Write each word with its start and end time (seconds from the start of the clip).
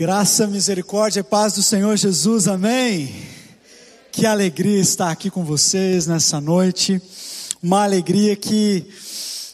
Graça, 0.00 0.46
misericórdia 0.46 1.20
e 1.20 1.22
paz 1.22 1.52
do 1.52 1.62
Senhor 1.62 1.94
Jesus, 1.94 2.48
amém. 2.48 3.14
Que 4.10 4.24
alegria 4.24 4.80
estar 4.80 5.10
aqui 5.10 5.28
com 5.28 5.44
vocês 5.44 6.06
nessa 6.06 6.40
noite. 6.40 6.98
Uma 7.62 7.82
alegria 7.82 8.34
que 8.34 8.86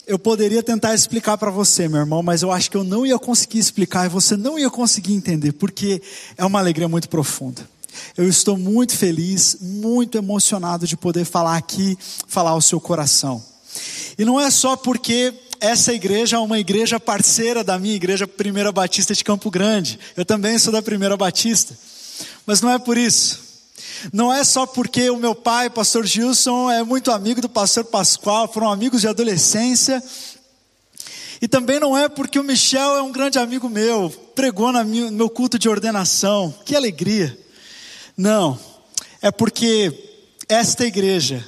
eu 0.06 0.20
poderia 0.20 0.62
tentar 0.62 0.94
explicar 0.94 1.36
para 1.36 1.50
você, 1.50 1.88
meu 1.88 1.98
irmão, 1.98 2.22
mas 2.22 2.42
eu 2.42 2.52
acho 2.52 2.70
que 2.70 2.76
eu 2.76 2.84
não 2.84 3.04
ia 3.04 3.18
conseguir 3.18 3.58
explicar 3.58 4.06
e 4.06 4.08
você 4.08 4.36
não 4.36 4.56
ia 4.56 4.70
conseguir 4.70 5.14
entender, 5.14 5.50
porque 5.50 6.00
é 6.36 6.44
uma 6.44 6.60
alegria 6.60 6.86
muito 6.86 7.08
profunda. 7.08 7.68
Eu 8.16 8.28
estou 8.28 8.56
muito 8.56 8.96
feliz, 8.96 9.56
muito 9.60 10.16
emocionado 10.16 10.86
de 10.86 10.96
poder 10.96 11.24
falar 11.24 11.56
aqui, 11.56 11.98
falar 12.28 12.50
ao 12.50 12.62
seu 12.62 12.80
coração. 12.80 13.42
E 14.16 14.24
não 14.24 14.40
é 14.40 14.48
só 14.52 14.76
porque 14.76 15.34
essa 15.60 15.92
igreja 15.92 16.36
é 16.36 16.38
uma 16.38 16.58
igreja 16.58 16.98
parceira 16.98 17.62
da 17.64 17.78
minha 17.78 17.94
igreja 17.94 18.26
Primeira 18.26 18.72
Batista 18.72 19.14
de 19.14 19.24
Campo 19.24 19.50
Grande. 19.50 19.98
Eu 20.16 20.24
também 20.24 20.58
sou 20.58 20.72
da 20.72 20.82
Primeira 20.82 21.16
Batista. 21.16 21.76
Mas 22.44 22.60
não 22.60 22.70
é 22.70 22.78
por 22.78 22.96
isso. 22.96 23.46
Não 24.12 24.32
é 24.32 24.44
só 24.44 24.66
porque 24.66 25.10
o 25.10 25.16
meu 25.16 25.34
pai, 25.34 25.70
pastor 25.70 26.06
Gilson, 26.06 26.70
é 26.70 26.82
muito 26.82 27.10
amigo 27.10 27.40
do 27.40 27.48
pastor 27.48 27.84
Pascoal, 27.84 28.52
foram 28.52 28.70
amigos 28.70 29.00
de 29.00 29.08
adolescência. 29.08 30.02
E 31.40 31.48
também 31.48 31.78
não 31.78 31.96
é 31.96 32.08
porque 32.08 32.38
o 32.38 32.44
Michel 32.44 32.96
é 32.96 33.02
um 33.02 33.12
grande 33.12 33.38
amigo 33.38 33.68
meu, 33.68 34.10
pregou 34.34 34.72
no 34.72 34.84
meu 34.84 35.28
culto 35.28 35.58
de 35.58 35.68
ordenação. 35.68 36.54
Que 36.64 36.74
alegria. 36.74 37.36
Não. 38.16 38.58
É 39.20 39.30
porque 39.30 39.92
esta 40.48 40.84
igreja 40.84 41.46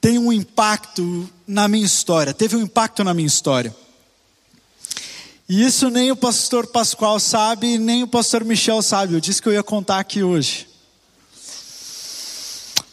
tem 0.00 0.18
um 0.18 0.32
impacto 0.32 1.28
na 1.46 1.68
minha 1.68 1.84
história, 1.84 2.34
teve 2.34 2.56
um 2.56 2.62
impacto 2.62 3.04
na 3.04 3.14
minha 3.14 3.26
história. 3.26 3.74
E 5.48 5.64
isso 5.64 5.88
nem 5.90 6.10
o 6.10 6.16
pastor 6.16 6.66
Pascoal 6.66 7.20
sabe, 7.20 7.78
nem 7.78 8.02
o 8.02 8.08
pastor 8.08 8.44
Michel 8.44 8.82
sabe. 8.82 9.14
Eu 9.14 9.20
disse 9.20 9.40
que 9.40 9.48
eu 9.48 9.52
ia 9.52 9.62
contar 9.62 10.00
aqui 10.00 10.22
hoje. 10.22 10.68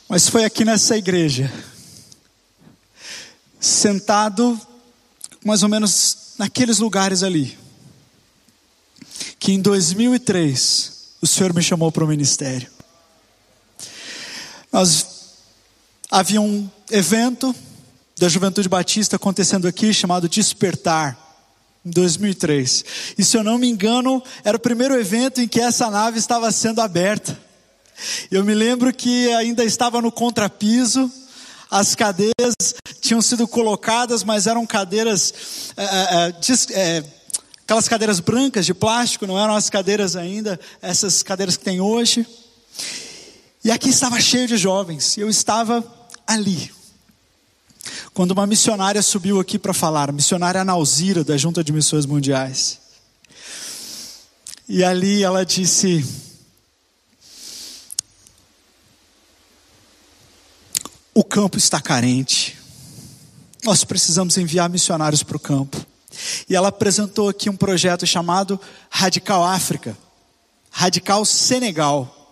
Mas 0.07 0.29
foi 0.29 0.43
aqui 0.43 0.63
nessa 0.63 0.95
igreja, 0.95 1.51
sentado 3.59 4.59
mais 5.43 5.63
ou 5.63 5.69
menos 5.69 6.35
naqueles 6.37 6.77
lugares 6.77 7.23
ali, 7.23 7.57
que 9.39 9.51
em 9.51 9.59
2003 9.59 11.15
o 11.21 11.25
Senhor 11.25 11.53
me 11.53 11.63
chamou 11.63 11.91
para 11.91 12.03
o 12.03 12.07
ministério. 12.07 12.69
Nós 14.71 15.07
havia 16.11 16.39
um 16.39 16.69
evento 16.91 17.55
da 18.17 18.29
Juventude 18.29 18.69
Batista 18.69 19.15
acontecendo 19.15 19.67
aqui 19.67 19.93
chamado 19.93 20.29
Despertar, 20.29 21.17
em 21.85 21.91
2003. 21.91 22.85
E 23.17 23.23
se 23.23 23.37
eu 23.37 23.43
não 23.43 23.57
me 23.57 23.67
engano, 23.67 24.23
era 24.43 24.55
o 24.55 24.59
primeiro 24.59 24.97
evento 24.97 25.41
em 25.41 25.47
que 25.47 25.59
essa 25.59 25.89
nave 25.89 26.17
estava 26.17 26.51
sendo 26.51 26.79
aberta. 26.79 27.37
Eu 28.31 28.43
me 28.43 28.53
lembro 28.53 28.93
que 28.93 29.31
ainda 29.33 29.63
estava 29.63 30.01
no 30.01 30.11
contrapiso, 30.11 31.11
as 31.69 31.95
cadeiras 31.95 32.53
tinham 33.01 33.21
sido 33.21 33.47
colocadas, 33.47 34.23
mas 34.23 34.47
eram 34.47 34.65
cadeiras, 34.65 35.73
é, 35.75 35.83
é, 35.83 36.33
é, 36.71 37.03
aquelas 37.63 37.87
cadeiras 37.87 38.19
brancas 38.19 38.65
de 38.65 38.73
plástico, 38.73 39.27
não 39.27 39.39
eram 39.39 39.55
as 39.55 39.69
cadeiras 39.69 40.15
ainda, 40.15 40.59
essas 40.81 41.21
cadeiras 41.23 41.57
que 41.57 41.63
tem 41.63 41.81
hoje. 41.81 42.25
E 43.63 43.71
aqui 43.71 43.89
estava 43.89 44.19
cheio 44.19 44.47
de 44.47 44.57
jovens, 44.57 45.17
eu 45.17 45.29
estava 45.29 45.83
ali. 46.27 46.71
Quando 48.13 48.31
uma 48.31 48.47
missionária 48.47 49.01
subiu 49.01 49.39
aqui 49.39 49.57
para 49.59 49.73
falar, 49.73 50.11
missionária 50.11 50.63
Nauzira, 50.63 51.23
da 51.23 51.37
Junta 51.37 51.63
de 51.63 51.73
Missões 51.73 52.05
Mundiais. 52.05 52.79
E 54.67 54.83
ali 54.83 55.23
ela 55.23 55.45
disse: 55.45 56.05
O 61.13 61.23
campo 61.23 61.57
está 61.57 61.81
carente. 61.81 62.57
Nós 63.63 63.83
precisamos 63.83 64.37
enviar 64.37 64.69
missionários 64.69 65.23
para 65.23 65.37
o 65.37 65.39
campo. 65.39 65.85
E 66.49 66.55
ela 66.55 66.67
apresentou 66.69 67.29
aqui 67.29 67.49
um 67.49 67.55
projeto 67.55 68.05
chamado 68.05 68.59
Radical 68.89 69.43
África, 69.43 69.97
Radical 70.69 71.25
Senegal. 71.25 72.22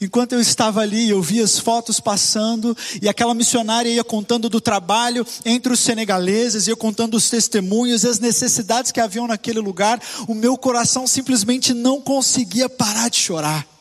Enquanto 0.00 0.32
eu 0.32 0.40
estava 0.40 0.80
ali, 0.80 1.10
eu 1.10 1.22
vi 1.22 1.40
as 1.40 1.58
fotos 1.58 2.00
passando 2.00 2.76
e 3.00 3.08
aquela 3.08 3.34
missionária 3.34 3.88
ia 3.88 4.04
contando 4.04 4.48
do 4.48 4.60
trabalho 4.60 5.26
entre 5.44 5.72
os 5.72 5.80
senegaleses, 5.80 6.66
ia 6.66 6.76
contando 6.76 7.16
os 7.16 7.30
testemunhos 7.30 8.04
e 8.04 8.08
as 8.08 8.18
necessidades 8.18 8.92
que 8.92 9.00
haviam 9.00 9.26
naquele 9.26 9.60
lugar. 9.60 10.00
O 10.28 10.34
meu 10.34 10.56
coração 10.56 11.06
simplesmente 11.06 11.72
não 11.72 12.00
conseguia 12.00 12.68
parar 12.68 13.08
de 13.08 13.18
chorar. 13.18 13.75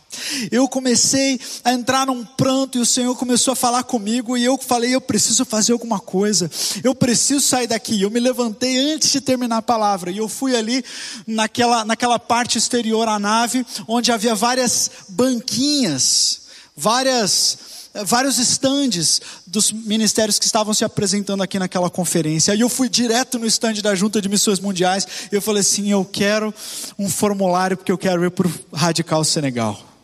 Eu 0.52 0.68
comecei 0.68 1.40
a 1.64 1.74
entrar 1.74 2.08
num 2.08 2.24
pranto 2.24 2.78
e 2.78 2.82
o 2.82 2.86
Senhor 2.86 3.16
começou 3.16 3.54
a 3.54 3.56
falar 3.56 3.84
comigo 3.84 4.38
e 4.38 4.44
eu 4.44 4.58
falei: 4.58 4.96
eu 4.96 5.02
preciso 5.02 5.46
fazer 5.46 5.74
alguma 5.74 6.00
coisa, 6.00 6.50
eu 6.84 6.94
preciso 6.94 7.46
sair 7.46 7.68
daqui. 7.68 8.02
Eu 8.02 8.10
me 8.10 8.20
levantei 8.20 8.94
antes 8.94 9.12
de 9.12 9.22
terminar 9.22 9.58
a 9.58 9.62
palavra 9.62 10.12
e 10.12 10.18
eu 10.18 10.28
fui 10.28 10.56
ali 10.56 10.84
naquela, 11.28 11.86
naquela 11.86 12.20
parte 12.20 12.58
exterior 12.58 13.08
à 13.08 13.20
nave, 13.20 13.66
onde 13.88 14.12
havia 14.12 14.36
várias 14.36 14.90
banquinhas, 15.10 16.42
várias 16.76 17.58
vários 18.04 18.40
estandes 18.40 19.22
dos 19.48 19.72
ministérios 19.72 20.38
que 20.38 20.46
estavam 20.46 20.74
se 20.74 20.84
apresentando 20.84 21.42
aqui 21.42 21.58
naquela 21.58 21.90
conferência. 21.90 22.54
Aí 22.54 22.60
eu 22.60 22.68
fui 22.68 22.90
direto 22.90 23.40
no 23.40 23.46
estande 23.46 23.82
da 23.82 23.96
Junta 23.96 24.22
de 24.22 24.28
Missões 24.28 24.60
Mundiais 24.60 25.08
e 25.32 25.36
eu 25.36 25.42
falei 25.42 25.62
assim: 25.62 25.92
eu 25.92 26.04
quero 26.04 26.54
um 26.98 27.10
formulário 27.10 27.78
porque 27.78 27.92
eu 27.92 27.98
quero 27.98 28.26
ir 28.26 28.32
para 28.32 28.48
o 28.48 28.52
Radical 28.74 29.24
Senegal. 29.24 29.95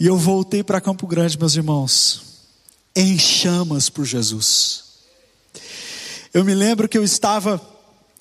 E 0.00 0.06
eu 0.06 0.16
voltei 0.16 0.64
para 0.64 0.80
Campo 0.80 1.06
Grande, 1.06 1.38
meus 1.38 1.54
irmãos, 1.54 2.22
em 2.96 3.18
chamas 3.18 3.90
por 3.90 4.06
Jesus. 4.06 4.84
Eu 6.32 6.42
me 6.42 6.54
lembro 6.54 6.88
que 6.88 6.96
eu 6.96 7.04
estava 7.04 7.60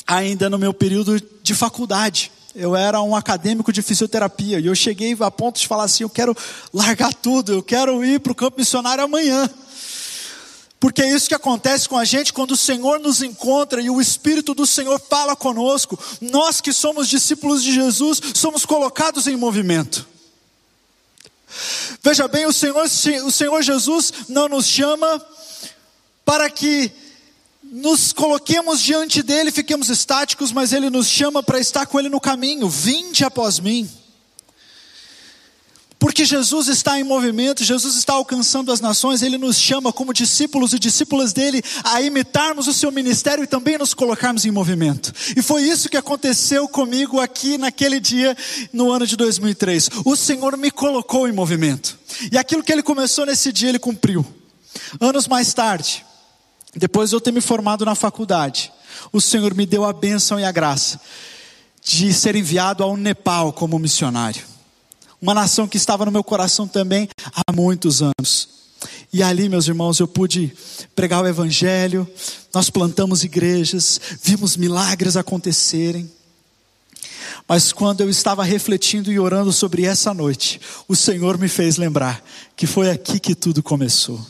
ainda 0.06 0.50
no 0.50 0.60
meu 0.60 0.74
período 0.74 1.22
de 1.42 1.56
faculdade. 1.56 2.34
Eu 2.54 2.76
era 2.76 3.02
um 3.02 3.16
acadêmico 3.16 3.72
de 3.72 3.82
fisioterapia 3.82 4.60
e 4.60 4.66
eu 4.66 4.76
cheguei 4.76 5.16
a 5.22 5.32
ponto 5.32 5.58
de 5.58 5.70
falar 5.70 5.86
assim: 5.86 6.04
eu 6.04 6.10
quero 6.10 6.36
largar 6.74 7.14
tudo, 7.14 7.54
eu 7.54 7.64
quero 7.64 8.04
ir 8.04 8.20
para 8.20 8.34
o 8.34 8.36
campo 8.36 8.60
missionário 8.60 9.06
amanhã. 9.06 9.50
Porque 10.82 11.02
é 11.02 11.10
isso 11.10 11.30
que 11.30 11.36
acontece 11.36 11.88
com 11.88 11.98
a 11.98 12.04
gente 12.04 12.34
quando 12.34 12.52
o 12.52 12.58
Senhor 12.58 13.00
nos 13.00 13.22
encontra 13.22 13.82
e 13.82 13.90
o 13.90 14.02
Espírito 14.02 14.54
do 14.54 14.68
Senhor 14.68 15.00
fala 15.10 15.34
conosco. 15.34 15.98
Nós 16.20 16.60
que 16.60 16.74
somos 16.74 17.08
discípulos 17.08 17.64
de 17.64 17.74
Jesus, 17.74 18.22
somos 18.36 18.66
colocados 18.66 19.28
em 19.28 19.38
movimento. 19.38 20.19
Veja 22.04 22.28
bem, 22.28 22.46
o 22.46 22.54
Senhor, 22.54 22.84
o 22.84 23.32
Senhor 23.32 23.62
Jesus 23.62 24.14
não 24.28 24.48
nos 24.48 24.66
chama 24.66 25.26
para 26.24 26.50
que 26.50 26.92
nos 27.64 28.12
coloquemos 28.14 28.82
diante 28.82 29.22
dele, 29.22 29.52
fiquemos 29.52 29.90
estáticos, 29.90 30.52
mas 30.52 30.74
ele 30.74 30.90
nos 30.90 31.08
chama 31.08 31.44
para 31.44 31.60
estar 31.60 31.86
com 31.86 32.00
ele 32.00 32.10
no 32.10 32.20
caminho. 32.20 32.68
Vinde 32.68 33.24
após 33.24 33.60
mim. 33.60 33.90
Porque 36.00 36.24
Jesus 36.24 36.70
está 36.70 36.98
em 36.98 37.04
movimento, 37.04 37.62
Jesus 37.62 37.98
está 37.98 38.14
alcançando 38.14 38.72
as 38.72 38.80
nações, 38.80 39.22
Ele 39.22 39.38
nos 39.38 39.58
chama 39.58 39.92
como 39.92 40.14
discípulos 40.14 40.74
e 40.74 40.80
discípulas 40.80 41.34
dele 41.34 41.62
a 41.84 42.02
imitarmos 42.02 42.70
o 42.70 42.74
seu 42.74 42.90
ministério 42.90 43.44
e 43.44 43.48
também 43.48 43.78
nos 43.78 43.94
colocarmos 43.94 44.46
em 44.46 44.52
movimento. 44.52 45.14
E 45.36 45.42
foi 45.42 45.64
isso 45.64 45.90
que 45.90 45.98
aconteceu 45.98 46.70
comigo 46.70 47.20
aqui 47.20 47.58
naquele 47.58 48.00
dia, 48.00 48.36
no 48.72 48.90
ano 48.90 49.06
de 49.06 49.18
2003. 49.18 49.90
O 50.06 50.16
Senhor 50.16 50.56
me 50.56 50.72
colocou 50.72 51.28
em 51.28 51.34
movimento. 51.34 52.00
E 52.32 52.38
aquilo 52.38 52.64
que 52.64 52.72
Ele 52.72 52.82
começou 52.82 53.26
nesse 53.26 53.52
dia, 53.52 53.68
Ele 53.68 53.80
cumpriu. 53.80 54.26
Anos 55.02 55.28
mais 55.28 55.54
tarde, 55.54 56.06
depois 56.74 57.10
de 57.10 57.18
eu 57.18 57.22
ter 57.22 57.34
me 57.34 57.42
formado 57.42 57.84
na 57.84 57.94
faculdade, 57.94 58.72
o 59.12 59.20
Senhor 59.20 59.54
me 59.54 59.66
deu 59.66 59.84
a 59.84 59.92
bênção 59.92 60.40
e 60.40 60.46
a 60.46 60.52
graça 60.52 60.98
de 61.84 62.14
ser 62.14 62.38
enviado 62.38 62.84
ao 62.84 62.96
Nepal 62.96 63.52
como 63.52 63.78
missionário 63.78 64.59
uma 65.22 65.34
nação 65.34 65.68
que 65.68 65.78
estava 65.78 66.06
no 66.06 66.12
meu 66.12 66.24
coração 66.24 66.68
também 66.68 67.10
há 67.36 67.52
muitos 67.52 68.02
anos. 68.02 68.60
E 69.12 69.22
ali, 69.24 69.50
meus 69.50 69.68
irmãos, 69.68 70.00
eu 70.00 70.08
pude 70.08 70.54
pregar 70.96 71.24
o 71.24 71.28
Evangelho, 71.28 72.08
nós 72.54 72.70
plantamos 72.70 73.24
igrejas, 73.24 74.00
vimos 74.22 74.56
milagres 74.56 75.18
acontecerem. 75.18 76.10
Mas 77.48 77.74
quando 77.74 78.02
eu 78.02 78.10
estava 78.10 78.44
refletindo 78.44 79.12
e 79.12 79.20
orando 79.20 79.52
sobre 79.52 79.84
essa 79.84 80.14
noite, 80.14 80.62
o 80.88 80.96
Senhor 80.96 81.38
me 81.38 81.48
fez 81.48 81.78
lembrar 81.78 82.24
que 82.56 82.68
foi 82.68 82.92
aqui 82.92 83.20
que 83.20 83.34
tudo 83.34 83.64
começou. 83.64 84.24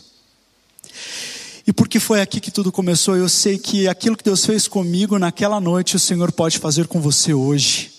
E 1.67 1.73
porque 1.73 1.99
foi 1.99 2.21
aqui 2.21 2.39
que 2.39 2.49
tudo 2.49 2.71
começou, 2.71 3.15
eu 3.15 3.29
sei 3.29 3.57
que 3.57 3.87
aquilo 3.87 4.17
que 4.17 4.23
Deus 4.23 4.45
fez 4.45 4.67
comigo 4.67 5.19
naquela 5.19 5.59
noite, 5.59 5.95
o 5.95 5.99
Senhor 5.99 6.31
pode 6.31 6.57
fazer 6.57 6.87
com 6.87 6.99
você 7.01 7.33
hoje. 7.33 7.98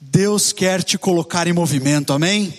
Deus 0.00 0.52
quer 0.52 0.82
te 0.82 0.98
colocar 0.98 1.46
em 1.46 1.52
movimento, 1.52 2.12
amém? 2.12 2.52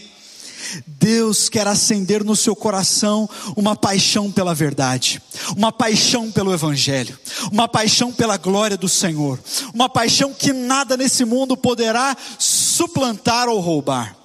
Deus 0.86 1.50
quer 1.50 1.68
acender 1.68 2.24
no 2.24 2.36
seu 2.36 2.56
coração 2.56 3.30
uma 3.56 3.75
paixão 3.75 4.31
pela 4.31 4.54
verdade, 4.54 5.21
uma 5.56 5.71
paixão 5.71 6.31
pelo 6.31 6.54
Evangelho, 6.54 7.18
uma 7.51 7.68
paixão 7.68 8.12
pela 8.12 8.38
glória 8.38 8.77
do 8.77 8.89
Senhor, 8.89 9.39
uma 9.74 9.88
paixão 9.88 10.33
que 10.33 10.51
nada 10.51 10.98
nesse 10.98 11.24
mundo 11.24 11.56
poderá 11.56 12.15
suplantar 12.38 13.48
ou 13.48 13.59
roubar. 13.59 14.15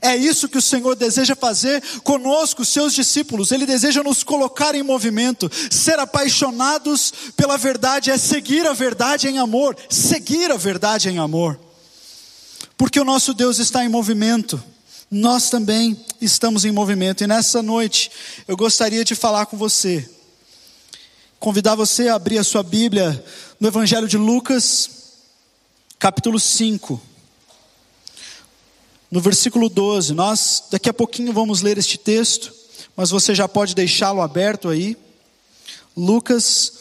É 0.00 0.16
isso 0.16 0.48
que 0.48 0.58
o 0.58 0.62
Senhor 0.62 0.94
deseja 0.94 1.34
fazer 1.34 1.82
conosco, 2.04 2.64
seus 2.64 2.94
discípulos. 2.94 3.50
Ele 3.50 3.66
deseja 3.66 4.02
nos 4.02 4.22
colocar 4.22 4.76
em 4.76 4.82
movimento. 4.82 5.50
Ser 5.70 5.98
apaixonados 5.98 7.12
pela 7.36 7.56
verdade 7.56 8.08
é 8.10 8.16
seguir 8.16 8.64
a 8.64 8.72
verdade 8.72 9.26
em 9.28 9.38
amor, 9.38 9.76
seguir 9.90 10.52
a 10.52 10.56
verdade 10.56 11.08
em 11.08 11.18
amor. 11.18 11.58
Porque 12.82 12.98
o 12.98 13.04
nosso 13.04 13.32
Deus 13.32 13.60
está 13.60 13.84
em 13.84 13.88
movimento 13.88 14.60
nós 15.08 15.48
também 15.50 16.04
estamos 16.20 16.64
em 16.64 16.72
movimento. 16.72 17.22
E 17.22 17.28
nessa 17.28 17.62
noite, 17.62 18.10
eu 18.48 18.56
gostaria 18.56 19.04
de 19.04 19.14
falar 19.14 19.46
com 19.46 19.56
você, 19.56 20.10
convidar 21.38 21.76
você 21.76 22.08
a 22.08 22.16
abrir 22.16 22.38
a 22.38 22.44
sua 22.44 22.64
Bíblia 22.64 23.24
no 23.60 23.68
Evangelho 23.68 24.08
de 24.08 24.16
Lucas, 24.16 24.90
capítulo 25.96 26.40
5, 26.40 27.00
no 29.12 29.20
versículo 29.20 29.68
12. 29.68 30.12
Nós 30.12 30.64
daqui 30.68 30.88
a 30.88 30.94
pouquinho 30.94 31.32
vamos 31.32 31.62
ler 31.62 31.78
este 31.78 31.96
texto, 31.96 32.52
mas 32.96 33.10
você 33.10 33.32
já 33.32 33.46
pode 33.46 33.76
deixá-lo 33.76 34.22
aberto 34.22 34.68
aí. 34.68 34.96
Lucas, 35.96 36.72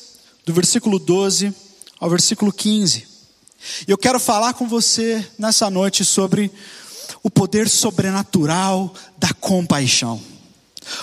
do 0.47 0.51
versículo 0.51 0.97
12 0.97 1.53
ao 1.99 2.09
versículo 2.09 2.51
15. 2.51 3.10
Eu 3.87 3.97
quero 3.97 4.19
falar 4.19 4.53
com 4.53 4.67
você 4.67 5.25
nessa 5.37 5.69
noite 5.69 6.03
sobre 6.03 6.51
o 7.23 7.29
poder 7.29 7.69
sobrenatural 7.69 8.93
da 9.17 9.33
compaixão. 9.33 10.21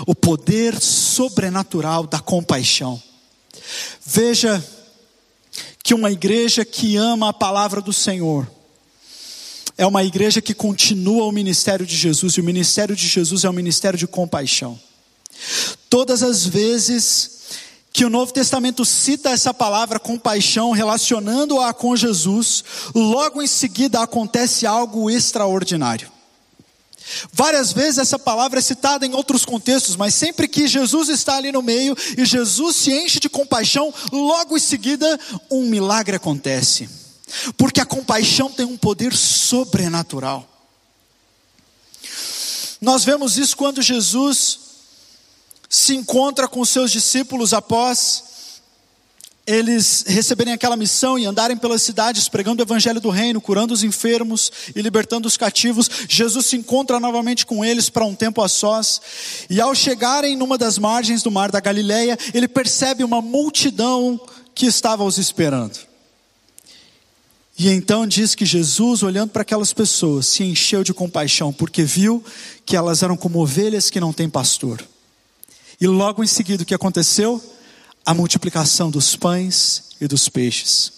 O 0.06 0.14
poder 0.14 0.80
sobrenatural 0.80 2.06
da 2.06 2.18
compaixão. 2.18 3.00
Veja 4.04 4.64
que 5.82 5.94
uma 5.94 6.10
igreja 6.10 6.64
que 6.64 6.96
ama 6.96 7.28
a 7.28 7.32
palavra 7.32 7.80
do 7.80 7.92
Senhor 7.92 8.50
é 9.76 9.86
uma 9.86 10.02
igreja 10.02 10.42
que 10.42 10.52
continua 10.52 11.24
o 11.24 11.32
ministério 11.32 11.86
de 11.86 11.96
Jesus, 11.96 12.34
e 12.34 12.40
o 12.40 12.44
ministério 12.44 12.96
de 12.96 13.06
Jesus 13.06 13.44
é 13.44 13.50
um 13.50 13.52
ministério 13.52 13.96
de 13.96 14.08
compaixão. 14.08 14.78
Todas 15.88 16.24
as 16.24 16.44
vezes 16.44 17.37
que 17.98 18.04
o 18.04 18.08
Novo 18.08 18.32
Testamento 18.32 18.84
cita 18.84 19.30
essa 19.30 19.52
palavra 19.52 19.98
compaixão, 19.98 20.70
relacionando-a 20.70 21.74
com 21.74 21.96
Jesus, 21.96 22.62
logo 22.94 23.42
em 23.42 23.46
seguida 23.48 24.00
acontece 24.00 24.68
algo 24.68 25.10
extraordinário. 25.10 26.08
Várias 27.32 27.72
vezes 27.72 27.98
essa 27.98 28.16
palavra 28.16 28.60
é 28.60 28.62
citada 28.62 29.04
em 29.04 29.16
outros 29.16 29.44
contextos, 29.44 29.96
mas 29.96 30.14
sempre 30.14 30.46
que 30.46 30.68
Jesus 30.68 31.08
está 31.08 31.38
ali 31.38 31.50
no 31.50 31.60
meio 31.60 31.96
e 32.16 32.24
Jesus 32.24 32.76
se 32.76 32.92
enche 32.92 33.18
de 33.18 33.28
compaixão, 33.28 33.92
logo 34.12 34.56
em 34.56 34.60
seguida 34.60 35.18
um 35.50 35.62
milagre 35.62 36.14
acontece. 36.14 36.88
Porque 37.56 37.80
a 37.80 37.84
compaixão 37.84 38.48
tem 38.48 38.64
um 38.64 38.76
poder 38.76 39.12
sobrenatural. 39.12 40.48
Nós 42.80 43.04
vemos 43.04 43.38
isso 43.38 43.56
quando 43.56 43.82
Jesus 43.82 44.67
se 45.68 45.94
encontra 45.94 46.48
com 46.48 46.64
seus 46.64 46.90
discípulos 46.90 47.52
após 47.52 48.24
eles 49.48 50.04
receberem 50.06 50.52
aquela 50.52 50.76
missão 50.76 51.18
e 51.18 51.24
andarem 51.24 51.56
pelas 51.56 51.80
cidades 51.80 52.28
pregando 52.28 52.62
o 52.62 52.66
evangelho 52.66 53.00
do 53.00 53.08
reino, 53.08 53.40
curando 53.40 53.72
os 53.72 53.82
enfermos 53.82 54.52
e 54.76 54.82
libertando 54.82 55.26
os 55.26 55.38
cativos, 55.38 55.88
Jesus 56.06 56.44
se 56.44 56.56
encontra 56.56 57.00
novamente 57.00 57.46
com 57.46 57.64
eles 57.64 57.88
para 57.88 58.04
um 58.04 58.14
tempo 58.14 58.42
a 58.42 58.48
sós. 58.48 59.00
E 59.48 59.58
ao 59.58 59.74
chegarem 59.74 60.36
numa 60.36 60.58
das 60.58 60.76
margens 60.76 61.22
do 61.22 61.30
mar 61.30 61.50
da 61.50 61.60
Galileia, 61.60 62.18
ele 62.34 62.46
percebe 62.46 63.02
uma 63.02 63.22
multidão 63.22 64.20
que 64.54 64.66
estava 64.66 65.02
os 65.02 65.16
esperando. 65.16 65.78
E 67.58 67.70
então 67.70 68.06
diz 68.06 68.34
que 68.34 68.44
Jesus, 68.44 69.02
olhando 69.02 69.30
para 69.30 69.42
aquelas 69.42 69.72
pessoas, 69.72 70.26
se 70.26 70.44
encheu 70.44 70.84
de 70.84 70.92
compaixão, 70.92 71.54
porque 71.54 71.84
viu 71.84 72.22
que 72.66 72.76
elas 72.76 73.02
eram 73.02 73.16
como 73.16 73.40
ovelhas 73.40 73.88
que 73.88 73.98
não 73.98 74.12
têm 74.12 74.28
pastor. 74.28 74.84
E 75.80 75.86
logo 75.86 76.24
em 76.24 76.26
seguida 76.26 76.62
o 76.62 76.66
que 76.66 76.74
aconteceu? 76.74 77.40
A 78.04 78.12
multiplicação 78.12 78.90
dos 78.90 79.14
pães 79.14 79.84
e 80.00 80.08
dos 80.08 80.28
peixes. 80.28 80.92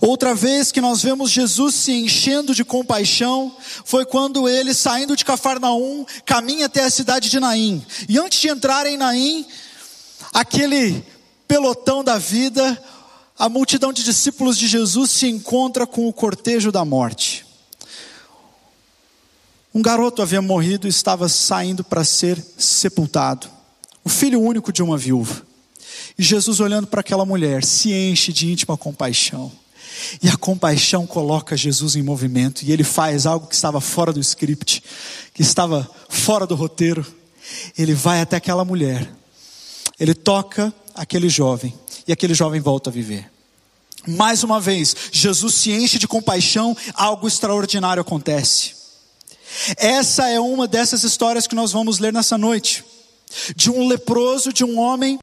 Outra 0.00 0.34
vez 0.34 0.72
que 0.72 0.80
nós 0.80 1.02
vemos 1.02 1.30
Jesus 1.30 1.74
se 1.74 1.92
enchendo 1.92 2.54
de 2.54 2.64
compaixão 2.64 3.54
foi 3.84 4.04
quando 4.04 4.48
ele, 4.48 4.74
saindo 4.74 5.16
de 5.16 5.24
Cafarnaum, 5.24 6.04
caminha 6.24 6.66
até 6.66 6.82
a 6.84 6.90
cidade 6.90 7.28
de 7.28 7.38
Naim. 7.38 7.84
E 8.08 8.18
antes 8.18 8.40
de 8.40 8.48
entrar 8.48 8.86
em 8.86 8.96
Naim, 8.96 9.46
aquele 10.32 11.04
pelotão 11.46 12.02
da 12.02 12.18
vida, 12.18 12.82
a 13.38 13.48
multidão 13.48 13.92
de 13.92 14.02
discípulos 14.02 14.58
de 14.58 14.66
Jesus 14.66 15.10
se 15.10 15.28
encontra 15.28 15.86
com 15.86 16.08
o 16.08 16.12
cortejo 16.12 16.72
da 16.72 16.84
morte. 16.84 17.46
Um 19.74 19.82
garoto 19.82 20.22
havia 20.22 20.40
morrido 20.40 20.86
e 20.86 20.90
estava 20.90 21.28
saindo 21.28 21.84
para 21.84 22.04
ser 22.04 22.42
sepultado 22.56 23.53
o 24.04 24.08
filho 24.08 24.40
único 24.40 24.72
de 24.72 24.82
uma 24.82 24.98
viúva. 24.98 25.42
E 26.18 26.22
Jesus, 26.22 26.60
olhando 26.60 26.86
para 26.86 27.00
aquela 27.00 27.24
mulher, 27.24 27.64
se 27.64 27.92
enche 27.92 28.32
de 28.32 28.50
íntima 28.50 28.76
compaixão. 28.76 29.50
E 30.22 30.28
a 30.28 30.36
compaixão 30.36 31.06
coloca 31.06 31.56
Jesus 31.56 31.96
em 31.96 32.02
movimento. 32.02 32.62
E 32.62 32.70
ele 32.70 32.84
faz 32.84 33.26
algo 33.26 33.46
que 33.46 33.54
estava 33.54 33.80
fora 33.80 34.12
do 34.12 34.20
script, 34.20 34.82
que 35.32 35.42
estava 35.42 35.88
fora 36.08 36.46
do 36.46 36.54
roteiro. 36.54 37.04
Ele 37.76 37.94
vai 37.94 38.20
até 38.20 38.36
aquela 38.36 38.64
mulher. 38.64 39.10
Ele 39.98 40.14
toca 40.14 40.72
aquele 40.94 41.28
jovem. 41.28 41.74
E 42.06 42.12
aquele 42.12 42.34
jovem 42.34 42.60
volta 42.60 42.90
a 42.90 42.92
viver. 42.92 43.30
Mais 44.06 44.44
uma 44.44 44.60
vez, 44.60 44.94
Jesus 45.10 45.54
se 45.54 45.72
enche 45.72 45.98
de 45.98 46.06
compaixão, 46.06 46.76
algo 46.92 47.26
extraordinário 47.26 48.02
acontece. 48.02 48.74
Essa 49.78 50.28
é 50.28 50.38
uma 50.38 50.68
dessas 50.68 51.04
histórias 51.04 51.46
que 51.46 51.54
nós 51.54 51.72
vamos 51.72 51.98
ler 51.98 52.12
nessa 52.12 52.36
noite 52.36 52.84
de 53.54 53.70
um 53.70 53.86
leproso, 53.86 54.52
de 54.52 54.64
um 54.64 54.78
homem 54.78 55.18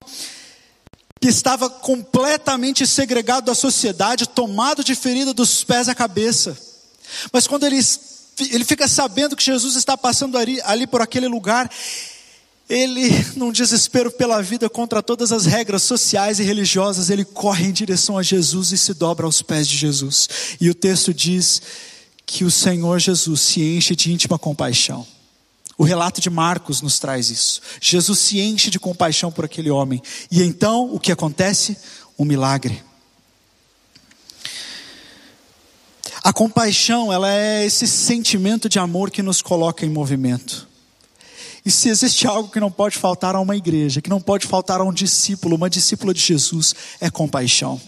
que 1.19 1.27
estava 1.27 1.69
completamente 1.69 2.85
segregado 2.87 3.45
da 3.45 3.55
sociedade, 3.55 4.27
tomado 4.27 4.83
de 4.83 4.95
ferida 4.95 5.33
dos 5.33 5.63
pés 5.63 5.87
à 5.87 5.93
cabeça. 5.93 6.57
Mas 7.31 7.45
quando 7.45 7.65
ele, 7.65 7.79
ele 8.51 8.65
fica 8.65 8.87
sabendo 8.87 9.35
que 9.35 9.43
Jesus 9.43 9.75
está 9.75 9.95
passando 9.95 10.37
ali, 10.37 10.59
ali 10.63 10.87
por 10.87 10.99
aquele 10.99 11.27
lugar, 11.27 11.69
ele, 12.67 13.09
num 13.35 13.51
desespero 13.51 14.09
pela 14.09 14.41
vida 14.41 14.69
contra 14.69 15.03
todas 15.03 15.31
as 15.31 15.45
regras 15.45 15.83
sociais 15.83 16.39
e 16.39 16.43
religiosas, 16.43 17.09
ele 17.09 17.23
corre 17.23 17.67
em 17.67 17.71
direção 17.71 18.17
a 18.17 18.23
Jesus 18.23 18.71
e 18.71 18.77
se 18.77 18.93
dobra 18.93 19.25
aos 19.25 19.41
pés 19.43 19.67
de 19.67 19.77
Jesus. 19.77 20.27
E 20.59 20.69
o 20.69 20.73
texto 20.73 21.13
diz 21.13 21.61
que 22.25 22.43
o 22.43 22.49
Senhor 22.51 22.97
Jesus 22.99 23.41
se 23.41 23.61
enche 23.61 23.95
de 23.95 24.11
íntima 24.11 24.39
compaixão. 24.39 25.05
O 25.77 25.83
relato 25.83 26.21
de 26.21 26.29
Marcos 26.29 26.81
nos 26.81 26.99
traz 26.99 27.29
isso. 27.29 27.61
Jesus 27.79 28.19
se 28.19 28.39
enche 28.39 28.69
de 28.69 28.79
compaixão 28.79 29.31
por 29.31 29.45
aquele 29.45 29.69
homem. 29.69 30.01
E 30.29 30.43
então, 30.43 30.93
o 30.93 30.99
que 30.99 31.11
acontece? 31.11 31.77
Um 32.17 32.25
milagre. 32.25 32.83
A 36.23 36.31
compaixão, 36.31 37.11
ela 37.11 37.33
é 37.33 37.65
esse 37.65 37.87
sentimento 37.87 38.69
de 38.69 38.77
amor 38.77 39.09
que 39.09 39.23
nos 39.23 39.41
coloca 39.41 39.85
em 39.85 39.89
movimento. 39.89 40.67
E 41.65 41.71
se 41.71 41.89
existe 41.89 42.27
algo 42.27 42.49
que 42.49 42.59
não 42.59 42.71
pode 42.71 42.97
faltar 42.97 43.35
a 43.35 43.39
uma 43.39 43.55
igreja, 43.55 44.01
que 44.01 44.09
não 44.09 44.21
pode 44.21 44.47
faltar 44.47 44.79
a 44.79 44.83
um 44.83 44.93
discípulo, 44.93 45.55
uma 45.55 45.69
discípula 45.69 46.13
de 46.13 46.19
Jesus, 46.19 46.75
é 46.99 47.09
compaixão. 47.09 47.81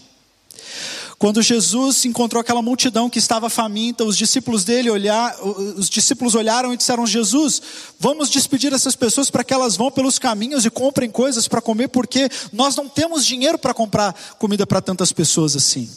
Quando 1.18 1.40
Jesus 1.40 2.04
encontrou 2.04 2.40
aquela 2.40 2.60
multidão 2.60 3.08
que 3.08 3.18
estava 3.18 3.48
faminta, 3.48 4.04
os 4.04 4.16
discípulos 4.16 4.64
dele 4.64 4.90
olhar, 4.90 5.34
os 5.42 5.88
discípulos 5.88 6.34
olharam 6.34 6.72
e 6.72 6.76
disseram: 6.76 7.06
Jesus, 7.06 7.62
vamos 7.98 8.28
despedir 8.28 8.72
essas 8.72 8.96
pessoas 8.96 9.30
para 9.30 9.44
que 9.44 9.54
elas 9.54 9.76
vão 9.76 9.90
pelos 9.90 10.18
caminhos 10.18 10.64
e 10.64 10.70
comprem 10.70 11.10
coisas 11.10 11.46
para 11.46 11.60
comer, 11.60 11.88
porque 11.88 12.28
nós 12.52 12.74
não 12.74 12.88
temos 12.88 13.24
dinheiro 13.24 13.58
para 13.58 13.72
comprar 13.72 14.12
comida 14.38 14.66
para 14.66 14.80
tantas 14.80 15.12
pessoas 15.12 15.54
assim. 15.54 15.88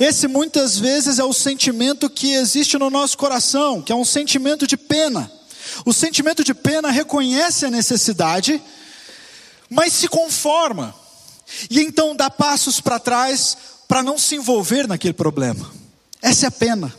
Esse 0.00 0.26
muitas 0.26 0.78
vezes 0.78 1.18
é 1.18 1.24
o 1.24 1.32
sentimento 1.32 2.10
que 2.10 2.34
existe 2.34 2.76
no 2.78 2.90
nosso 2.90 3.16
coração, 3.16 3.80
que 3.80 3.92
é 3.92 3.94
um 3.94 4.04
sentimento 4.04 4.66
de 4.66 4.76
pena. 4.76 5.30
O 5.84 5.92
sentimento 5.92 6.42
de 6.42 6.52
pena 6.52 6.90
reconhece 6.90 7.64
a 7.64 7.70
necessidade, 7.70 8.60
mas 9.70 9.92
se 9.92 10.08
conforma. 10.08 10.94
E 11.70 11.80
então 11.80 12.14
dá 12.14 12.30
passos 12.30 12.80
para 12.80 12.98
trás 12.98 13.56
para 13.86 14.02
não 14.02 14.18
se 14.18 14.36
envolver 14.36 14.86
naquele 14.86 15.14
problema. 15.14 15.70
Essa 16.20 16.46
é 16.46 16.48
a 16.48 16.52
pena. 16.52 16.94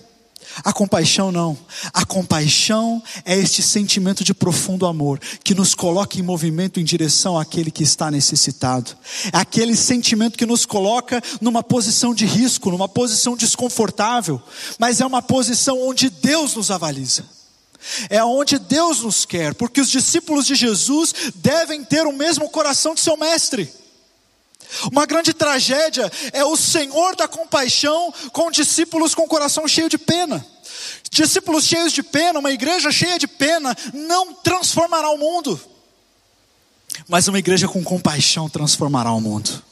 A 0.64 0.74
compaixão 0.74 1.32
não. 1.32 1.58
A 1.94 2.06
compaixão 2.06 3.02
é 3.24 3.38
este 3.38 3.62
sentimento 3.62 4.24
de 4.24 4.34
profundo 4.34 4.86
amor 4.86 5.20
que 5.44 5.54
nos 5.54 5.76
coloca 5.76 6.18
em 6.18 6.24
movimento 6.24 6.80
em 6.80 6.84
direção 6.84 7.38
àquele 7.38 7.72
que 7.72 7.84
está 7.84 8.10
necessitado. 8.10 8.98
É 9.32 9.38
aquele 9.38 9.76
sentimento 9.76 10.38
que 10.38 10.46
nos 10.46 10.66
coloca 10.66 11.22
numa 11.40 11.64
posição 11.64 12.14
de 12.14 12.26
risco, 12.26 12.72
numa 12.72 12.90
posição 12.90 13.38
desconfortável, 13.38 14.42
mas 14.78 15.00
é 15.00 15.06
uma 15.06 15.22
posição 15.22 15.80
onde 15.88 16.10
Deus 16.10 16.56
nos 16.56 16.72
avaliza. 16.72 17.24
É 18.10 18.18
aonde 18.18 18.60
Deus 18.60 19.02
nos 19.02 19.26
quer, 19.26 19.54
porque 19.54 19.80
os 19.80 19.90
discípulos 19.90 20.46
de 20.46 20.56
Jesus 20.56 21.14
devem 21.36 21.84
ter 21.84 22.06
o 22.06 22.12
mesmo 22.12 22.50
coração 22.50 22.94
de 22.94 23.00
seu 23.00 23.16
mestre. 23.16 23.72
Uma 24.92 25.06
grande 25.06 25.34
tragédia 25.34 26.12
é 26.32 26.44
o 26.44 26.56
Senhor 26.56 27.16
da 27.16 27.28
compaixão 27.28 28.14
com 28.32 28.52
discípulos 28.52 29.16
com 29.16 29.24
o 29.24 29.28
coração 29.28 29.68
cheio 29.68 29.90
de 29.90 29.98
pena. 29.98 30.46
Discípulos 31.12 31.66
cheios 31.66 31.92
de 31.92 32.04
pena, 32.04 32.40
uma 32.40 32.52
igreja 32.52 32.92
cheia 32.92 33.18
de 33.18 33.28
pena, 33.28 33.76
não 33.94 34.34
transformará 34.34 35.10
o 35.10 35.18
mundo. 35.18 35.60
Mas 37.08 37.28
uma 37.28 37.40
igreja 37.40 37.68
com 37.68 37.84
compaixão 37.84 38.48
transformará 38.48 39.12
o 39.12 39.22
mundo. 39.22 39.64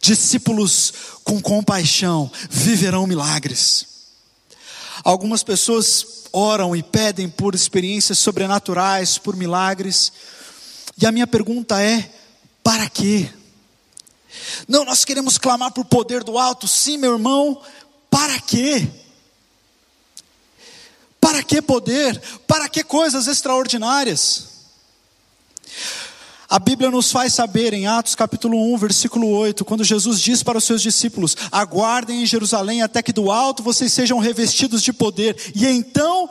Discípulos 0.00 0.92
com 1.22 1.40
compaixão 1.40 2.30
viverão 2.50 3.06
milagres. 3.06 3.86
Algumas 5.04 5.42
pessoas 5.42 6.24
oram 6.32 6.74
e 6.74 6.82
pedem 6.82 7.28
por 7.28 7.54
experiências 7.54 8.18
sobrenaturais, 8.18 9.16
por 9.18 9.36
milagres. 9.36 10.12
E 11.00 11.06
a 11.06 11.12
minha 11.12 11.26
pergunta 11.26 11.80
é: 11.80 12.10
para 12.62 12.88
quê? 12.88 13.30
Não, 14.66 14.84
nós 14.84 15.04
queremos 15.04 15.38
clamar 15.38 15.72
por 15.72 15.84
poder 15.84 16.22
do 16.24 16.38
alto, 16.38 16.68
sim, 16.68 16.96
meu 16.96 17.12
irmão, 17.12 17.60
para 18.10 18.40
quê? 18.40 18.88
Para 21.20 21.42
que 21.42 21.60
poder? 21.60 22.20
Para 22.46 22.68
que 22.68 22.82
coisas 22.82 23.26
extraordinárias? 23.26 24.48
A 26.50 26.58
Bíblia 26.58 26.90
nos 26.90 27.12
faz 27.12 27.34
saber 27.34 27.74
em 27.74 27.86
Atos 27.86 28.14
capítulo 28.14 28.72
1, 28.72 28.78
versículo 28.78 29.28
8, 29.28 29.66
quando 29.66 29.84
Jesus 29.84 30.18
diz 30.18 30.42
para 30.42 30.56
os 30.56 30.64
seus 30.64 30.80
discípulos: 30.80 31.36
Aguardem 31.52 32.22
em 32.22 32.26
Jerusalém 32.26 32.80
até 32.80 33.02
que 33.02 33.12
do 33.12 33.30
alto 33.30 33.62
vocês 33.62 33.92
sejam 33.92 34.18
revestidos 34.18 34.82
de 34.82 34.92
poder, 34.92 35.36
e 35.54 35.66
então 35.66 36.30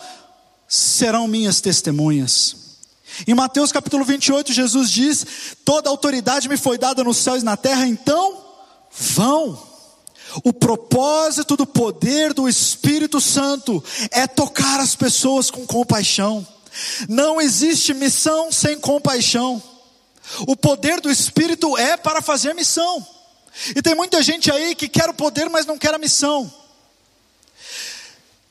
serão 0.67 1.27
minhas 1.27 1.61
testemunhas. 1.61 2.66
Em 3.25 3.33
Mateus 3.33 3.71
capítulo 3.71 4.03
28, 4.03 4.53
Jesus 4.53 4.91
diz: 4.91 5.25
Toda 5.65 5.89
autoridade 5.89 6.49
me 6.49 6.57
foi 6.57 6.77
dada 6.77 7.03
nos 7.03 7.17
céus 7.17 7.41
e 7.41 7.45
na 7.45 7.57
terra, 7.57 7.87
então 7.87 8.43
vão. 8.91 9.65
O 10.43 10.51
propósito 10.51 11.55
do 11.55 11.65
poder 11.65 12.33
do 12.33 12.49
Espírito 12.49 13.21
Santo 13.21 13.83
é 14.11 14.27
tocar 14.27 14.79
as 14.79 14.95
pessoas 14.95 15.49
com 15.49 15.65
compaixão. 15.65 16.45
Não 17.07 17.41
existe 17.41 17.93
missão 17.93 18.51
sem 18.51 18.77
compaixão. 18.77 19.61
O 20.41 20.55
poder 20.55 20.99
do 20.99 21.09
Espírito 21.09 21.77
é 21.77 21.95
para 21.95 22.21
fazer 22.21 22.53
missão. 22.53 23.05
E 23.75 23.81
tem 23.81 23.95
muita 23.95 24.21
gente 24.21 24.51
aí 24.51 24.75
que 24.75 24.87
quer 24.87 25.09
o 25.09 25.13
poder, 25.13 25.49
mas 25.49 25.65
não 25.65 25.77
quer 25.77 25.93
a 25.93 25.97
missão. 25.97 26.51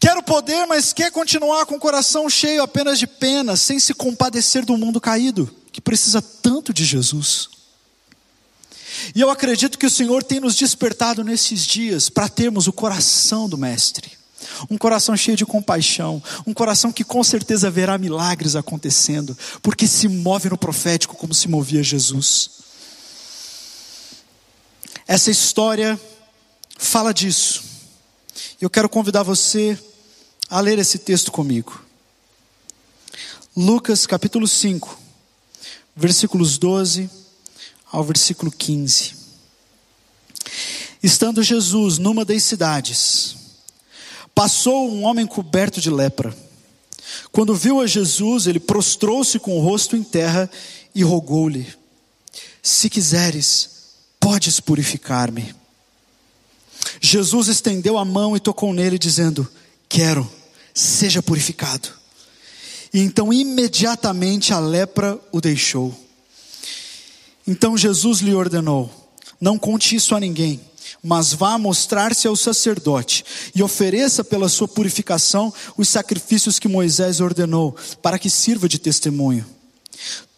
Quer 0.06 0.16
o 0.16 0.22
poder, 0.22 0.68
mas 0.68 0.92
quer 0.92 1.10
continuar 1.10 1.66
com 1.66 1.74
o 1.74 1.80
coração 1.80 2.30
cheio 2.30 2.62
apenas 2.62 2.96
de 2.96 3.08
pena, 3.08 3.56
sem 3.56 3.80
se 3.80 3.92
compadecer 3.92 4.64
do 4.64 4.76
mundo 4.76 5.00
caído, 5.00 5.52
que 5.72 5.80
precisa 5.80 6.22
tanto 6.22 6.72
de 6.72 6.84
Jesus. 6.84 7.48
E 9.16 9.20
eu 9.20 9.28
acredito 9.30 9.76
que 9.76 9.84
o 9.84 9.90
Senhor 9.90 10.22
tem 10.22 10.38
nos 10.38 10.54
despertado 10.54 11.24
nesses 11.24 11.66
dias 11.66 12.08
para 12.08 12.28
termos 12.28 12.68
o 12.68 12.72
coração 12.72 13.48
do 13.48 13.58
Mestre 13.58 14.12
um 14.70 14.78
coração 14.78 15.16
cheio 15.16 15.36
de 15.36 15.44
compaixão, 15.44 16.22
um 16.46 16.54
coração 16.54 16.92
que 16.92 17.02
com 17.02 17.24
certeza 17.24 17.68
verá 17.68 17.98
milagres 17.98 18.54
acontecendo, 18.54 19.36
porque 19.60 19.88
se 19.88 20.06
move 20.06 20.48
no 20.48 20.56
profético 20.56 21.16
como 21.16 21.34
se 21.34 21.48
movia 21.48 21.82
Jesus. 21.82 22.50
Essa 25.04 25.32
história 25.32 26.00
fala 26.78 27.12
disso. 27.12 27.64
Eu 28.60 28.70
quero 28.70 28.88
convidar 28.88 29.24
você 29.24 29.76
a 30.48 30.60
ler 30.60 30.78
esse 30.78 30.98
texto 30.98 31.32
comigo. 31.32 31.82
Lucas 33.56 34.06
capítulo 34.06 34.46
5, 34.46 34.98
versículos 35.94 36.58
12 36.58 37.10
ao 37.90 38.04
versículo 38.04 38.50
15. 38.50 39.14
Estando 41.02 41.42
Jesus 41.42 41.98
numa 41.98 42.24
das 42.24 42.42
cidades, 42.42 43.36
Passou 44.36 44.92
um 44.92 45.04
homem 45.04 45.26
coberto 45.26 45.80
de 45.80 45.88
lepra. 45.88 46.36
Quando 47.32 47.54
viu 47.54 47.80
a 47.80 47.86
Jesus, 47.86 48.46
ele 48.46 48.60
prostrou-se 48.60 49.38
com 49.38 49.56
o 49.56 49.62
rosto 49.62 49.96
em 49.96 50.02
terra 50.02 50.50
e 50.94 51.02
rogou-lhe: 51.02 51.66
Se 52.62 52.90
quiseres, 52.90 53.70
podes 54.20 54.60
purificar-me. 54.60 55.54
Jesus 57.00 57.48
estendeu 57.48 57.96
a 57.96 58.04
mão 58.04 58.36
e 58.36 58.40
tocou 58.40 58.74
nele, 58.74 58.98
dizendo: 58.98 59.48
Quero, 59.88 60.30
seja 60.74 61.22
purificado. 61.22 61.88
E 62.92 63.00
então 63.00 63.32
imediatamente 63.32 64.52
a 64.52 64.58
lepra 64.58 65.18
o 65.32 65.40
deixou. 65.40 65.94
Então 67.46 67.76
Jesus 67.76 68.20
lhe 68.20 68.34
ordenou: 68.34 68.90
Não 69.40 69.58
conte 69.58 69.94
isso 69.94 70.14
a 70.14 70.20
ninguém 70.20 70.60
mas 71.02 71.32
vá 71.32 71.56
mostrar-se 71.56 72.26
ao 72.26 72.34
sacerdote 72.34 73.24
e 73.54 73.62
ofereça 73.62 74.24
pela 74.24 74.48
sua 74.48 74.66
purificação 74.66 75.52
os 75.76 75.88
sacrifícios 75.88 76.58
que 76.58 76.66
Moisés 76.66 77.20
ordenou, 77.20 77.76
para 78.02 78.18
que 78.18 78.28
sirva 78.28 78.68
de 78.68 78.78
testemunho. 78.78 79.46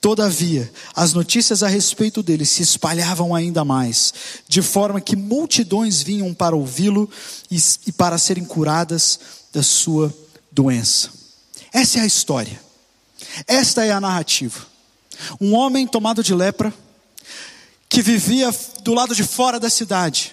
Todavia, 0.01 0.71
as 0.95 1.13
notícias 1.13 1.63
a 1.63 1.69
respeito 1.69 2.23
dele 2.23 2.45
se 2.45 2.63
espalhavam 2.63 3.35
ainda 3.35 3.65
mais, 3.65 4.13
de 4.47 4.63
forma 4.63 5.01
que 5.01 5.17
multidões 5.17 6.03
vinham 6.03 6.33
para 6.33 6.55
ouvi-lo 6.55 7.11
e, 7.51 7.91
para 7.93 8.19
serem 8.19 8.45
curadas 8.45 9.19
da 9.59 9.63
sua 9.65 10.15
doença. 10.53 11.11
Essa 11.73 11.99
é 11.99 12.03
a 12.03 12.07
história. 12.07 12.61
Esta 13.45 13.85
é 13.85 13.91
a 13.91 14.01
narrativa. 14.01 14.65
Um 15.41 15.53
homem 15.53 15.85
tomado 15.85 16.23
de 16.23 16.33
lepra, 16.33 16.73
que 17.89 18.01
vivia 18.01 18.55
do 18.85 18.95
lado 18.95 19.17
de 19.17 19.25
fora 19.25 19.59
da 19.59 19.69
cidade, 19.69 20.33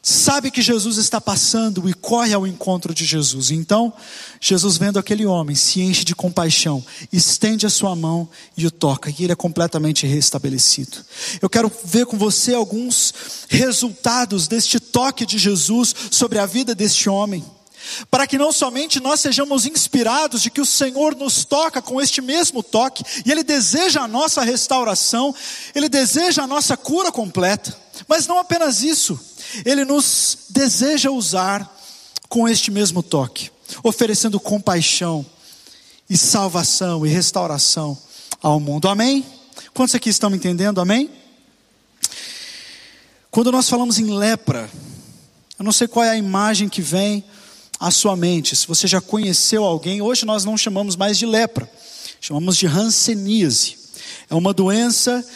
sabe 0.00 0.52
que 0.52 0.62
Jesus 0.62 0.96
está 0.96 1.20
passando 1.20 1.88
e 1.88 1.92
corre 1.92 2.32
ao 2.32 2.46
encontro 2.46 2.94
de 2.94 3.04
Jesus. 3.04 3.50
Então, 3.50 3.92
Jesus, 4.40 4.76
vendo 4.76 5.00
aquele 5.00 5.26
homem, 5.26 5.56
se 5.56 5.80
enche 5.80 6.04
de 6.04 6.14
compaixão, 6.14 6.84
estende 7.12 7.66
a 7.66 7.70
sua 7.70 7.96
mão 7.96 8.28
e 8.56 8.64
o 8.64 8.70
toca, 8.70 9.10
e 9.10 9.24
ele 9.24 9.32
é 9.32 9.36
completamente 9.36 10.06
restabelecido. 10.06 10.98
Eu 11.40 11.50
quero 11.50 11.70
ver 11.84 12.06
com 12.06 12.16
você 12.16 12.54
alguns 12.54 13.12
resultados 13.48 14.46
deste 14.46 14.78
toque 14.78 15.26
de 15.26 15.36
Jesus 15.36 15.92
sobre 16.12 16.38
a 16.38 16.46
vida 16.46 16.76
deste 16.76 17.08
homem. 17.08 17.44
Para 18.10 18.26
que 18.26 18.38
não 18.38 18.52
somente 18.52 19.00
nós 19.00 19.20
sejamos 19.20 19.66
inspirados 19.66 20.42
de 20.42 20.50
que 20.50 20.60
o 20.60 20.66
Senhor 20.66 21.14
nos 21.16 21.44
toca 21.44 21.82
com 21.82 22.00
este 22.00 22.20
mesmo 22.20 22.62
toque, 22.62 23.04
e 23.24 23.30
Ele 23.30 23.42
deseja 23.42 24.02
a 24.02 24.08
nossa 24.08 24.42
restauração, 24.42 25.34
Ele 25.74 25.88
deseja 25.88 26.42
a 26.42 26.46
nossa 26.46 26.76
cura 26.76 27.10
completa, 27.10 27.76
mas 28.08 28.26
não 28.26 28.38
apenas 28.38 28.82
isso, 28.82 29.18
ele 29.64 29.84
nos 29.84 30.38
deseja 30.48 31.10
usar 31.10 31.68
com 32.28 32.48
este 32.48 32.70
mesmo 32.70 33.02
toque, 33.02 33.50
oferecendo 33.82 34.40
compaixão 34.40 35.24
e 36.08 36.16
salvação 36.16 37.06
e 37.06 37.08
restauração 37.08 37.96
ao 38.40 38.58
mundo. 38.58 38.88
Amém? 38.88 39.24
Quantos 39.74 39.94
aqui 39.94 40.08
estão 40.08 40.30
me 40.30 40.36
entendendo? 40.36 40.80
Amém? 40.80 41.10
Quando 43.30 43.52
nós 43.52 43.68
falamos 43.68 43.98
em 43.98 44.10
lepra, 44.16 44.68
eu 45.58 45.64
não 45.64 45.72
sei 45.72 45.86
qual 45.86 46.04
é 46.04 46.10
a 46.10 46.16
imagem 46.16 46.68
que 46.68 46.82
vem 46.82 47.24
à 47.82 47.90
sua 47.90 48.14
mente. 48.14 48.54
Se 48.54 48.68
você 48.68 48.86
já 48.86 49.00
conheceu 49.00 49.64
alguém, 49.64 50.00
hoje 50.00 50.24
nós 50.24 50.44
não 50.44 50.56
chamamos 50.56 50.94
mais 50.94 51.18
de 51.18 51.26
lepra, 51.26 51.68
chamamos 52.20 52.56
de 52.56 52.64
hanseníase. 52.64 53.76
É 54.30 54.36
uma 54.36 54.54
doença 54.54 55.26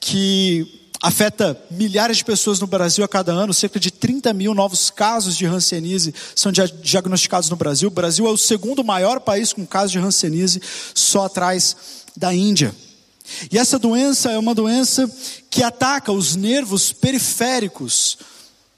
que 0.00 0.90
afeta 1.00 1.56
milhares 1.70 2.16
de 2.16 2.24
pessoas 2.24 2.58
no 2.58 2.66
Brasil 2.66 3.04
a 3.04 3.08
cada 3.08 3.32
ano, 3.32 3.54
cerca 3.54 3.78
de 3.78 3.92
30 3.92 4.32
mil 4.32 4.52
novos 4.52 4.90
casos 4.90 5.36
de 5.36 5.46
Hanseníase 5.46 6.12
são 6.34 6.52
diagnosticados 6.52 7.48
no 7.48 7.56
Brasil. 7.56 7.88
O 7.88 7.92
Brasil 7.92 8.26
é 8.26 8.30
o 8.30 8.36
segundo 8.36 8.84
maior 8.84 9.20
país 9.20 9.52
com 9.52 9.64
casos 9.64 9.92
de 9.92 9.98
Hanseníase, 9.98 10.60
só 10.94 11.26
atrás 11.26 11.76
da 12.16 12.34
Índia. 12.34 12.74
E 13.50 13.58
essa 13.58 13.78
doença 13.78 14.30
é 14.30 14.38
uma 14.38 14.54
doença 14.54 15.10
que 15.48 15.62
ataca 15.62 16.12
os 16.12 16.34
nervos 16.34 16.92
periféricos 16.92 18.18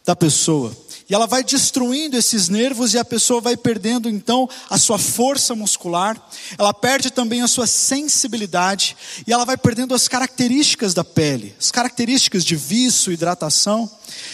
da 0.05 0.15
pessoa. 0.15 0.75
E 1.09 1.15
ela 1.15 1.27
vai 1.27 1.45
destruindo 1.45 2.17
esses 2.17 2.49
nervos 2.49 2.95
e 2.95 2.99
a 2.99 3.05
pessoa 3.05 3.39
vai 3.39 3.59
perdendo 3.59 4.09
então 4.09 4.49
a 4.71 4.79
sua 4.79 4.99
força 4.99 5.55
muscular, 5.55 6.21
ela 6.57 6.73
perde 6.73 7.11
também 7.11 7.43
a 7.43 7.49
sua 7.49 7.67
sensibilidade 7.67 8.97
e 9.27 9.33
ela 9.33 9.45
vai 9.45 9.57
perdendo 9.57 9.95
as 9.95 10.09
características 10.09 10.95
da 10.95 11.05
pele, 11.05 11.55
as 11.61 11.71
características 11.71 12.43
de 12.43 12.57
vício, 12.57 13.13
hidratação. 13.13 13.91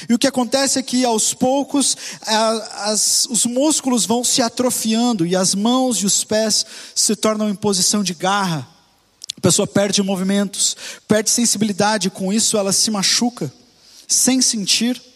E 0.08 0.14
o 0.14 0.18
que 0.18 0.28
acontece 0.28 0.78
é 0.78 0.82
que 0.82 1.04
aos 1.04 1.34
poucos 1.34 1.96
as, 2.22 3.26
os 3.28 3.44
músculos 3.46 4.06
vão 4.06 4.22
se 4.22 4.40
atrofiando 4.40 5.26
e 5.26 5.34
as 5.34 5.56
mãos 5.56 5.98
e 5.98 6.06
os 6.06 6.22
pés 6.22 6.64
se 6.94 7.16
tornam 7.16 7.50
em 7.50 7.54
posição 7.54 8.04
de 8.04 8.14
garra. 8.14 8.68
A 9.36 9.40
pessoa 9.40 9.66
perde 9.66 10.02
movimentos, 10.02 10.76
perde 11.08 11.30
sensibilidade, 11.30 12.10
com 12.10 12.32
isso 12.32 12.56
ela 12.56 12.72
se 12.72 12.90
machuca 12.92 13.52
sem 14.06 14.40
sentir. 14.40 15.09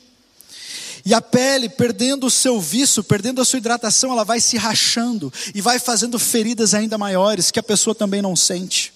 E 1.05 1.13
a 1.13 1.21
pele, 1.21 1.69
perdendo 1.69 2.27
o 2.27 2.31
seu 2.31 2.59
vício, 2.59 3.05
perdendo 3.05 3.41
a 3.41 3.45
sua 3.45 3.59
hidratação, 3.59 4.11
ela 4.11 4.25
vai 4.25 4.41
se 4.41 4.57
rachando 4.57 5.33
e 5.55 5.61
vai 5.61 5.79
fazendo 5.79 6.19
feridas 6.19 6.73
ainda 6.73 6.97
maiores 6.97 7.51
que 7.51 7.59
a 7.59 7.63
pessoa 7.63 7.95
também 7.95 8.23
não 8.23 8.35
sente. 8.35 8.93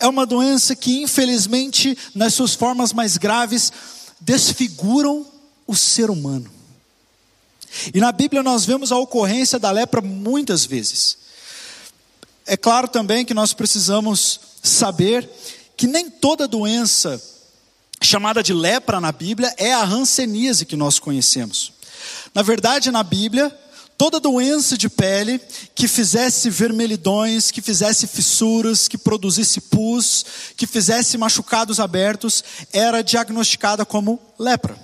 É 0.00 0.08
uma 0.08 0.26
doença 0.26 0.74
que, 0.74 1.02
infelizmente, 1.02 1.96
nas 2.14 2.34
suas 2.34 2.54
formas 2.54 2.92
mais 2.92 3.16
graves, 3.16 3.72
desfiguram 4.20 5.26
o 5.66 5.76
ser 5.76 6.10
humano. 6.10 6.50
E 7.92 8.00
na 8.00 8.12
Bíblia 8.12 8.42
nós 8.42 8.64
vemos 8.64 8.92
a 8.92 8.98
ocorrência 8.98 9.58
da 9.58 9.70
lepra 9.70 10.00
muitas 10.00 10.64
vezes. 10.64 11.18
É 12.46 12.56
claro 12.56 12.88
também 12.88 13.24
que 13.24 13.34
nós 13.34 13.52
precisamos 13.52 14.40
saber 14.62 15.28
que 15.76 15.86
nem 15.86 16.10
toda 16.10 16.46
doença 16.46 17.20
chamada 18.04 18.42
de 18.42 18.52
lepra 18.52 19.00
na 19.00 19.12
Bíblia 19.12 19.52
é 19.56 19.72
a 19.72 19.84
hanseníase 19.84 20.66
que 20.66 20.76
nós 20.76 20.98
conhecemos. 20.98 21.72
Na 22.34 22.42
verdade, 22.42 22.90
na 22.90 23.02
Bíblia, 23.02 23.56
toda 23.96 24.20
doença 24.20 24.76
de 24.76 24.88
pele 24.88 25.40
que 25.74 25.88
fizesse 25.88 26.50
vermelhidões, 26.50 27.50
que 27.50 27.62
fizesse 27.62 28.06
fissuras, 28.06 28.88
que 28.88 28.98
produzisse 28.98 29.60
pus, 29.60 30.24
que 30.56 30.66
fizesse 30.66 31.16
machucados 31.16 31.80
abertos, 31.80 32.42
era 32.72 33.02
diagnosticada 33.02 33.84
como 33.84 34.20
lepra. 34.38 34.76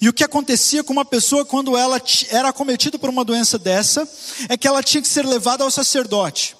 E 0.00 0.08
o 0.08 0.12
que 0.12 0.24
acontecia 0.24 0.82
com 0.82 0.92
uma 0.92 1.04
pessoa 1.04 1.44
quando 1.44 1.76
ela 1.76 2.00
era 2.30 2.48
acometida 2.48 2.98
por 2.98 3.10
uma 3.10 3.24
doença 3.24 3.58
dessa, 3.58 4.08
é 4.48 4.56
que 4.56 4.66
ela 4.66 4.82
tinha 4.82 5.02
que 5.02 5.08
ser 5.08 5.26
levada 5.26 5.62
ao 5.62 5.70
sacerdote. 5.70 6.56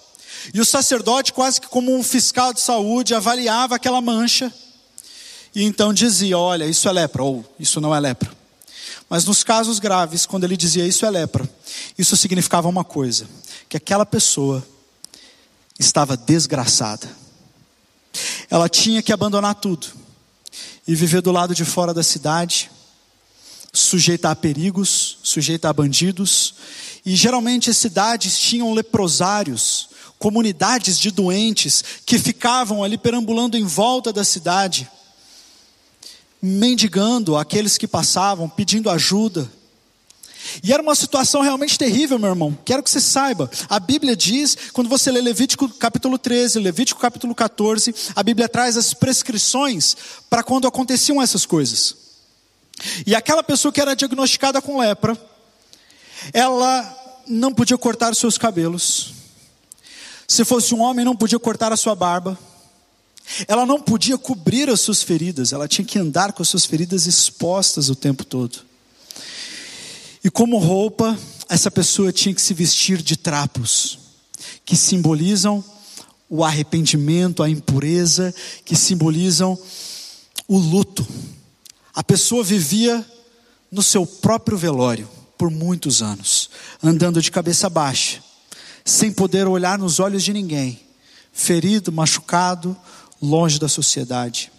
E 0.53 0.61
o 0.61 0.65
sacerdote, 0.65 1.33
quase 1.33 1.61
que 1.61 1.69
como 1.69 1.95
um 1.97 2.03
fiscal 2.03 2.53
de 2.53 2.61
saúde, 2.61 3.15
avaliava 3.15 3.77
aquela 3.77 4.01
mancha 4.01 4.53
e 5.55 5.65
então 5.65 5.93
dizia: 5.93 6.39
Olha, 6.39 6.65
isso 6.65 6.89
é 6.89 6.93
lepra, 6.93 7.23
ou 7.23 7.45
isso 7.59 7.81
não 7.81 7.95
é 7.95 8.01
lepra. 8.01 8.31
Mas 9.09 9.25
nos 9.25 9.43
casos 9.43 9.79
graves, 9.79 10.27
quando 10.27 10.45
ele 10.45 10.57
dizia 10.57 10.87
isso 10.87 11.07
é 11.07 11.11
lepra, 11.11 11.49
isso 11.97 12.17
significava 12.17 12.69
uma 12.69 12.85
coisa: 12.85 13.27
que 13.69 13.77
aquela 13.77 14.05
pessoa 14.05 14.67
estava 15.79 16.17
desgraçada. 16.17 17.09
Ela 18.51 18.69
tinha 18.69 19.03
que 19.03 19.13
abandonar 19.13 19.55
tudo 19.55 19.87
e 20.87 20.95
viver 20.95 21.23
do 21.23 21.31
lado 21.31 21.55
de 21.55 21.65
fora 21.65 21.95
da 21.95 22.03
cidade, 22.03 22.71
sujeita 23.73 24.31
a 24.31 24.37
perigos, 24.37 25.19
sujeita 25.23 25.69
a 25.69 25.73
bandidos. 25.73 26.55
E 27.05 27.15
geralmente 27.15 27.71
as 27.71 27.77
cidades 27.77 28.39
tinham 28.39 28.75
leprosários, 28.75 29.89
comunidades 30.19 30.99
de 30.99 31.11
doentes 31.11 31.85
que 32.05 32.19
ficavam 32.19 32.83
ali 32.83 32.99
perambulando 32.99 33.57
em 33.57 33.65
volta 33.65 34.13
da 34.13 34.25
cidade 34.25 34.91
mendigando 36.41 37.37
aqueles 37.37 37.77
que 37.77 37.89
passavam, 37.89 38.49
pedindo 38.49 38.91
ajuda. 38.91 39.51
E 40.63 40.73
era 40.73 40.83
uma 40.83 40.95
situação 40.95 41.43
realmente 41.43 41.79
terrível, 41.79 42.19
meu 42.19 42.31
irmão. 42.31 42.57
Quero 42.65 42.83
que 42.83 42.91
você 42.91 43.01
saiba. 43.01 43.51
A 43.69 43.79
Bíblia 43.79 44.17
diz, 44.17 44.57
quando 44.73 44.89
você 44.89 45.11
lê 45.11 45.21
Levítico 45.21 45.69
capítulo 45.69 46.19
13, 46.19 46.59
Levítico 46.59 47.01
capítulo 47.01 47.35
14, 47.35 47.95
a 48.15 48.23
Bíblia 48.23 48.49
traz 48.49 48.77
as 48.77 48.95
prescrições 48.95 49.97
para 50.31 50.43
quando 50.43 50.67
aconteciam 50.67 51.21
essas 51.21 51.45
coisas. 51.45 51.97
E 53.07 53.15
aquela 53.15 53.43
pessoa 53.43 53.73
que 53.73 53.81
era 53.81 53.95
diagnosticada 53.95 54.63
com 54.63 54.79
lepra, 54.79 55.21
ela 56.33 56.97
não 57.27 57.53
podia 57.53 57.77
cortar 57.77 58.13
os 58.13 58.19
seus 58.19 58.39
cabelos. 58.39 59.13
Se 60.27 60.45
fosse 60.45 60.75
um 60.75 60.81
homem, 60.81 61.05
não 61.05 61.17
podia 61.17 61.39
cortar 61.39 61.73
a 61.73 61.77
sua 61.77 61.95
barba. 61.95 62.39
Ela 63.47 63.67
não 63.67 63.81
podia 63.81 64.17
cobrir 64.17 64.71
as 64.71 64.81
suas 64.81 65.03
feridas, 65.03 65.53
ela 65.53 65.69
tinha 65.69 65.85
que 65.85 65.99
andar 65.99 66.33
com 66.33 66.43
as 66.43 66.49
suas 66.49 66.65
feridas 66.65 67.07
expostas 67.07 67.89
o 67.91 67.95
tempo 67.95 68.25
todo. 68.25 68.61
E 70.25 70.31
como 70.31 70.59
roupa, 70.59 71.19
essa 71.49 71.71
pessoa 71.71 72.13
tinha 72.13 72.35
que 72.35 72.41
se 72.41 72.53
vestir 72.55 73.01
de 73.01 73.17
trapos, 73.17 73.99
que 74.65 74.77
simbolizam 74.77 75.65
o 76.29 76.45
arrependimento, 76.45 77.43
a 77.43 77.49
impureza, 77.49 78.35
que 78.65 78.77
simbolizam 78.77 79.59
o 80.47 80.59
luto. 80.59 81.07
A 81.95 82.03
pessoa 82.03 82.45
vivia 82.45 83.05
no 83.71 83.83
seu 83.83 84.07
próprio 84.07 84.59
velório 84.59 85.09
por 85.37 85.51
muitos 85.51 86.03
anos, 86.03 86.51
andando 86.83 87.23
de 87.23 87.31
cabeça 87.31 87.71
baixa, 87.71 88.23
sem 88.85 89.13
poder 89.13 89.47
olhar 89.47 89.79
nos 89.79 90.01
olhos 90.01 90.25
de 90.25 90.33
ninguém, 90.33 90.81
ferido, 91.33 91.93
machucado, 91.93 92.77
longe 93.21 93.59
da 93.59 93.69
sociedade. 93.69 94.51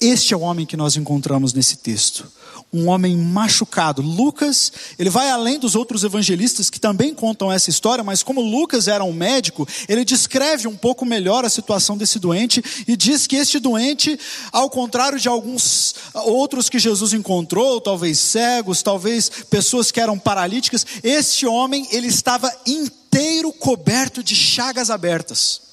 Este 0.00 0.34
é 0.34 0.36
o 0.36 0.40
homem 0.40 0.66
que 0.66 0.76
nós 0.76 0.96
encontramos 0.96 1.54
nesse 1.54 1.76
texto. 1.76 2.30
Um 2.72 2.88
homem 2.88 3.16
machucado. 3.16 4.02
Lucas, 4.02 4.70
ele 4.98 5.08
vai 5.08 5.30
além 5.30 5.58
dos 5.58 5.74
outros 5.74 6.04
evangelistas 6.04 6.68
que 6.68 6.78
também 6.78 7.14
contam 7.14 7.50
essa 7.50 7.70
história, 7.70 8.04
mas 8.04 8.22
como 8.22 8.42
Lucas 8.42 8.88
era 8.88 9.02
um 9.02 9.12
médico, 9.12 9.66
ele 9.88 10.04
descreve 10.04 10.68
um 10.68 10.76
pouco 10.76 11.06
melhor 11.06 11.44
a 11.44 11.48
situação 11.48 11.96
desse 11.96 12.18
doente 12.18 12.62
e 12.86 12.94
diz 12.96 13.26
que 13.26 13.36
este 13.36 13.58
doente, 13.58 14.18
ao 14.52 14.68
contrário 14.68 15.18
de 15.18 15.28
alguns 15.28 15.94
outros 16.14 16.68
que 16.68 16.78
Jesus 16.78 17.14
encontrou, 17.14 17.80
talvez 17.80 18.18
cegos, 18.18 18.82
talvez 18.82 19.30
pessoas 19.48 19.90
que 19.90 20.00
eram 20.00 20.18
paralíticas, 20.18 20.84
este 21.02 21.46
homem, 21.46 21.88
ele 21.90 22.08
estava 22.08 22.52
inteiro 22.66 23.50
coberto 23.52 24.22
de 24.22 24.34
chagas 24.34 24.90
abertas. 24.90 25.65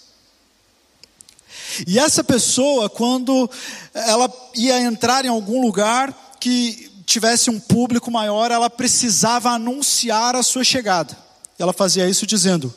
E 1.88 1.98
essa 1.98 2.24
pessoa, 2.24 2.90
quando 2.90 3.50
ela 3.94 4.32
ia 4.56 4.80
entrar 4.82 5.26
em 5.26 5.30
algum 5.30 5.62
lugar 5.62 6.38
que 6.40 6.92
tivesse 7.06 7.50
um 7.50 7.60
público 7.60 8.10
maior, 8.12 8.52
ela 8.52 8.70
precisava 8.70 9.52
anunciar 9.52 10.36
a 10.36 10.44
sua 10.44 10.64
chegada. 10.64 11.18
Ela 11.58 11.74
fazia 11.74 12.10
isso 12.10 12.26
dizendo: 12.26 12.74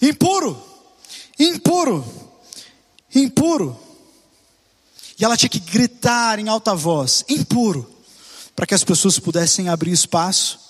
impuro, 0.00 0.62
impuro, 1.38 2.04
impuro. 3.14 3.78
E 5.18 5.24
ela 5.24 5.36
tinha 5.36 5.48
que 5.48 5.60
gritar 5.60 6.38
em 6.38 6.48
alta 6.48 6.74
voz: 6.74 7.24
impuro, 7.28 7.88
para 8.54 8.66
que 8.66 8.74
as 8.74 8.84
pessoas 8.84 9.18
pudessem 9.18 9.68
abrir 9.68 9.92
espaço 9.92 10.60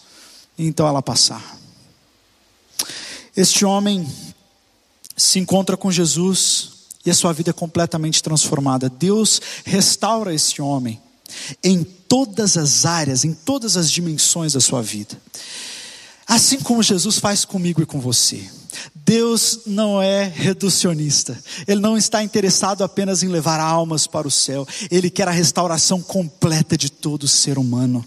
e 0.58 0.66
então 0.66 0.86
ela 0.86 1.02
passar. 1.02 1.58
Este 3.36 3.64
homem 3.64 4.06
se 5.16 5.38
encontra 5.38 5.76
com 5.76 5.90
Jesus 5.90 6.71
e 7.04 7.10
a 7.10 7.14
sua 7.14 7.32
vida 7.32 7.50
é 7.50 7.52
completamente 7.52 8.22
transformada. 8.22 8.88
Deus 8.88 9.40
restaura 9.64 10.34
esse 10.34 10.60
homem 10.60 11.00
em 11.62 11.82
todas 11.82 12.56
as 12.56 12.84
áreas, 12.84 13.24
em 13.24 13.32
todas 13.32 13.76
as 13.76 13.90
dimensões 13.90 14.52
da 14.52 14.60
sua 14.60 14.82
vida. 14.82 15.16
Assim 16.26 16.60
como 16.60 16.82
Jesus 16.82 17.18
faz 17.18 17.44
comigo 17.44 17.82
e 17.82 17.86
com 17.86 18.00
você. 18.00 18.48
Deus 18.94 19.60
não 19.66 20.00
é 20.00 20.24
reducionista, 20.24 21.38
Ele 21.66 21.80
não 21.80 21.96
está 21.96 22.22
interessado 22.22 22.82
apenas 22.82 23.22
em 23.22 23.28
levar 23.28 23.60
almas 23.60 24.06
para 24.06 24.26
o 24.26 24.30
céu, 24.30 24.66
Ele 24.90 25.10
quer 25.10 25.28
a 25.28 25.32
restauração 25.32 26.00
completa 26.00 26.76
de 26.76 26.90
todo 26.90 27.28
ser 27.28 27.58
humano. 27.58 28.04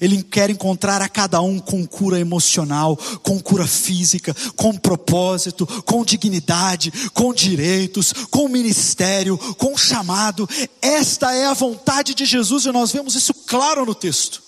Ele 0.00 0.22
quer 0.22 0.50
encontrar 0.50 1.02
a 1.02 1.08
cada 1.08 1.40
um 1.40 1.58
com 1.58 1.86
cura 1.86 2.18
emocional, 2.18 2.96
com 3.22 3.40
cura 3.40 3.66
física, 3.66 4.34
com 4.54 4.76
propósito, 4.76 5.66
com 5.84 6.04
dignidade, 6.04 6.92
com 7.12 7.32
direitos, 7.32 8.12
com 8.30 8.48
ministério, 8.48 9.38
com 9.56 9.76
chamado. 9.76 10.48
Esta 10.80 11.32
é 11.32 11.46
a 11.46 11.54
vontade 11.54 12.14
de 12.14 12.24
Jesus 12.24 12.64
e 12.64 12.72
nós 12.72 12.92
vemos 12.92 13.14
isso 13.14 13.32
claro 13.32 13.84
no 13.84 13.94
texto. 13.94 14.42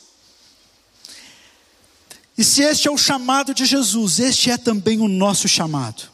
E 2.37 2.45
se 2.45 2.63
este 2.63 2.87
é 2.87 2.91
o 2.91 2.97
chamado 2.97 3.53
de 3.53 3.67
Jesus, 3.67 4.21
este 4.21 4.49
é 4.51 4.57
também 4.57 5.01
o 5.01 5.09
nosso 5.09 5.49
chamado. 5.49 6.05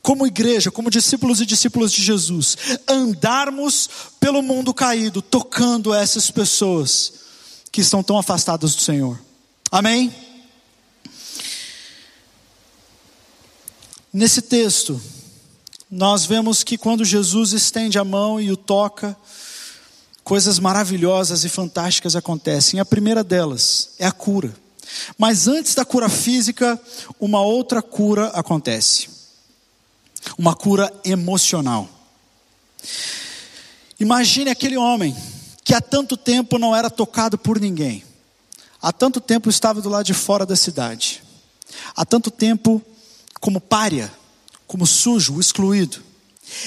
Como 0.00 0.24
igreja, 0.24 0.70
como 0.70 0.88
discípulos 0.88 1.40
e 1.40 1.46
discípulas 1.46 1.90
de 1.90 2.00
Jesus, 2.00 2.56
andarmos 2.88 3.90
pelo 4.20 4.40
mundo 4.40 4.72
caído, 4.72 5.20
tocando 5.20 5.92
essas 5.92 6.30
pessoas 6.30 7.25
que 7.76 7.82
estão 7.82 8.02
tão 8.02 8.16
afastadas 8.16 8.74
do 8.74 8.80
Senhor. 8.80 9.20
Amém? 9.70 10.10
Nesse 14.10 14.40
texto, 14.40 14.98
nós 15.90 16.24
vemos 16.24 16.64
que 16.64 16.78
quando 16.78 17.04
Jesus 17.04 17.52
estende 17.52 17.98
a 17.98 18.02
mão 18.02 18.40
e 18.40 18.50
o 18.50 18.56
toca, 18.56 19.14
coisas 20.24 20.58
maravilhosas 20.58 21.44
e 21.44 21.50
fantásticas 21.50 22.16
acontecem. 22.16 22.80
A 22.80 22.84
primeira 22.86 23.22
delas 23.22 23.90
é 23.98 24.06
a 24.06 24.12
cura. 24.12 24.56
Mas 25.18 25.46
antes 25.46 25.74
da 25.74 25.84
cura 25.84 26.08
física, 26.08 26.80
uma 27.20 27.42
outra 27.42 27.82
cura 27.82 28.28
acontece. 28.28 29.10
Uma 30.38 30.54
cura 30.56 30.90
emocional. 31.04 31.86
Imagine 34.00 34.48
aquele 34.48 34.78
homem 34.78 35.14
que 35.66 35.74
há 35.74 35.80
tanto 35.80 36.16
tempo 36.16 36.60
não 36.60 36.76
era 36.76 36.88
tocado 36.88 37.36
por 37.36 37.58
ninguém, 37.58 38.04
há 38.80 38.92
tanto 38.92 39.20
tempo 39.20 39.50
estava 39.50 39.80
do 39.80 39.88
lado 39.88 40.06
de 40.06 40.14
fora 40.14 40.46
da 40.46 40.54
cidade, 40.54 41.24
há 41.96 42.04
tanto 42.04 42.30
tempo 42.30 42.80
como 43.40 43.60
pária, 43.60 44.12
como 44.64 44.86
sujo, 44.86 45.40
excluído. 45.40 46.00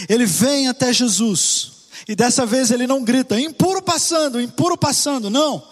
Ele 0.10 0.26
vem 0.26 0.68
até 0.68 0.92
Jesus, 0.92 1.72
E 2.10 2.16
dessa 2.16 2.46
vez 2.46 2.72
ele 2.72 2.86
não 2.86 3.02
grita, 3.02 3.40
impuro 3.40 3.82
passando, 3.82 4.42
impuro 4.42 4.78
passando, 4.78 5.30
não. 5.30 5.64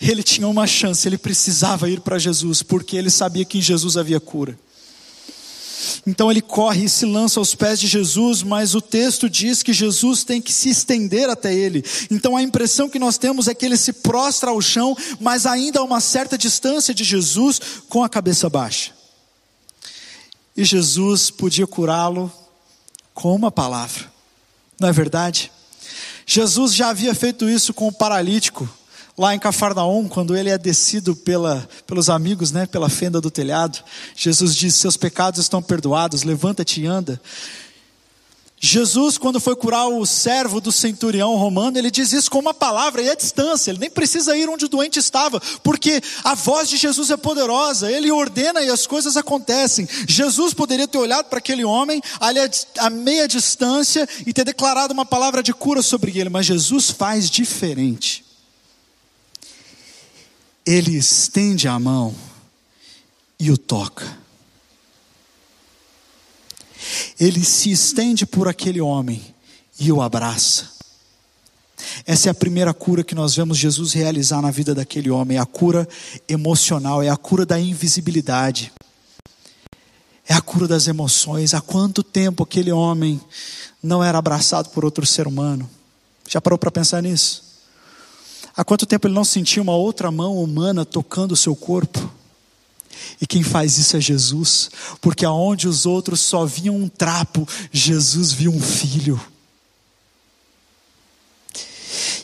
Ele 0.00 0.24
tinha 0.24 0.48
uma 0.48 0.66
chance, 0.66 1.06
ele 1.08 1.18
precisava 1.18 1.88
ir 1.88 2.00
para 2.00 2.18
Jesus, 2.18 2.60
porque 2.60 2.96
ele 2.96 3.10
sabia 3.10 3.44
que 3.44 3.58
em 3.58 3.62
Jesus 3.62 3.96
havia 3.96 4.18
cura. 4.18 4.58
Então 6.08 6.30
ele 6.30 6.40
corre 6.40 6.84
e 6.84 6.88
se 6.88 7.04
lança 7.04 7.38
aos 7.38 7.54
pés 7.54 7.78
de 7.78 7.86
Jesus, 7.86 8.42
mas 8.42 8.74
o 8.74 8.80
texto 8.80 9.28
diz 9.28 9.62
que 9.62 9.74
Jesus 9.74 10.24
tem 10.24 10.40
que 10.40 10.50
se 10.50 10.70
estender 10.70 11.28
até 11.28 11.54
ele. 11.54 11.84
Então 12.10 12.34
a 12.34 12.42
impressão 12.42 12.88
que 12.88 12.98
nós 12.98 13.18
temos 13.18 13.46
é 13.46 13.52
que 13.52 13.66
ele 13.66 13.76
se 13.76 13.92
prostra 13.92 14.48
ao 14.48 14.62
chão, 14.62 14.96
mas 15.20 15.44
ainda 15.44 15.80
a 15.80 15.84
uma 15.84 16.00
certa 16.00 16.38
distância 16.38 16.94
de 16.94 17.04
Jesus, 17.04 17.60
com 17.90 18.02
a 18.02 18.08
cabeça 18.08 18.48
baixa. 18.48 18.92
E 20.56 20.64
Jesus 20.64 21.30
podia 21.30 21.66
curá-lo 21.66 22.32
com 23.12 23.34
uma 23.34 23.50
palavra, 23.50 24.10
não 24.80 24.88
é 24.88 24.92
verdade? 24.92 25.52
Jesus 26.24 26.72
já 26.74 26.88
havia 26.88 27.14
feito 27.14 27.50
isso 27.50 27.74
com 27.74 27.86
o 27.86 27.92
paralítico, 27.92 28.66
lá 29.18 29.34
em 29.34 29.38
Cafarnaum, 29.38 30.08
quando 30.08 30.36
ele 30.36 30.48
é 30.48 30.56
descido 30.56 31.16
pela, 31.16 31.68
pelos 31.86 32.08
amigos, 32.08 32.52
né, 32.52 32.64
pela 32.66 32.88
fenda 32.88 33.20
do 33.20 33.30
telhado. 33.30 33.82
Jesus 34.16 34.54
diz: 34.54 34.76
Seus 34.76 34.96
pecados 34.96 35.40
estão 35.40 35.60
perdoados, 35.60 36.22
levanta-te 36.22 36.82
e 36.82 36.86
anda. 36.86 37.20
Jesus, 38.60 39.16
quando 39.16 39.38
foi 39.38 39.54
curar 39.54 39.86
o 39.86 40.04
servo 40.04 40.60
do 40.60 40.72
centurião 40.72 41.36
romano, 41.36 41.78
ele 41.78 41.92
diz 41.92 42.12
isso 42.12 42.28
com 42.28 42.40
uma 42.40 42.52
palavra 42.52 43.00
e 43.00 43.08
a 43.08 43.14
distância, 43.14 43.70
ele 43.70 43.78
nem 43.78 43.90
precisa 43.90 44.36
ir 44.36 44.48
onde 44.48 44.64
o 44.64 44.68
doente 44.68 44.98
estava, 44.98 45.40
porque 45.62 46.00
a 46.24 46.34
voz 46.34 46.68
de 46.68 46.76
Jesus 46.76 47.08
é 47.10 47.16
poderosa, 47.16 47.90
ele 47.90 48.10
ordena 48.10 48.60
e 48.60 48.68
as 48.68 48.84
coisas 48.84 49.16
acontecem. 49.16 49.88
Jesus 50.08 50.52
poderia 50.54 50.88
ter 50.88 50.98
olhado 50.98 51.26
para 51.26 51.38
aquele 51.38 51.64
homem 51.64 52.02
ali 52.18 52.40
a 52.78 52.90
meia 52.90 53.28
distância 53.28 54.08
e 54.26 54.32
ter 54.32 54.44
declarado 54.44 54.92
uma 54.92 55.06
palavra 55.06 55.40
de 55.40 55.54
cura 55.54 55.80
sobre 55.80 56.18
ele, 56.18 56.28
mas 56.28 56.46
Jesus 56.46 56.90
faz 56.90 57.30
diferente. 57.30 58.27
Ele 60.70 60.98
estende 60.98 61.66
a 61.66 61.78
mão 61.78 62.14
e 63.40 63.50
o 63.50 63.56
toca. 63.56 64.18
Ele 67.18 67.42
se 67.42 67.70
estende 67.70 68.26
por 68.26 68.46
aquele 68.46 68.78
homem 68.78 69.34
e 69.80 69.90
o 69.90 70.02
abraça. 70.02 70.68
Essa 72.04 72.28
é 72.28 72.30
a 72.30 72.34
primeira 72.34 72.74
cura 72.74 73.02
que 73.02 73.14
nós 73.14 73.34
vemos 73.34 73.56
Jesus 73.56 73.94
realizar 73.94 74.42
na 74.42 74.50
vida 74.50 74.74
daquele 74.74 75.08
homem, 75.08 75.38
é 75.38 75.40
a 75.40 75.46
cura 75.46 75.88
emocional, 76.28 77.02
é 77.02 77.08
a 77.08 77.16
cura 77.16 77.46
da 77.46 77.58
invisibilidade. 77.58 78.70
É 80.28 80.34
a 80.34 80.42
cura 80.42 80.68
das 80.68 80.86
emoções. 80.86 81.54
Há 81.54 81.62
quanto 81.62 82.02
tempo 82.02 82.42
aquele 82.42 82.72
homem 82.72 83.18
não 83.82 84.04
era 84.04 84.18
abraçado 84.18 84.68
por 84.68 84.84
outro 84.84 85.06
ser 85.06 85.26
humano? 85.26 85.66
Já 86.28 86.42
parou 86.42 86.58
para 86.58 86.70
pensar 86.70 87.02
nisso? 87.02 87.47
Há 88.58 88.64
quanto 88.64 88.86
tempo 88.86 89.06
ele 89.06 89.14
não 89.14 89.24
sentia 89.24 89.62
uma 89.62 89.76
outra 89.76 90.10
mão 90.10 90.42
humana 90.42 90.84
tocando 90.84 91.30
o 91.30 91.36
seu 91.36 91.54
corpo? 91.54 92.12
E 93.20 93.26
quem 93.26 93.44
faz 93.44 93.78
isso 93.78 93.96
é 93.96 94.00
Jesus, 94.00 94.68
porque 95.00 95.24
aonde 95.24 95.68
os 95.68 95.86
outros 95.86 96.18
só 96.18 96.44
viam 96.44 96.74
um 96.74 96.88
trapo, 96.88 97.46
Jesus 97.70 98.32
viu 98.32 98.50
um 98.50 98.60
filho. 98.60 99.20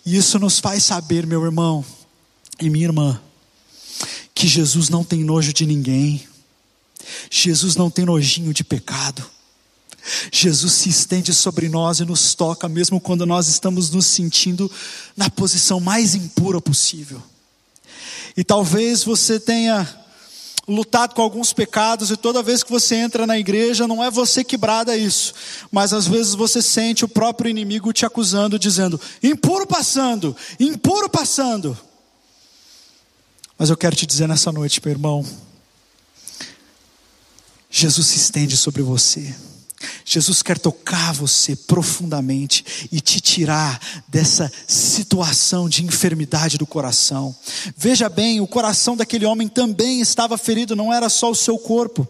E 0.04 0.16
isso 0.16 0.36
nos 0.40 0.58
faz 0.58 0.82
saber, 0.82 1.24
meu 1.24 1.44
irmão 1.44 1.84
e 2.60 2.68
minha 2.68 2.86
irmã, 2.86 3.20
que 4.34 4.48
Jesus 4.48 4.88
não 4.88 5.04
tem 5.04 5.22
nojo 5.22 5.52
de 5.52 5.64
ninguém, 5.64 6.26
Jesus 7.30 7.76
não 7.76 7.88
tem 7.88 8.04
nojinho 8.04 8.52
de 8.52 8.64
pecado. 8.64 9.24
Jesus 10.32 10.72
se 10.72 10.88
estende 10.88 11.32
sobre 11.32 11.68
nós 11.68 12.00
e 12.00 12.04
nos 12.04 12.34
toca, 12.34 12.68
mesmo 12.68 13.00
quando 13.00 13.24
nós 13.24 13.48
estamos 13.48 13.90
nos 13.90 14.06
sentindo 14.06 14.70
na 15.16 15.30
posição 15.30 15.80
mais 15.80 16.14
impura 16.14 16.60
possível. 16.60 17.22
E 18.36 18.44
talvez 18.44 19.04
você 19.04 19.38
tenha 19.38 19.88
lutado 20.66 21.14
com 21.14 21.22
alguns 21.22 21.52
pecados 21.52 22.10
e 22.10 22.16
toda 22.16 22.42
vez 22.42 22.62
que 22.62 22.70
você 22.70 22.96
entra 22.96 23.26
na 23.26 23.38
igreja, 23.38 23.86
não 23.86 24.02
é 24.02 24.10
você 24.10 24.42
que 24.42 24.56
brada 24.56 24.96
isso, 24.96 25.34
mas 25.70 25.92
às 25.92 26.06
vezes 26.06 26.34
você 26.34 26.62
sente 26.62 27.04
o 27.04 27.08
próprio 27.08 27.50
inimigo 27.50 27.92
te 27.92 28.06
acusando, 28.06 28.58
dizendo: 28.58 29.00
impuro 29.22 29.66
passando, 29.66 30.36
impuro 30.58 31.08
passando. 31.08 31.78
Mas 33.58 33.70
eu 33.70 33.76
quero 33.76 33.94
te 33.94 34.06
dizer 34.06 34.26
nessa 34.26 34.50
noite, 34.50 34.80
meu 34.84 34.92
irmão, 34.92 35.24
Jesus 37.70 38.08
se 38.08 38.16
estende 38.16 38.56
sobre 38.56 38.82
você. 38.82 39.34
Jesus 40.04 40.42
quer 40.42 40.58
tocar 40.58 41.12
você 41.14 41.56
profundamente 41.56 42.88
e 42.92 43.00
te 43.00 43.20
tirar 43.20 43.80
dessa 44.06 44.52
situação 44.66 45.68
de 45.68 45.84
enfermidade 45.84 46.58
do 46.58 46.66
coração. 46.66 47.34
Veja 47.76 48.08
bem, 48.08 48.40
o 48.40 48.46
coração 48.46 48.96
daquele 48.96 49.24
homem 49.24 49.48
também 49.48 50.00
estava 50.00 50.36
ferido, 50.36 50.76
não 50.76 50.92
era 50.92 51.08
só 51.08 51.30
o 51.30 51.34
seu 51.34 51.58
corpo 51.58 52.06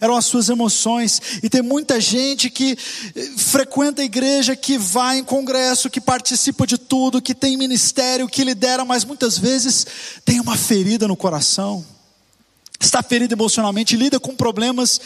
eram 0.00 0.16
as 0.16 0.26
suas 0.26 0.48
emoções. 0.48 1.20
E 1.42 1.48
tem 1.48 1.62
muita 1.62 2.00
gente 2.00 2.50
que 2.50 2.76
eh, 3.14 3.30
frequenta 3.36 4.02
a 4.02 4.04
igreja, 4.04 4.56
que 4.56 4.76
vai 4.76 5.18
em 5.18 5.24
congresso, 5.24 5.88
que 5.88 6.00
participa 6.00 6.66
de 6.66 6.76
tudo, 6.76 7.22
que 7.22 7.34
tem 7.34 7.56
ministério, 7.56 8.28
que 8.28 8.44
lidera, 8.44 8.84
mas 8.84 9.04
muitas 9.04 9.38
vezes 9.38 9.86
tem 10.24 10.40
uma 10.40 10.56
ferida 10.56 11.06
no 11.06 11.16
coração 11.16 11.84
está 12.84 13.02
ferido 13.02 13.34
emocionalmente, 13.34 13.96
lida 13.96 14.20
com 14.20 14.34
problemas 14.34 15.00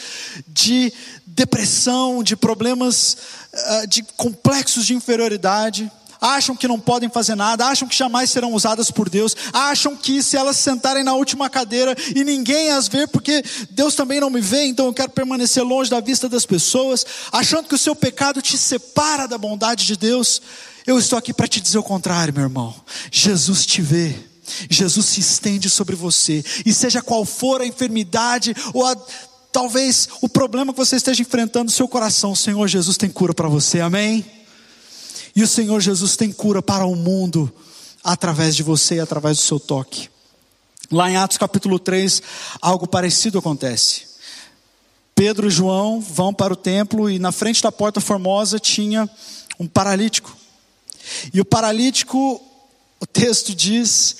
de 0.47 0.91
depressão, 1.25 2.23
de 2.23 2.35
problemas 2.35 3.17
uh, 3.53 3.87
de 3.87 4.03
complexos 4.17 4.85
de 4.85 4.93
inferioridade, 4.93 5.89
acham 6.21 6.55
que 6.55 6.67
não 6.67 6.79
podem 6.79 7.09
fazer 7.09 7.33
nada, 7.33 7.65
acham 7.65 7.87
que 7.87 7.95
jamais 7.95 8.29
serão 8.29 8.53
usadas 8.53 8.91
por 8.91 9.09
Deus, 9.09 9.35
acham 9.51 9.97
que 9.97 10.21
se 10.21 10.37
elas 10.37 10.57
sentarem 10.57 11.03
na 11.03 11.15
última 11.15 11.49
cadeira 11.49 11.95
e 12.15 12.23
ninguém 12.23 12.69
as 12.69 12.87
ver, 12.87 13.07
porque 13.07 13.43
Deus 13.71 13.95
também 13.95 14.19
não 14.19 14.29
me 14.29 14.39
vê, 14.39 14.65
então 14.65 14.85
eu 14.85 14.93
quero 14.93 15.09
permanecer 15.09 15.63
longe 15.63 15.89
da 15.89 15.99
vista 15.99 16.29
das 16.29 16.45
pessoas, 16.45 17.03
achando 17.31 17.67
que 17.67 17.75
o 17.75 17.79
seu 17.79 17.95
pecado 17.95 18.41
te 18.41 18.57
separa 18.57 19.27
da 19.27 19.37
bondade 19.37 19.85
de 19.87 19.97
Deus. 19.97 20.41
Eu 20.85 20.99
estou 20.99 21.17
aqui 21.17 21.33
para 21.33 21.47
te 21.47 21.59
dizer 21.59 21.77
o 21.79 21.83
contrário, 21.83 22.33
meu 22.33 22.43
irmão. 22.43 22.75
Jesus 23.11 23.65
te 23.65 23.81
vê. 23.81 24.30
Jesus 24.69 25.05
se 25.05 25.19
estende 25.19 25.69
sobre 25.69 25.95
você, 25.95 26.43
e 26.65 26.73
seja 26.73 27.01
qual 27.01 27.25
for 27.25 27.61
a 27.61 27.65
enfermidade 27.65 28.55
ou 28.73 28.85
a, 28.85 28.95
talvez 29.51 30.07
o 30.21 30.29
problema 30.29 30.73
que 30.73 30.79
você 30.79 30.95
esteja 30.95 31.21
enfrentando 31.21 31.65
no 31.65 31.71
seu 31.71 31.87
coração, 31.87 32.31
o 32.31 32.35
Senhor 32.35 32.67
Jesus 32.67 32.97
tem 32.97 33.09
cura 33.09 33.33
para 33.33 33.49
você, 33.49 33.81
amém? 33.81 34.25
E 35.35 35.43
o 35.43 35.47
Senhor 35.47 35.79
Jesus 35.79 36.15
tem 36.15 36.31
cura 36.31 36.61
para 36.61 36.85
o 36.85 36.95
mundo 36.95 37.51
através 38.03 38.55
de 38.55 38.63
você 38.63 38.95
e 38.95 38.99
através 38.99 39.37
do 39.37 39.43
seu 39.43 39.59
toque. 39.59 40.09
Lá 40.91 41.09
em 41.09 41.15
Atos 41.15 41.37
capítulo 41.37 41.79
3, 41.79 42.21
algo 42.61 42.85
parecido 42.85 43.39
acontece. 43.39 44.11
Pedro 45.15 45.47
e 45.47 45.51
João 45.51 46.01
vão 46.01 46.33
para 46.33 46.51
o 46.51 46.55
templo 46.55 47.09
e 47.09 47.19
na 47.19 47.31
frente 47.31 47.61
da 47.61 47.71
porta 47.71 48.01
formosa 48.01 48.59
tinha 48.59 49.09
um 49.59 49.67
paralítico. 49.67 50.35
E 51.33 51.39
o 51.39 51.45
paralítico, 51.45 52.41
o 52.99 53.05
texto 53.05 53.53
diz 53.55 54.17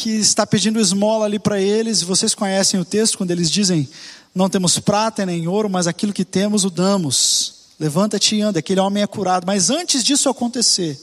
que 0.00 0.16
está 0.16 0.46
pedindo 0.46 0.80
esmola 0.80 1.26
ali 1.26 1.38
para 1.38 1.60
eles. 1.60 2.02
Vocês 2.02 2.34
conhecem 2.34 2.80
o 2.80 2.84
texto 2.86 3.18
quando 3.18 3.32
eles 3.32 3.50
dizem: 3.50 3.86
Não 4.34 4.48
temos 4.48 4.78
prata 4.78 5.26
nem 5.26 5.46
ouro, 5.46 5.68
mas 5.68 5.86
aquilo 5.86 6.12
que 6.12 6.24
temos 6.24 6.64
o 6.64 6.70
damos. 6.70 7.54
Levanta-te 7.78 8.36
e 8.36 8.40
anda. 8.40 8.60
Aquele 8.60 8.80
homem 8.80 9.02
é 9.02 9.06
curado. 9.06 9.46
Mas 9.46 9.68
antes 9.68 10.02
disso 10.02 10.30
acontecer, 10.30 10.98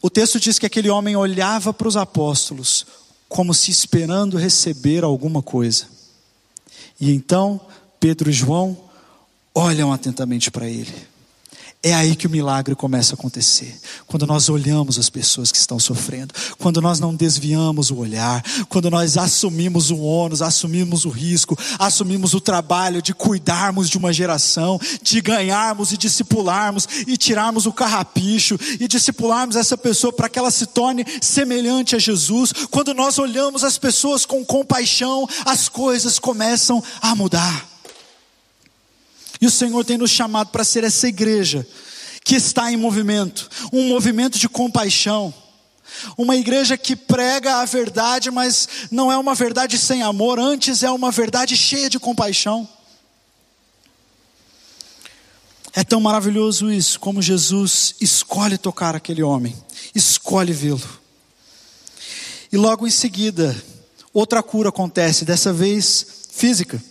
o 0.00 0.08
texto 0.08 0.40
diz 0.40 0.58
que 0.58 0.64
aquele 0.64 0.88
homem 0.88 1.14
olhava 1.14 1.74
para 1.74 1.88
os 1.88 1.96
apóstolos 1.96 2.86
como 3.28 3.52
se 3.52 3.70
esperando 3.70 4.38
receber 4.38 5.04
alguma 5.04 5.42
coisa. 5.42 5.86
E 6.98 7.12
então 7.12 7.60
Pedro 8.00 8.30
e 8.30 8.32
João 8.32 8.78
olham 9.54 9.92
atentamente 9.92 10.50
para 10.50 10.66
ele. 10.66 10.94
É 11.86 11.92
aí 11.92 12.16
que 12.16 12.26
o 12.26 12.30
milagre 12.30 12.74
começa 12.74 13.12
a 13.12 13.14
acontecer. 13.14 13.78
Quando 14.06 14.26
nós 14.26 14.48
olhamos 14.48 14.98
as 14.98 15.10
pessoas 15.10 15.52
que 15.52 15.58
estão 15.58 15.78
sofrendo, 15.78 16.32
quando 16.56 16.80
nós 16.80 16.98
não 16.98 17.14
desviamos 17.14 17.90
o 17.90 17.98
olhar, 17.98 18.42
quando 18.70 18.90
nós 18.90 19.18
assumimos 19.18 19.90
o 19.90 20.00
ônus, 20.00 20.40
assumimos 20.40 21.04
o 21.04 21.10
risco, 21.10 21.58
assumimos 21.78 22.32
o 22.32 22.40
trabalho 22.40 23.02
de 23.02 23.12
cuidarmos 23.12 23.90
de 23.90 23.98
uma 23.98 24.14
geração, 24.14 24.80
de 25.02 25.20
ganharmos 25.20 25.92
e 25.92 25.98
discipularmos 25.98 26.88
e 27.06 27.18
tirarmos 27.18 27.66
o 27.66 27.72
carrapicho 27.72 28.58
e 28.80 28.88
discipularmos 28.88 29.54
essa 29.54 29.76
pessoa 29.76 30.10
para 30.10 30.30
que 30.30 30.38
ela 30.38 30.50
se 30.50 30.64
torne 30.64 31.04
semelhante 31.20 31.94
a 31.94 31.98
Jesus. 31.98 32.50
Quando 32.70 32.94
nós 32.94 33.18
olhamos 33.18 33.62
as 33.62 33.76
pessoas 33.76 34.24
com 34.24 34.42
compaixão, 34.42 35.28
as 35.44 35.68
coisas 35.68 36.18
começam 36.18 36.82
a 37.02 37.14
mudar. 37.14 37.73
E 39.44 39.46
o 39.46 39.50
Senhor 39.50 39.84
tem 39.84 39.98
nos 39.98 40.10
chamado 40.10 40.48
para 40.48 40.64
ser 40.64 40.84
essa 40.84 41.06
igreja 41.06 41.66
que 42.24 42.34
está 42.34 42.72
em 42.72 42.78
movimento 42.78 43.50
um 43.70 43.88
movimento 43.88 44.38
de 44.38 44.48
compaixão. 44.48 45.34
Uma 46.16 46.34
igreja 46.34 46.78
que 46.78 46.96
prega 46.96 47.56
a 47.56 47.66
verdade, 47.66 48.30
mas 48.30 48.66
não 48.90 49.12
é 49.12 49.18
uma 49.18 49.34
verdade 49.34 49.76
sem 49.76 50.02
amor, 50.02 50.40
antes 50.40 50.82
é 50.82 50.90
uma 50.90 51.10
verdade 51.10 51.58
cheia 51.58 51.90
de 51.90 51.98
compaixão. 51.98 52.66
É 55.74 55.84
tão 55.84 56.00
maravilhoso 56.00 56.72
isso, 56.72 56.98
como 56.98 57.20
Jesus 57.20 57.96
escolhe 58.00 58.56
tocar 58.56 58.96
aquele 58.96 59.22
homem, 59.22 59.54
escolhe 59.94 60.54
vê-lo. 60.54 60.80
E 62.50 62.56
logo 62.56 62.86
em 62.86 62.90
seguida, 62.90 63.54
outra 64.10 64.42
cura 64.42 64.70
acontece, 64.70 65.22
dessa 65.22 65.52
vez 65.52 66.06
física. 66.30 66.82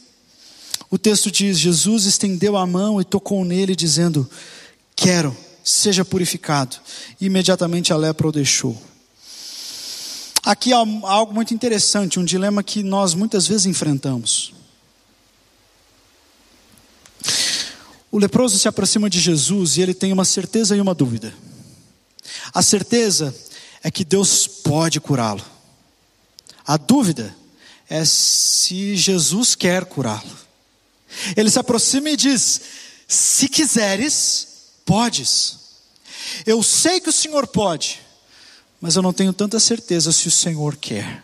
O 0.94 0.98
texto 1.00 1.32
diz: 1.32 1.58
Jesus 1.58 2.06
estendeu 2.06 2.56
a 2.56 2.68
mão 2.68 3.02
e 3.02 3.04
tocou 3.04 3.44
nele, 3.44 3.76
dizendo: 3.76 4.30
Quero, 4.96 5.36
seja 5.64 6.06
purificado. 6.06 6.76
E 7.20 7.26
imediatamente 7.26 7.92
a 7.92 7.98
lepra 7.98 8.28
o 8.28 8.32
deixou. 8.32 8.80
Aqui 10.44 10.72
há 10.72 10.78
algo 10.78 11.34
muito 11.34 11.52
interessante, 11.52 12.20
um 12.20 12.24
dilema 12.24 12.62
que 12.62 12.84
nós 12.84 13.16
muitas 13.16 13.48
vezes 13.48 13.66
enfrentamos. 13.66 14.54
O 18.12 18.20
leproso 18.20 18.60
se 18.60 18.68
aproxima 18.68 19.10
de 19.10 19.20
Jesus 19.20 19.78
e 19.78 19.82
ele 19.82 19.96
tem 19.96 20.14
uma 20.14 20.24
certeza 20.24 20.76
e 20.76 20.80
uma 20.80 20.94
dúvida. 20.94 21.34
A 22.54 22.62
certeza 22.62 23.36
é 23.82 23.90
que 23.90 24.06
Deus 24.06 24.46
pode 24.46 25.02
curá-lo. 25.02 25.44
A 26.64 26.78
dúvida 26.78 27.36
é 27.90 28.06
se 28.06 28.96
Jesus 28.96 29.56
quer 29.56 29.86
curá-lo. 29.86 30.53
Ele 31.36 31.50
se 31.50 31.60
aproxima 31.60 32.10
e 32.10 32.18
diz: 32.18 32.62
Se 33.08 33.48
quiseres, 33.48 34.48
podes. 34.86 35.60
Eu 36.46 36.62
sei 36.64 37.00
que 37.00 37.10
o 37.10 37.14
Senhor 37.14 37.48
pode, 37.48 38.02
mas 38.80 38.96
eu 38.96 39.02
não 39.02 39.14
tenho 39.14 39.34
tanta 39.34 39.60
certeza 39.60 40.12
se 40.12 40.28
o 40.28 40.32
Senhor 40.32 40.76
quer. 40.76 41.24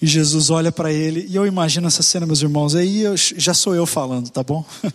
E 0.00 0.06
Jesus 0.06 0.48
olha 0.48 0.72
para 0.72 0.92
ele, 0.92 1.26
e 1.28 1.36
eu 1.36 1.46
imagino 1.46 1.86
essa 1.86 2.02
cena, 2.02 2.24
meus 2.24 2.40
irmãos, 2.40 2.74
aí 2.74 3.02
eu, 3.02 3.14
já 3.16 3.52
sou 3.52 3.74
eu 3.74 3.84
falando, 3.84 4.30
tá 4.30 4.42
bom? 4.42 4.64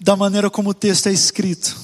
da 0.00 0.16
maneira 0.16 0.50
como 0.50 0.70
o 0.70 0.74
texto 0.74 1.08
é 1.08 1.12
escrito 1.12 1.76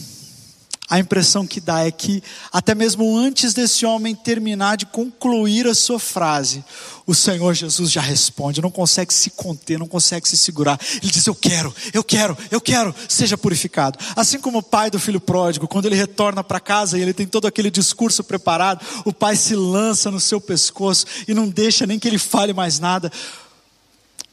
a 0.88 0.99
impressão 0.99 1.47
que 1.47 1.61
dá 1.61 1.87
é 1.87 1.90
que, 1.90 2.23
até 2.53 2.75
mesmo 2.75 3.16
antes 3.16 3.55
desse 3.55 3.87
homem 3.87 4.14
terminar 4.14 4.77
de 4.77 4.85
concluir 4.85 5.66
a 5.66 5.75
sua 5.75 5.99
frase, 5.99 6.62
o 7.07 7.14
Senhor 7.14 7.55
Jesus 7.55 7.90
já 7.90 8.03
responde, 8.03 8.61
não 8.61 8.70
consegue 8.70 9.12
se 9.12 9.31
conter, 9.31 9.79
não 9.79 9.87
consegue 9.87 10.29
se 10.29 10.37
segurar. 10.37 10.79
Ele 11.03 11.11
diz: 11.11 11.27
Eu 11.27 11.35
quero, 11.35 11.75
eu 11.92 12.05
quero, 12.05 12.37
eu 12.51 12.61
quero, 12.61 12.94
seja 13.09 13.38
purificado. 13.38 13.99
Assim 14.14 14.38
como 14.38 14.59
o 14.59 14.62
pai 14.62 14.90
do 14.90 15.01
filho 15.01 15.20
pródigo, 15.20 15.66
quando 15.66 15.87
ele 15.87 15.97
retorna 15.97 16.44
para 16.44 16.61
casa 16.61 16.99
e 16.99 17.03
ele 17.03 17.14
tem 17.14 17.27
todo 17.27 17.47
aquele 17.47 17.70
discurso 17.70 18.23
preparado, 18.23 18.85
o 19.07 19.12
pai 19.12 19.37
se 19.37 19.57
lança 19.57 20.11
no 20.11 20.20
seu 20.20 20.40
pescoço 20.40 21.07
e 21.27 21.33
não 21.33 21.49
deixa 21.49 21.87
nem 21.87 21.99
que 21.99 22.07
ele 22.07 22.18
fale 22.18 22.53
mais 22.53 22.79
nada, 22.79 23.11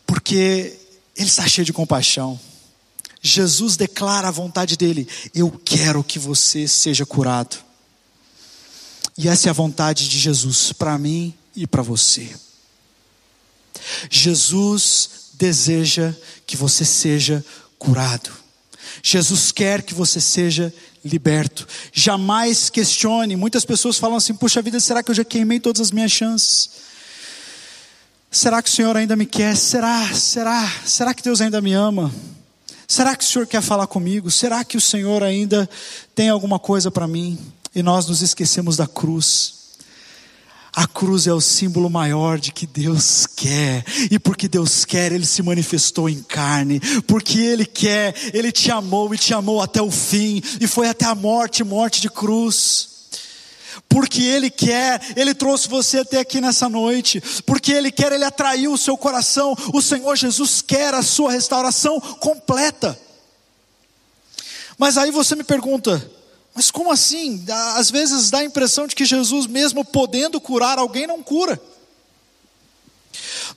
porque 0.06 0.78
ele 1.16 1.28
está 1.28 1.48
cheio 1.48 1.66
de 1.66 1.72
compaixão. 1.72 2.38
Jesus 3.22 3.78
declara 3.78 4.28
a 4.28 4.32
vontade 4.32 4.76
dele: 4.76 5.08
Eu 5.34 5.52
quero 5.64 6.04
que 6.04 6.18
você 6.18 6.68
seja 6.68 7.06
curado. 7.06 7.58
E 9.18 9.28
essa 9.28 9.50
é 9.50 9.52
a 9.52 9.54
vontade 9.54 10.10
de 10.10 10.18
Jesus 10.18 10.74
para 10.74 10.98
mim 10.98 11.34
e 11.56 11.68
para 11.68 11.82
você. 11.82 12.30
Jesus 14.10 15.10
deseja 15.34 16.14
que 16.48 16.58
você 16.58 16.84
seja 16.84 17.46
curado. 17.78 18.32
Jesus 19.04 19.52
quer 19.52 19.82
que 19.82 19.94
você 19.94 20.20
seja 20.20 20.74
liberto. 21.04 21.68
Jamais 21.92 22.70
questione. 22.70 23.36
Muitas 23.36 23.66
pessoas 23.66 23.98
falam 23.98 24.18
assim: 24.18 24.34
puxa 24.34 24.62
vida, 24.62 24.80
será 24.80 25.04
que 25.04 25.12
eu 25.12 25.16
já 25.16 25.24
queimei 25.24 25.60
todas 25.60 25.82
as 25.82 25.92
minhas 25.92 26.12
chances? 26.12 26.70
Será 28.30 28.62
que 28.62 28.70
o 28.70 28.72
Senhor 28.72 28.96
ainda 28.96 29.16
me 29.16 29.26
quer? 29.26 29.58
Será? 29.58 30.14
Será? 30.14 30.68
Será 30.86 31.14
que 31.14 31.22
Deus 31.22 31.42
ainda 31.42 31.62
me 31.62 31.74
ama? 31.74 32.14
Será 32.92 33.16
que 33.16 33.24
o 33.24 33.28
Senhor 33.28 33.48
quer 33.48 33.62
falar 33.62 33.88
comigo? 33.88 34.30
Será 34.30 34.66
que 34.66 34.76
o 34.76 34.82
Senhor 34.82 35.24
ainda 35.24 35.70
tem 36.14 36.28
alguma 36.28 36.60
coisa 36.60 36.92
para 36.92 37.08
mim? 37.08 37.40
E 37.74 37.82
nós 37.82 38.06
nos 38.06 38.22
esquecemos 38.22 38.76
da 38.76 38.86
cruz. 38.86 39.78
A 40.76 40.86
cruz 40.86 41.26
é 41.26 41.32
o 41.32 41.40
símbolo 41.40 41.90
maior 41.90 42.38
de 42.38 42.52
que 42.52 42.68
Deus 42.68 43.26
quer, 43.26 43.86
e 44.12 44.20
porque 44.20 44.50
Deus 44.50 44.84
quer, 44.84 45.14
Ele 45.14 45.26
se 45.26 45.42
manifestou 45.42 46.10
em 46.10 46.22
carne, 46.22 46.82
porque 47.08 47.40
Ele 47.40 47.66
quer, 47.66 48.14
Ele 48.34 48.52
te 48.52 48.70
amou 48.70 49.16
e 49.16 49.18
te 49.18 49.34
amou 49.34 49.62
até 49.62 49.82
o 49.82 49.90
fim, 49.90 50.44
e 50.60 50.68
foi 50.68 50.90
até 50.90 51.06
a 51.06 51.16
morte 51.16 51.64
morte 51.64 52.02
de 52.02 52.10
cruz 52.10 52.91
porque 53.92 54.24
Ele 54.24 54.50
quer, 54.50 55.02
Ele 55.18 55.36
trouxe 55.36 55.68
você 55.68 56.00
até 56.00 56.20
aqui 56.20 56.40
nessa 56.40 56.70
noite, 56.70 57.22
porque 57.46 57.74
Ele 57.74 57.92
quer, 57.92 58.14
Ele 58.14 58.24
atraiu 58.24 58.72
o 58.72 58.78
seu 58.78 58.98
coração, 58.98 59.56
o 59.74 59.82
Senhor 59.82 60.16
Jesus 60.16 60.62
quer 60.62 60.94
a 60.94 61.04
sua 61.04 61.32
restauração 61.32 62.00
completa. 62.00 62.98
Mas 64.78 64.98
aí 64.98 65.12
você 65.12 65.36
me 65.36 65.44
pergunta, 65.44 66.10
mas 66.56 66.72
como 66.72 66.90
assim? 66.90 67.44
Às 67.76 67.92
vezes 67.92 68.32
dá 68.32 68.40
a 68.40 68.46
impressão 68.46 68.88
de 68.88 68.96
que 68.96 69.06
Jesus, 69.06 69.46
mesmo 69.46 69.84
podendo 69.84 70.40
curar 70.40 70.80
alguém, 70.80 71.06
não 71.06 71.22
cura. 71.22 71.62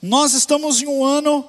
Nós 0.03 0.35
estamos 0.35 0.83
em 0.83 0.87
um 0.87 1.05
ano 1.05 1.49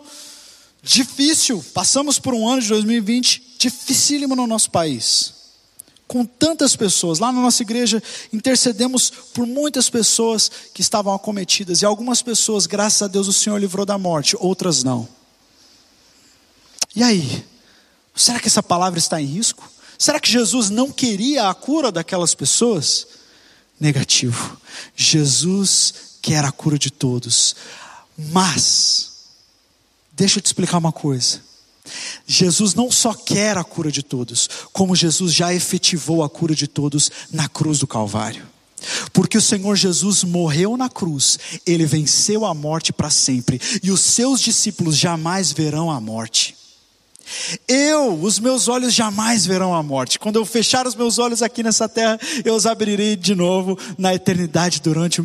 difícil, 0.83 1.65
passamos 1.73 2.19
por 2.19 2.35
um 2.35 2.47
ano 2.47 2.61
de 2.61 2.69
2020 2.69 3.55
dificílimo 3.57 4.35
no 4.35 4.45
nosso 4.45 4.69
país 4.69 5.34
com 6.07 6.25
tantas 6.25 6.75
pessoas. 6.75 7.19
Lá 7.19 7.31
na 7.31 7.41
nossa 7.41 7.63
igreja 7.63 8.01
intercedemos 8.31 9.09
por 9.33 9.45
muitas 9.45 9.89
pessoas 9.89 10.49
que 10.73 10.81
estavam 10.81 11.13
acometidas. 11.13 11.81
E 11.81 11.85
algumas 11.85 12.21
pessoas, 12.21 12.65
graças 12.65 13.01
a 13.01 13.07
Deus, 13.07 13.27
o 13.27 13.33
Senhor 13.33 13.57
livrou 13.57 13.85
da 13.85 13.97
morte, 13.97 14.35
outras 14.39 14.83
não. 14.83 15.07
E 16.95 17.03
aí? 17.03 17.45
Será 18.15 18.39
que 18.39 18.47
essa 18.47 18.63
palavra 18.63 18.97
está 18.97 19.21
em 19.21 19.25
risco? 19.25 19.69
Será 19.97 20.19
que 20.19 20.31
Jesus 20.31 20.69
não 20.69 20.91
queria 20.91 21.49
a 21.49 21.53
cura 21.53 21.91
daquelas 21.91 22.33
pessoas? 22.33 23.07
Negativo. 23.79 24.57
Jesus 24.95 25.93
quer 26.21 26.45
a 26.45 26.51
cura 26.51 26.79
de 26.79 26.89
todos. 26.89 27.55
Mas, 28.17 29.11
deixa 30.13 30.39
eu 30.39 30.41
te 30.41 30.45
explicar 30.45 30.77
uma 30.77 30.91
coisa. 30.91 31.41
Jesus 32.25 32.73
não 32.73 32.91
só 32.91 33.13
quer 33.13 33.57
a 33.57 33.63
cura 33.63 33.91
de 33.91 34.03
todos, 34.03 34.49
como 34.73 34.95
Jesus 34.95 35.33
já 35.33 35.53
efetivou 35.53 36.23
a 36.23 36.29
cura 36.29 36.55
de 36.55 36.67
todos 36.67 37.11
na 37.31 37.47
cruz 37.47 37.79
do 37.79 37.87
Calvário. 37.87 38.45
Porque 39.13 39.37
o 39.37 39.41
Senhor 39.41 39.75
Jesus 39.75 40.23
morreu 40.23 40.77
na 40.77 40.89
cruz, 40.89 41.39
ele 41.65 41.85
venceu 41.85 42.45
a 42.45 42.53
morte 42.53 42.93
para 42.93 43.09
sempre, 43.09 43.59
e 43.81 43.91
os 43.91 44.01
seus 44.01 44.41
discípulos 44.41 44.97
jamais 44.97 45.51
verão 45.51 45.89
a 45.89 45.99
morte. 45.99 46.55
Eu, 47.67 48.21
os 48.21 48.39
meus 48.39 48.67
olhos 48.67 48.93
jamais 48.93 49.45
verão 49.45 49.73
a 49.73 49.81
morte. 49.81 50.19
Quando 50.19 50.35
eu 50.35 50.45
fechar 50.45 50.85
os 50.85 50.93
meus 50.93 51.17
olhos 51.17 51.41
aqui 51.41 51.63
nessa 51.63 51.89
terra, 51.89 52.19
eu 52.43 52.53
os 52.53 52.67
abrirei 52.67 53.15
de 53.15 53.33
novo 53.33 53.77
na 53.97 54.13
eternidade 54.13 54.79
durante 54.79 55.23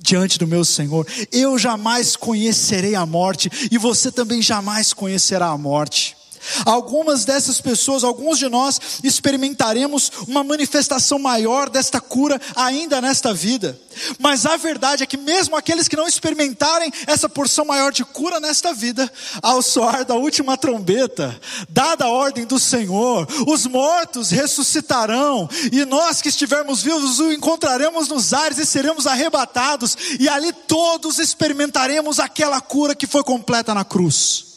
diante 0.00 0.38
do 0.38 0.46
meu 0.46 0.64
Senhor. 0.64 1.06
Eu 1.30 1.58
jamais 1.58 2.16
conhecerei 2.16 2.94
a 2.94 3.04
morte 3.04 3.50
e 3.70 3.78
você 3.78 4.10
também 4.10 4.40
jamais 4.40 4.92
conhecerá 4.92 5.48
a 5.48 5.58
morte. 5.58 6.19
Algumas 6.64 7.24
dessas 7.24 7.60
pessoas, 7.60 8.04
alguns 8.04 8.38
de 8.38 8.48
nós, 8.48 8.80
experimentaremos 9.02 10.10
uma 10.26 10.42
manifestação 10.42 11.18
maior 11.18 11.68
desta 11.68 12.00
cura 12.00 12.40
ainda 12.54 13.00
nesta 13.00 13.32
vida. 13.32 13.78
Mas 14.18 14.46
a 14.46 14.56
verdade 14.56 15.02
é 15.02 15.06
que, 15.06 15.16
mesmo 15.16 15.56
aqueles 15.56 15.88
que 15.88 15.96
não 15.96 16.06
experimentarem 16.06 16.92
essa 17.06 17.28
porção 17.28 17.64
maior 17.64 17.92
de 17.92 18.04
cura 18.04 18.40
nesta 18.40 18.72
vida, 18.72 19.10
ao 19.42 19.62
soar 19.62 20.04
da 20.04 20.14
última 20.14 20.56
trombeta, 20.56 21.38
dada 21.68 22.04
a 22.04 22.10
ordem 22.10 22.44
do 22.44 22.58
Senhor, 22.58 23.26
os 23.46 23.66
mortos 23.66 24.30
ressuscitarão, 24.30 25.48
e 25.72 25.84
nós 25.84 26.22
que 26.22 26.28
estivermos 26.28 26.82
vivos 26.82 27.18
o 27.18 27.32
encontraremos 27.32 28.08
nos 28.08 28.32
ares 28.32 28.58
e 28.58 28.66
seremos 28.66 29.06
arrebatados, 29.06 29.96
e 30.18 30.28
ali 30.28 30.52
todos 30.52 31.18
experimentaremos 31.18 32.18
aquela 32.18 32.60
cura 32.60 32.94
que 32.94 33.06
foi 33.06 33.22
completa 33.22 33.74
na 33.74 33.84
cruz. 33.84 34.49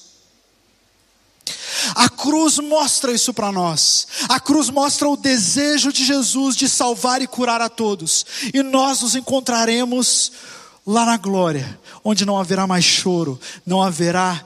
A 1.96 2.10
cruz 2.10 2.60
mostra 2.60 3.12
isso 3.12 3.34
para 3.34 3.52
nós. 3.52 4.08
A 4.30 4.40
cruz 4.40 4.70
mostra 4.70 5.08
o 5.08 5.18
desejo 5.18 5.92
de 5.92 6.06
Jesus 6.06 6.56
de 6.56 6.68
salvar 6.68 7.22
e 7.22 7.28
curar 7.28 7.62
a 7.62 7.70
todos. 7.70 8.26
E 8.54 8.62
nós 8.64 9.02
nos 9.02 9.16
encontraremos 9.16 10.32
lá 10.86 11.06
na 11.06 11.18
glória, 11.18 11.80
onde 12.04 12.26
não 12.26 12.38
haverá 12.38 12.68
mais 12.68 12.84
choro, 12.84 13.40
não 13.66 13.82
haverá 13.82 14.44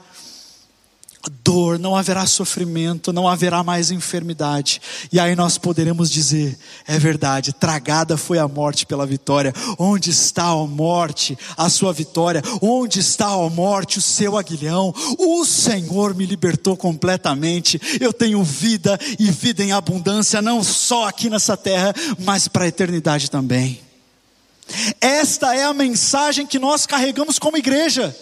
dor, 1.28 1.78
não 1.78 1.96
haverá 1.96 2.26
sofrimento, 2.26 3.12
não 3.12 3.28
haverá 3.28 3.62
mais 3.62 3.90
enfermidade. 3.90 4.80
E 5.12 5.18
aí 5.18 5.34
nós 5.34 5.58
poderemos 5.58 6.10
dizer: 6.10 6.58
é 6.86 6.98
verdade, 6.98 7.52
tragada 7.52 8.16
foi 8.16 8.38
a 8.38 8.48
morte 8.48 8.86
pela 8.86 9.06
vitória. 9.06 9.52
Onde 9.78 10.10
está 10.10 10.44
a 10.46 10.66
morte, 10.66 11.38
a 11.56 11.68
sua 11.68 11.92
vitória? 11.92 12.42
Onde 12.60 13.00
está 13.00 13.26
a 13.28 13.50
morte, 13.50 13.98
o 13.98 14.02
seu 14.02 14.36
aguilhão? 14.36 14.94
O 15.18 15.44
Senhor 15.44 16.14
me 16.14 16.26
libertou 16.26 16.76
completamente. 16.76 17.80
Eu 18.00 18.12
tenho 18.12 18.42
vida 18.42 18.98
e 19.18 19.30
vida 19.30 19.64
em 19.64 19.72
abundância, 19.72 20.42
não 20.42 20.62
só 20.62 21.08
aqui 21.08 21.30
nessa 21.30 21.56
terra, 21.56 21.94
mas 22.18 22.48
para 22.48 22.64
a 22.64 22.68
eternidade 22.68 23.30
também. 23.30 23.87
Esta 25.00 25.54
é 25.54 25.64
a 25.64 25.74
mensagem 25.74 26.46
que 26.46 26.58
nós 26.58 26.86
carregamos 26.86 27.38
como 27.38 27.56
igreja. 27.56 28.16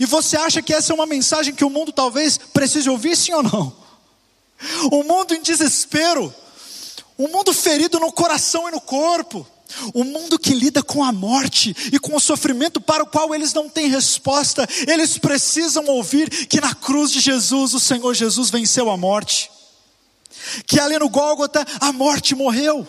E 0.00 0.06
você 0.06 0.36
acha 0.36 0.62
que 0.62 0.72
essa 0.72 0.92
é 0.92 0.94
uma 0.94 1.06
mensagem 1.06 1.54
que 1.54 1.64
o 1.64 1.70
mundo 1.70 1.92
talvez 1.92 2.38
precise 2.38 2.88
ouvir, 2.88 3.16
sim 3.16 3.32
ou 3.32 3.42
não? 3.42 3.76
O 4.90 5.02
mundo 5.02 5.34
em 5.34 5.42
desespero, 5.42 6.32
o 7.18 7.28
mundo 7.28 7.52
ferido 7.52 7.98
no 7.98 8.12
coração 8.12 8.68
e 8.68 8.72
no 8.72 8.80
corpo, 8.80 9.46
o 9.94 10.04
mundo 10.04 10.38
que 10.38 10.54
lida 10.54 10.82
com 10.82 11.02
a 11.02 11.12
morte 11.12 11.74
e 11.92 11.98
com 11.98 12.14
o 12.16 12.20
sofrimento 12.20 12.80
para 12.80 13.02
o 13.02 13.06
qual 13.06 13.34
eles 13.34 13.52
não 13.52 13.68
têm 13.68 13.88
resposta, 13.88 14.68
eles 14.86 15.18
precisam 15.18 15.84
ouvir 15.86 16.28
que 16.46 16.60
na 16.60 16.74
cruz 16.74 17.10
de 17.10 17.20
Jesus 17.20 17.74
o 17.74 17.80
Senhor 17.80 18.14
Jesus 18.14 18.50
venceu 18.50 18.90
a 18.90 18.96
morte, 18.96 19.50
que 20.66 20.78
ali 20.78 20.98
no 20.98 21.08
Gólgota 21.08 21.64
a 21.80 21.92
morte 21.92 22.34
morreu, 22.34 22.86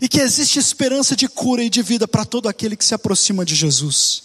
e 0.00 0.08
que 0.08 0.20
existe 0.20 0.58
esperança 0.58 1.16
de 1.16 1.28
cura 1.28 1.62
e 1.62 1.70
de 1.70 1.82
vida 1.82 2.06
para 2.06 2.24
todo 2.24 2.48
aquele 2.48 2.76
que 2.76 2.84
se 2.84 2.94
aproxima 2.94 3.44
de 3.44 3.54
Jesus. 3.54 4.24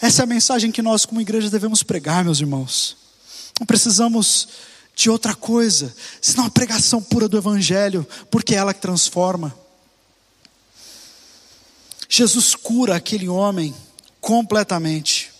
Essa 0.00 0.22
é 0.22 0.24
a 0.24 0.26
mensagem 0.26 0.72
que 0.72 0.82
nós, 0.82 1.04
como 1.04 1.20
igreja, 1.20 1.50
devemos 1.50 1.82
pregar, 1.82 2.24
meus 2.24 2.40
irmãos. 2.40 2.96
Não 3.58 3.66
precisamos 3.66 4.48
de 4.94 5.08
outra 5.08 5.34
coisa, 5.34 5.94
senão 6.20 6.46
a 6.46 6.50
pregação 6.50 7.02
pura 7.02 7.28
do 7.28 7.38
Evangelho, 7.38 8.06
porque 8.30 8.54
é 8.54 8.58
ela 8.58 8.74
que 8.74 8.80
transforma. 8.80 9.56
Jesus 12.08 12.54
cura 12.54 12.96
aquele 12.96 13.28
homem 13.28 13.74
completamente. 14.20 15.32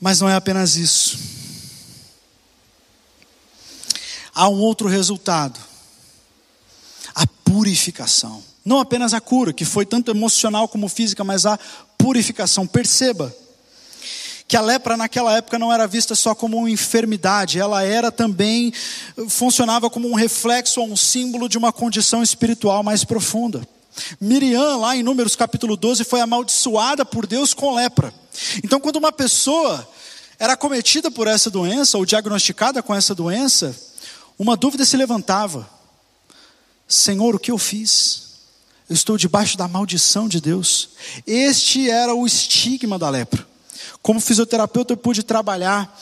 Mas 0.00 0.20
não 0.20 0.28
é 0.28 0.34
apenas 0.34 0.76
isso. 0.76 1.18
Há 4.34 4.48
um 4.48 4.58
outro 4.58 4.88
resultado: 4.88 5.60
purificação. 7.54 8.42
Não 8.64 8.80
apenas 8.80 9.14
a 9.14 9.20
cura, 9.20 9.52
que 9.52 9.64
foi 9.64 9.86
tanto 9.86 10.10
emocional 10.10 10.66
como 10.66 10.88
física, 10.88 11.22
mas 11.22 11.46
a 11.46 11.56
purificação. 11.96 12.66
Perceba 12.66 13.32
que 14.48 14.56
a 14.56 14.60
lepra 14.60 14.96
naquela 14.96 15.36
época 15.36 15.56
não 15.56 15.72
era 15.72 15.86
vista 15.86 16.16
só 16.16 16.34
como 16.34 16.56
uma 16.56 16.68
enfermidade, 16.68 17.60
ela 17.60 17.84
era 17.84 18.10
também, 18.10 18.72
funcionava 19.28 19.88
como 19.88 20.08
um 20.08 20.14
reflexo 20.14 20.80
ou 20.80 20.88
um 20.88 20.96
símbolo 20.96 21.48
de 21.48 21.56
uma 21.56 21.72
condição 21.72 22.24
espiritual 22.24 22.82
mais 22.82 23.04
profunda. 23.04 23.62
Miriam, 24.20 24.78
lá 24.78 24.96
em 24.96 25.04
Números 25.04 25.36
capítulo 25.36 25.76
12, 25.76 26.02
foi 26.02 26.20
amaldiçoada 26.20 27.04
por 27.04 27.24
Deus 27.24 27.54
com 27.54 27.72
lepra. 27.72 28.12
Então, 28.64 28.80
quando 28.80 28.96
uma 28.96 29.12
pessoa 29.12 29.88
era 30.40 30.56
cometida 30.56 31.08
por 31.08 31.28
essa 31.28 31.48
doença, 31.48 31.98
ou 31.98 32.04
diagnosticada 32.04 32.82
com 32.82 32.92
essa 32.92 33.14
doença, 33.14 33.76
uma 34.36 34.56
dúvida 34.56 34.84
se 34.84 34.96
levantava: 34.96 35.72
Senhor, 36.86 37.34
o 37.34 37.38
que 37.38 37.50
eu 37.50 37.58
fiz? 37.58 38.24
Eu 38.88 38.94
estou 38.94 39.16
debaixo 39.16 39.56
da 39.56 39.66
maldição 39.66 40.28
de 40.28 40.40
Deus. 40.40 40.90
Este 41.26 41.88
era 41.88 42.14
o 42.14 42.26
estigma 42.26 42.98
da 42.98 43.08
lepra. 43.08 43.46
Como 44.02 44.20
fisioterapeuta, 44.20 44.92
eu 44.92 44.96
pude 44.96 45.22
trabalhar 45.22 45.98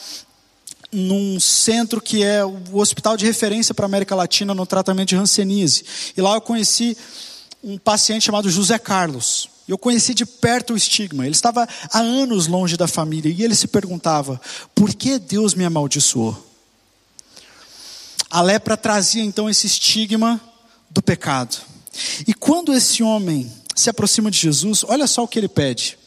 num 0.91 1.39
centro 1.39 2.01
que 2.01 2.23
é 2.23 2.45
o 2.45 2.77
hospital 2.77 3.17
de 3.17 3.25
referência 3.25 3.73
para 3.73 3.85
a 3.85 3.87
América 3.87 4.15
Latina 4.15 4.53
no 4.53 4.65
tratamento 4.65 5.09
de 5.09 5.15
hanseníase. 5.15 5.85
E 6.15 6.21
lá 6.21 6.35
eu 6.35 6.41
conheci 6.41 6.95
um 7.63 7.77
paciente 7.77 8.25
chamado 8.25 8.49
José 8.49 8.77
Carlos. 8.77 9.49
Eu 9.67 9.77
conheci 9.77 10.13
de 10.13 10.25
perto 10.25 10.73
o 10.73 10.77
estigma. 10.77 11.25
Ele 11.25 11.33
estava 11.33 11.67
há 11.91 11.99
anos 11.99 12.47
longe 12.47 12.75
da 12.75 12.87
família 12.87 13.33
e 13.33 13.43
ele 13.43 13.55
se 13.55 13.67
perguntava: 13.67 14.39
por 14.75 14.93
que 14.93 15.17
Deus 15.17 15.53
me 15.53 15.63
amaldiçoou? 15.63 16.37
A 18.29 18.41
lepra 18.41 18.75
trazia 18.75 19.23
então 19.23 19.49
esse 19.49 19.67
estigma 19.67 20.41
do 20.93 21.01
pecado. 21.01 21.57
E 22.27 22.33
quando 22.33 22.73
esse 22.73 23.01
homem 23.03 23.51
se 23.75 23.89
aproxima 23.89 24.29
de 24.29 24.37
Jesus, 24.37 24.83
olha 24.83 25.07
só 25.07 25.23
o 25.23 25.27
que 25.27 25.39
ele 25.39 25.47
pede: 25.47 25.97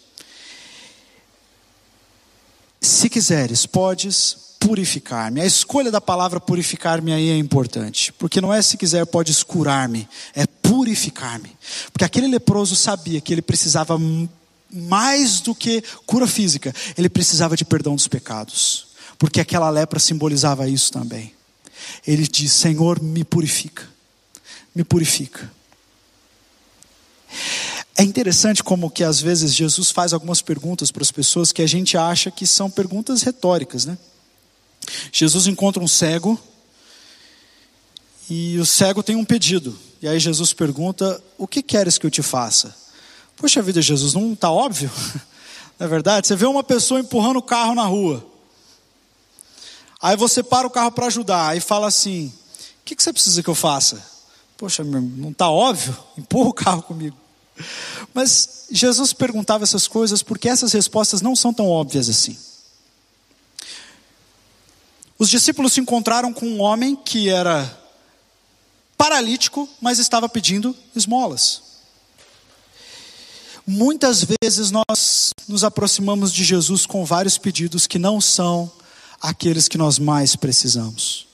Se 2.81 3.11
quiseres, 3.11 3.67
podes 3.67 4.47
purificar-me. 4.61 5.41
A 5.41 5.47
escolha 5.47 5.91
da 5.91 6.01
palavra 6.01 6.41
purificar-me 6.41 7.13
aí 7.13 7.31
é 7.31 7.37
importante, 7.37 8.13
porque 8.13 8.41
não 8.41 8.53
é 8.53 8.63
se 8.63 8.77
quiser 8.77 9.05
podes 9.07 9.43
curar-me, 9.43 10.09
é 10.35 10.47
purificar-me. 10.47 11.57
Porque 11.93 12.05
aquele 12.05 12.27
leproso 12.27 12.75
sabia 12.75 13.21
que 13.21 13.33
ele 13.33 13.43
precisava 13.43 13.99
mais 14.71 15.41
do 15.41 15.55
que 15.55 15.83
cura 16.05 16.27
física, 16.27 16.75
ele 16.97 17.09
precisava 17.09 17.57
de 17.57 17.65
perdão 17.65 17.95
dos 17.95 18.09
pecados, 18.09 18.89
porque 19.19 19.41
aquela 19.41 19.71
lepra 19.71 20.01
simbolizava 20.01 20.69
isso 20.69 20.93
também. 20.93 21.33
Ele 22.07 22.27
diz: 22.27 22.53
Senhor, 22.53 23.01
me 23.01 23.25
purifica, 23.25 23.85
me 24.77 24.85
purifica. 24.85 25.51
É 27.97 28.03
interessante 28.03 28.63
como 28.63 28.91
que 28.91 29.03
às 29.03 29.23
vezes 29.23 29.55
Jesus 29.55 29.91
faz 29.91 30.13
algumas 30.13 30.43
perguntas 30.43 30.91
para 30.91 31.03
as 31.03 31.11
pessoas 31.11 31.51
que 31.51 31.63
a 31.63 31.67
gente 31.67 31.97
acha 31.97 32.31
que 32.31 32.47
são 32.47 32.71
perguntas 32.71 33.23
retóricas, 33.23 33.87
né? 33.87 33.97
Jesus 35.11 35.47
encontra 35.47 35.83
um 35.83 35.89
cego 35.89 36.39
e 38.29 38.59
o 38.59 38.67
cego 38.67 39.03
tem 39.03 39.17
um 39.17 39.25
pedido. 39.25 39.77
E 40.03 40.07
aí 40.07 40.21
Jesus 40.21 40.53
pergunta: 40.53 41.23
O 41.39 41.49
que 41.49 41.63
queres 41.63 41.97
que 41.97 42.05
eu 42.05 42.11
te 42.11 42.23
faça? 42.23 42.77
Poxa 43.35 43.63
vida, 43.63 43.81
Jesus, 43.81 44.13
não 44.13 44.35
está 44.35 44.51
óbvio? 44.51 44.91
Não 45.79 45.87
é 45.87 45.91
verdade? 45.91 46.27
Você 46.27 46.35
vê 46.35 46.47
uma 46.47 46.65
pessoa 46.65 47.01
empurrando 47.01 47.37
o 47.37 47.43
carro 47.43 47.75
na 47.75 47.85
rua. 47.85 48.27
Aí 50.01 50.17
você 50.17 50.43
para 50.43 50.67
o 50.67 50.71
carro 50.71 50.91
para 50.91 51.05
ajudar. 51.07 51.49
Aí 51.49 51.61
fala 51.61 51.87
assim: 51.87 52.29
O 52.29 52.85
que, 52.85 52.97
que 52.97 53.03
você 53.03 53.13
precisa 53.13 53.43
que 53.43 53.51
eu 53.51 53.55
faça? 53.55 54.16
Poxa, 54.57 54.83
não 54.83 55.31
está 55.31 55.51
óbvio? 55.51 55.97
Empurra 56.17 56.49
o 56.49 56.55
carro 56.55 56.83
comigo. 56.83 57.17
Mas 58.13 58.67
Jesus 58.71 59.13
perguntava 59.13 59.65
essas 59.65 59.87
coisas 59.87 60.23
porque 60.23 60.49
essas 60.49 60.73
respostas 60.73 61.21
não 61.21 61.37
são 61.37 61.53
tão 61.53 61.69
óbvias 61.69 62.09
assim. 62.09 62.37
Os 65.19 65.31
discípulos 65.31 65.73
se 65.73 65.81
encontraram 65.81 66.33
com 66.33 66.47
um 66.47 66.61
homem 66.61 66.95
que 66.95 67.29
era 67.29 67.85
paralítico, 68.97 69.69
mas 69.81 69.99
estava 69.99 70.29
pedindo 70.29 70.77
esmolas. 70.95 71.63
Muitas 73.67 74.25
vezes 74.25 74.71
nós 74.71 75.31
nos 75.49 75.65
aproximamos 75.65 76.33
de 76.33 76.45
Jesus 76.45 76.87
com 76.87 77.05
vários 77.05 77.37
pedidos 77.37 77.87
que 77.87 77.99
não 77.99 78.21
são 78.21 78.71
aqueles 79.21 79.69
que 79.69 79.79
nós 79.79 79.99
mais 79.99 80.37
precisamos. 80.37 81.26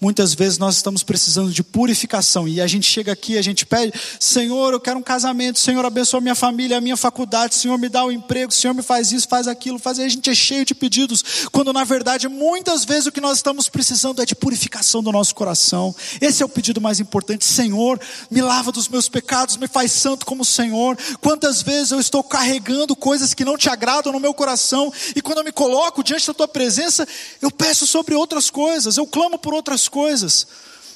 Muitas 0.00 0.34
vezes 0.34 0.58
nós 0.58 0.76
estamos 0.76 1.02
precisando 1.02 1.50
de 1.50 1.62
purificação 1.62 2.46
e 2.46 2.60
a 2.60 2.66
gente 2.66 2.86
chega 2.86 3.12
aqui 3.12 3.38
a 3.38 3.42
gente 3.42 3.64
pede: 3.64 3.92
Senhor, 4.20 4.72
eu 4.72 4.80
quero 4.80 4.98
um 4.98 5.02
casamento, 5.02 5.58
Senhor, 5.58 5.84
abençoa 5.84 6.20
minha 6.20 6.34
família, 6.34 6.78
a 6.78 6.80
minha 6.80 6.96
faculdade, 6.96 7.54
Senhor, 7.54 7.78
me 7.78 7.88
dá 7.88 8.04
um 8.04 8.10
emprego, 8.10 8.52
Senhor, 8.52 8.74
me 8.74 8.82
faz 8.82 9.12
isso, 9.12 9.28
faz 9.28 9.48
aquilo, 9.48 9.78
faz. 9.78 9.98
E 9.98 10.02
a 10.02 10.08
gente 10.08 10.28
é 10.28 10.34
cheio 10.34 10.64
de 10.64 10.74
pedidos, 10.74 11.48
quando 11.50 11.72
na 11.72 11.84
verdade 11.84 12.28
muitas 12.28 12.84
vezes 12.84 13.06
o 13.06 13.12
que 13.12 13.20
nós 13.20 13.38
estamos 13.38 13.68
precisando 13.68 14.20
é 14.20 14.26
de 14.26 14.34
purificação 14.34 15.02
do 15.02 15.10
nosso 15.10 15.34
coração. 15.34 15.94
Esse 16.20 16.42
é 16.42 16.46
o 16.46 16.48
pedido 16.48 16.80
mais 16.80 17.00
importante: 17.00 17.44
Senhor, 17.44 18.00
me 18.30 18.42
lava 18.42 18.70
dos 18.70 18.88
meus 18.88 19.08
pecados, 19.08 19.56
me 19.56 19.68
faz 19.68 19.92
santo 19.92 20.26
como 20.26 20.42
o 20.42 20.44
Senhor. 20.44 20.96
Quantas 21.20 21.62
vezes 21.62 21.92
eu 21.92 22.00
estou 22.00 22.22
carregando 22.22 22.94
coisas 22.94 23.34
que 23.34 23.44
não 23.44 23.56
te 23.56 23.68
agradam 23.68 24.12
no 24.12 24.20
meu 24.20 24.34
coração 24.34 24.92
e 25.14 25.22
quando 25.22 25.38
eu 25.38 25.44
me 25.44 25.52
coloco 25.52 26.02
diante 26.02 26.26
da 26.26 26.34
tua 26.34 26.48
presença, 26.48 27.06
eu 27.40 27.50
peço 27.50 27.86
sobre 27.86 28.14
outras 28.14 28.50
coisas, 28.50 28.96
eu 28.96 29.06
clamo 29.06 29.38
por 29.46 29.54
outras 29.54 29.88
coisas. 29.88 30.44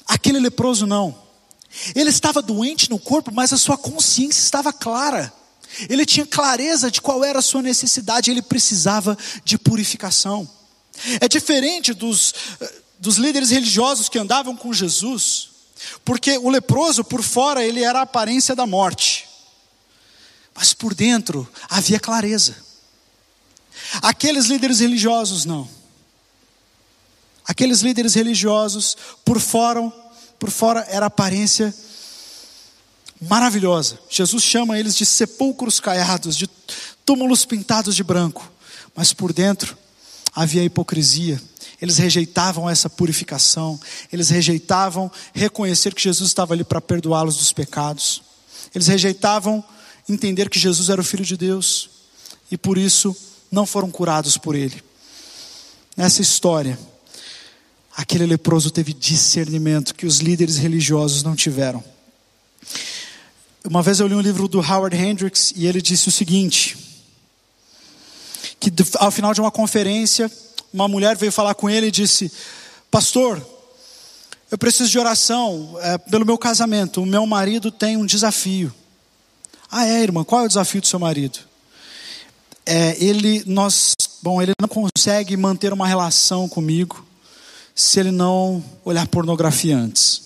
Aquele 0.05 0.37
leproso 0.37 0.85
não. 0.85 1.17
Ele 1.95 2.09
estava 2.09 2.41
doente 2.41 2.89
no 2.89 2.99
corpo, 2.99 3.31
mas 3.33 3.53
a 3.53 3.57
sua 3.57 3.77
consciência 3.77 4.41
estava 4.41 4.73
clara. 4.73 5.31
Ele 5.87 6.05
tinha 6.05 6.25
clareza 6.25 6.91
de 6.91 6.99
qual 6.99 7.23
era 7.23 7.39
a 7.39 7.41
sua 7.41 7.61
necessidade, 7.61 8.29
ele 8.29 8.41
precisava 8.41 9.17
de 9.45 9.57
purificação. 9.57 10.49
É 11.21 11.29
diferente 11.29 11.93
dos, 11.93 12.33
dos 12.99 13.15
líderes 13.15 13.51
religiosos 13.51 14.09
que 14.09 14.19
andavam 14.19 14.53
com 14.53 14.73
Jesus, 14.73 15.47
porque 16.03 16.37
o 16.37 16.49
leproso, 16.49 17.05
por 17.05 17.23
fora, 17.23 17.63
ele 17.63 17.81
era 17.81 17.99
a 17.99 18.03
aparência 18.03 18.53
da 18.53 18.67
morte, 18.67 19.29
mas 20.53 20.73
por 20.73 20.93
dentro 20.93 21.49
havia 21.69 22.01
clareza. 22.01 22.53
Aqueles 24.01 24.47
líderes 24.47 24.81
religiosos 24.81 25.45
não. 25.45 25.80
Aqueles 27.51 27.81
líderes 27.81 28.13
religiosos, 28.13 28.95
por 29.25 29.37
fora, 29.37 29.91
por 30.39 30.49
fora 30.49 30.87
era 30.89 31.07
aparência 31.07 31.75
maravilhosa. 33.19 33.99
Jesus 34.09 34.41
chama 34.41 34.79
eles 34.79 34.95
de 34.95 35.05
sepulcros 35.05 35.77
caiados, 35.77 36.37
de 36.37 36.49
túmulos 37.05 37.43
pintados 37.43 37.93
de 37.93 38.05
branco, 38.05 38.49
mas 38.95 39.11
por 39.11 39.33
dentro 39.33 39.77
havia 40.33 40.63
hipocrisia. 40.63 41.41
Eles 41.81 41.97
rejeitavam 41.97 42.69
essa 42.69 42.89
purificação, 42.89 43.77
eles 44.13 44.29
rejeitavam 44.29 45.11
reconhecer 45.33 45.93
que 45.93 46.03
Jesus 46.03 46.29
estava 46.29 46.53
ali 46.53 46.63
para 46.63 46.79
perdoá-los 46.79 47.35
dos 47.35 47.51
pecados. 47.51 48.23
Eles 48.73 48.87
rejeitavam 48.87 49.61
entender 50.07 50.49
que 50.49 50.57
Jesus 50.57 50.87
era 50.87 51.01
o 51.01 51.03
filho 51.03 51.25
de 51.25 51.35
Deus 51.35 51.89
e 52.49 52.57
por 52.57 52.77
isso 52.77 53.13
não 53.51 53.65
foram 53.65 53.91
curados 53.91 54.37
por 54.37 54.55
ele. 54.55 54.81
Nessa 55.97 56.21
história, 56.21 56.79
aquele 57.95 58.25
leproso 58.25 58.71
teve 58.71 58.93
discernimento 58.93 59.93
que 59.95 60.05
os 60.05 60.19
líderes 60.19 60.57
religiosos 60.57 61.23
não 61.23 61.35
tiveram. 61.35 61.83
Uma 63.63 63.81
vez 63.81 63.99
eu 63.99 64.07
li 64.07 64.15
um 64.15 64.21
livro 64.21 64.47
do 64.47 64.59
Howard 64.59 64.95
Hendricks 64.95 65.53
e 65.55 65.67
ele 65.67 65.81
disse 65.81 66.07
o 66.07 66.11
seguinte: 66.11 66.77
que 68.59 68.71
ao 68.97 69.11
final 69.11 69.33
de 69.33 69.41
uma 69.41 69.51
conferência, 69.51 70.31
uma 70.73 70.87
mulher 70.87 71.15
veio 71.15 71.31
falar 71.31 71.53
com 71.53 71.69
ele 71.69 71.87
e 71.87 71.91
disse: 71.91 72.31
Pastor, 72.89 73.45
eu 74.49 74.57
preciso 74.57 74.89
de 74.89 74.99
oração 74.99 75.77
é, 75.81 75.97
pelo 75.97 76.25
meu 76.25 76.37
casamento. 76.37 77.01
O 77.01 77.05
meu 77.05 77.25
marido 77.25 77.71
tem 77.71 77.97
um 77.97 78.05
desafio. 78.05 78.73
Ah, 79.69 79.87
é, 79.87 80.01
irmã, 80.01 80.23
qual 80.23 80.41
é 80.41 80.45
o 80.45 80.47
desafio 80.47 80.81
do 80.81 80.87
seu 80.87 80.99
marido? 80.99 81.39
É, 82.65 83.01
ele, 83.03 83.43
nós, 83.45 83.95
bom, 84.21 84.41
ele 84.41 84.51
não 84.59 84.67
consegue 84.67 85.35
manter 85.37 85.71
uma 85.71 85.87
relação 85.87 86.49
comigo 86.49 87.05
se 87.75 87.99
ele 87.99 88.11
não 88.11 88.63
olhar 88.83 89.07
pornografia 89.07 89.77
antes. 89.77 90.21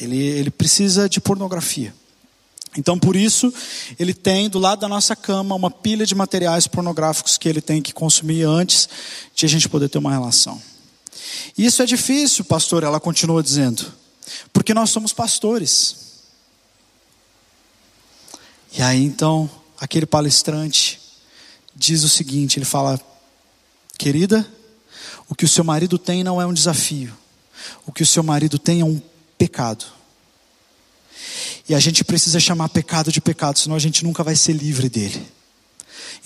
Ele, 0.00 0.18
ele 0.18 0.50
precisa 0.50 1.08
de 1.08 1.20
pornografia. 1.20 1.94
Então, 2.76 2.98
por 2.98 3.14
isso, 3.14 3.52
ele 3.98 4.12
tem 4.12 4.50
do 4.50 4.58
lado 4.58 4.80
da 4.80 4.88
nossa 4.88 5.14
cama 5.14 5.54
uma 5.54 5.70
pilha 5.70 6.04
de 6.04 6.14
materiais 6.14 6.66
pornográficos 6.66 7.38
que 7.38 7.48
ele 7.48 7.60
tem 7.60 7.80
que 7.80 7.92
consumir 7.92 8.42
antes 8.42 8.88
de 9.34 9.46
a 9.46 9.48
gente 9.48 9.68
poder 9.68 9.88
ter 9.88 9.98
uma 9.98 10.10
relação. 10.10 10.60
Isso 11.56 11.82
é 11.82 11.86
difícil, 11.86 12.44
pastor, 12.44 12.82
ela 12.82 12.98
continua 12.98 13.42
dizendo, 13.42 13.92
porque 14.52 14.74
nós 14.74 14.90
somos 14.90 15.12
pastores. 15.12 15.96
E 18.76 18.82
aí 18.82 19.04
então, 19.04 19.48
aquele 19.80 20.04
palestrante 20.04 21.00
diz 21.76 22.02
o 22.02 22.08
seguinte: 22.08 22.58
ele 22.58 22.66
fala, 22.66 23.00
querida, 23.96 24.46
o 25.28 25.34
que 25.34 25.44
o 25.44 25.48
seu 25.48 25.64
marido 25.64 25.98
tem 25.98 26.22
não 26.22 26.40
é 26.40 26.46
um 26.46 26.52
desafio, 26.52 27.12
o 27.86 27.92
que 27.92 28.02
o 28.02 28.06
seu 28.06 28.22
marido 28.22 28.58
tem 28.58 28.80
é 28.80 28.84
um 28.84 29.00
pecado. 29.38 29.84
E 31.68 31.74
a 31.74 31.80
gente 31.80 32.04
precisa 32.04 32.38
chamar 32.38 32.68
pecado 32.68 33.10
de 33.10 33.20
pecado, 33.20 33.58
senão 33.58 33.76
a 33.76 33.80
gente 33.80 34.04
nunca 34.04 34.22
vai 34.22 34.36
ser 34.36 34.52
livre 34.52 34.88
dele. 34.88 35.26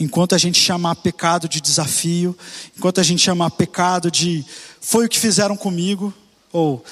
Enquanto 0.00 0.34
a 0.34 0.38
gente 0.38 0.60
chamar 0.60 0.96
pecado 0.96 1.48
de 1.48 1.60
desafio, 1.60 2.36
enquanto 2.76 3.00
a 3.00 3.02
gente 3.02 3.22
chamar 3.22 3.50
pecado 3.50 4.10
de 4.10 4.44
foi 4.80 5.06
o 5.06 5.08
que 5.08 5.18
fizeram 5.18 5.56
comigo, 5.56 6.14
ou 6.52 6.84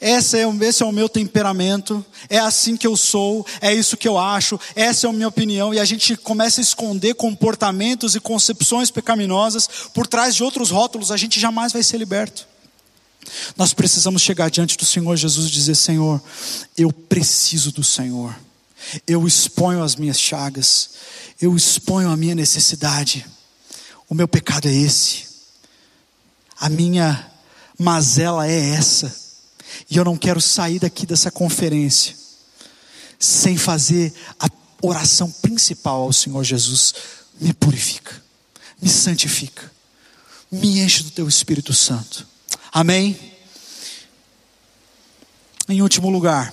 esse 0.00 0.38
é, 0.38 0.48
esse 0.60 0.82
é 0.82 0.86
o 0.86 0.92
meu 0.92 1.08
temperamento, 1.08 2.04
é 2.28 2.38
assim 2.38 2.76
que 2.76 2.86
eu 2.86 2.96
sou, 2.96 3.46
é 3.60 3.72
isso 3.72 3.96
que 3.96 4.08
eu 4.08 4.18
acho, 4.18 4.58
essa 4.74 5.06
é 5.06 5.10
a 5.10 5.12
minha 5.12 5.28
opinião, 5.28 5.72
e 5.72 5.78
a 5.78 5.84
gente 5.84 6.16
começa 6.16 6.60
a 6.60 6.62
esconder 6.62 7.14
comportamentos 7.14 8.14
e 8.14 8.20
concepções 8.20 8.90
pecaminosas 8.90 9.68
por 9.94 10.06
trás 10.06 10.34
de 10.34 10.42
outros 10.42 10.70
rótulos, 10.70 11.10
a 11.10 11.16
gente 11.16 11.40
jamais 11.40 11.72
vai 11.72 11.82
ser 11.82 11.96
liberto. 11.96 12.46
Nós 13.56 13.72
precisamos 13.72 14.20
chegar 14.20 14.50
diante 14.50 14.76
do 14.76 14.84
Senhor 14.84 15.16
Jesus 15.16 15.48
e 15.48 15.50
dizer: 15.50 15.74
Senhor, 15.74 16.22
eu 16.76 16.92
preciso 16.92 17.72
do 17.72 17.82
Senhor, 17.82 18.36
eu 19.06 19.26
exponho 19.26 19.82
as 19.82 19.96
minhas 19.96 20.20
chagas, 20.20 20.90
eu 21.40 21.56
exponho 21.56 22.10
a 22.10 22.16
minha 22.16 22.34
necessidade, 22.34 23.24
o 24.06 24.14
meu 24.14 24.28
pecado 24.28 24.68
é 24.68 24.72
esse, 24.72 25.24
a 26.60 26.68
minha 26.68 27.30
mazela 27.78 28.46
é 28.46 28.70
essa, 28.70 29.23
e 29.90 29.96
eu 29.96 30.04
não 30.04 30.16
quero 30.16 30.40
sair 30.40 30.78
daqui 30.78 31.06
dessa 31.06 31.30
conferência 31.30 32.14
sem 33.18 33.56
fazer 33.56 34.12
a 34.38 34.48
oração 34.82 35.30
principal 35.30 36.02
ao 36.02 36.12
Senhor 36.12 36.42
Jesus: 36.44 36.94
me 37.40 37.52
purifica, 37.52 38.22
me 38.80 38.88
santifica, 38.88 39.70
me 40.50 40.80
enche 40.80 41.02
do 41.02 41.10
teu 41.10 41.28
Espírito 41.28 41.72
Santo. 41.72 42.26
Amém? 42.72 43.18
Em 45.68 45.80
último 45.80 46.10
lugar, 46.10 46.52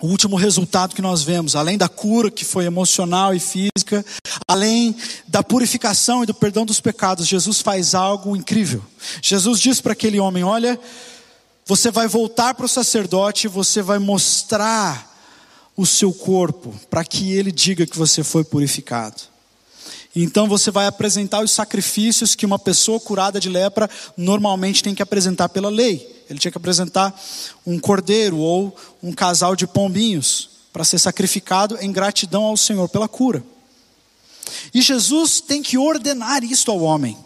o 0.00 0.06
último 0.06 0.36
resultado 0.36 0.94
que 0.94 1.02
nós 1.02 1.22
vemos, 1.22 1.54
além 1.54 1.78
da 1.78 1.88
cura 1.88 2.30
que 2.30 2.44
foi 2.44 2.64
emocional 2.64 3.34
e 3.34 3.40
física, 3.40 4.04
além 4.48 4.96
da 5.28 5.42
purificação 5.42 6.22
e 6.22 6.26
do 6.26 6.34
perdão 6.34 6.66
dos 6.66 6.80
pecados, 6.80 7.26
Jesus 7.26 7.60
faz 7.60 7.94
algo 7.94 8.36
incrível. 8.36 8.84
Jesus 9.22 9.60
diz 9.60 9.80
para 9.80 9.92
aquele 9.92 10.18
homem: 10.18 10.42
Olha, 10.42 10.78
você 11.66 11.90
vai 11.90 12.08
voltar 12.08 12.54
para 12.54 12.66
o 12.66 12.68
sacerdote, 12.68 13.48
você 13.48 13.82
vai 13.82 13.98
mostrar 13.98 15.08
o 15.76 15.86
seu 15.86 16.12
corpo, 16.12 16.74
para 16.90 17.04
que 17.04 17.32
ele 17.32 17.50
diga 17.50 17.86
que 17.86 17.96
você 17.96 18.22
foi 18.22 18.44
purificado. 18.44 19.22
Então 20.14 20.48
você 20.48 20.70
vai 20.70 20.86
apresentar 20.86 21.42
os 21.42 21.52
sacrifícios 21.52 22.34
que 22.34 22.44
uma 22.44 22.58
pessoa 22.58 22.98
curada 22.98 23.38
de 23.38 23.48
lepra 23.48 23.88
normalmente 24.16 24.82
tem 24.82 24.94
que 24.94 25.02
apresentar 25.02 25.48
pela 25.48 25.68
lei. 25.68 26.24
Ele 26.28 26.38
tinha 26.38 26.50
que 26.50 26.58
apresentar 26.58 27.18
um 27.64 27.78
cordeiro 27.78 28.38
ou 28.38 28.76
um 29.02 29.12
casal 29.12 29.54
de 29.54 29.66
pombinhos 29.66 30.50
para 30.72 30.84
ser 30.84 30.98
sacrificado 30.98 31.78
em 31.80 31.92
gratidão 31.92 32.44
ao 32.44 32.56
Senhor 32.56 32.88
pela 32.88 33.08
cura. 33.08 33.42
E 34.74 34.82
Jesus 34.82 35.40
tem 35.40 35.62
que 35.62 35.78
ordenar 35.78 36.42
isto 36.42 36.70
ao 36.70 36.80
homem. 36.80 37.16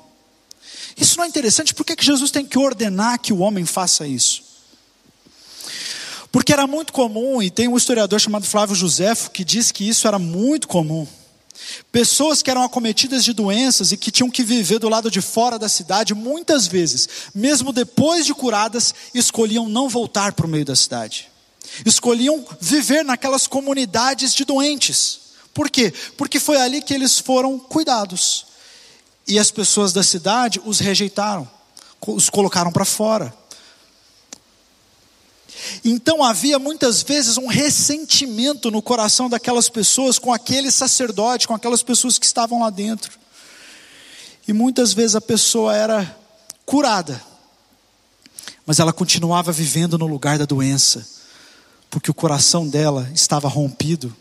Isso 0.97 1.17
não 1.17 1.25
é 1.25 1.29
interessante? 1.29 1.75
Por 1.75 1.85
que, 1.85 1.97
que 1.97 2.05
Jesus 2.05 2.31
tem 2.31 2.45
que 2.45 2.59
ordenar 2.59 3.19
que 3.19 3.33
o 3.33 3.39
homem 3.39 3.65
faça 3.65 4.07
isso? 4.07 4.43
Porque 6.31 6.53
era 6.53 6.67
muito 6.67 6.93
comum, 6.93 7.41
e 7.41 7.51
tem 7.51 7.69
um 7.69 7.77
historiador 7.77 8.21
chamado 8.21 8.45
Flávio 8.45 8.75
Josefo 8.75 9.31
que 9.31 9.45
diz 9.45 9.71
que 9.71 9.89
isso 9.89 10.09
era 10.09 10.19
muito 10.19 10.67
comum. 10.67 11.07
Pessoas 11.93 12.43
que 12.43 12.51
eram 12.51 12.65
acometidas 12.65 13.25
de 13.25 13.33
doenças 13.33 13.93
e 13.93 13.97
que 13.97 14.11
tinham 14.11 14.31
que 14.31 14.43
viver 14.43 14.79
do 14.79 14.89
lado 14.89 15.11
de 15.11 15.21
fora 15.21 15.59
da 15.59 15.69
cidade, 15.69 16.15
muitas 16.15 16.67
vezes, 16.67 17.09
mesmo 17.35 17.73
depois 17.73 18.27
de 18.27 18.35
curadas, 18.35 18.95
escolhiam 19.15 19.69
não 19.69 19.89
voltar 19.89 20.33
para 20.33 20.47
o 20.47 20.49
meio 20.49 20.65
da 20.65 20.75
cidade. 20.75 21.29
Escolhiam 21.87 22.45
viver 22.61 23.05
naquelas 23.05 23.47
comunidades 23.47 24.35
de 24.35 24.45
doentes. 24.45 25.21
Por 25.53 25.71
quê? 25.71 25.93
Porque 26.17 26.41
foi 26.41 26.57
ali 26.57 26.83
que 26.83 26.93
eles 26.93 27.19
foram 27.19 27.59
cuidados. 27.59 28.47
E 29.27 29.39
as 29.39 29.51
pessoas 29.51 29.93
da 29.93 30.03
cidade 30.03 30.61
os 30.65 30.79
rejeitaram, 30.79 31.49
os 32.07 32.29
colocaram 32.29 32.71
para 32.71 32.85
fora. 32.85 33.35
Então 35.85 36.23
havia 36.23 36.59
muitas 36.59 37.03
vezes 37.03 37.39
um 37.39 37.47
ressentimento 37.47 38.71
no 38.71 38.83
coração 38.83 39.29
daquelas 39.31 39.69
pessoas 39.69 40.19
com 40.19 40.33
aquele 40.33 40.71
sacerdote, 40.71 41.47
com 41.47 41.55
aquelas 41.55 41.83
pessoas 41.83 42.19
que 42.19 42.27
estavam 42.27 42.61
lá 42.61 42.71
dentro. 42.71 43.19
E 44.47 44.53
muitas 44.53 44.93
vezes 44.93 45.17
a 45.17 45.21
pessoa 45.21 45.75
era 45.75 46.19
curada, 46.67 47.23
mas 48.67 48.79
ela 48.79 48.93
continuava 48.93 49.53
vivendo 49.53 49.97
no 49.97 50.07
lugar 50.07 50.39
da 50.39 50.45
doença, 50.45 51.07
porque 51.89 52.11
o 52.11 52.15
coração 52.15 52.69
dela 52.69 53.11
estava 53.15 53.49
rompido 53.49 54.15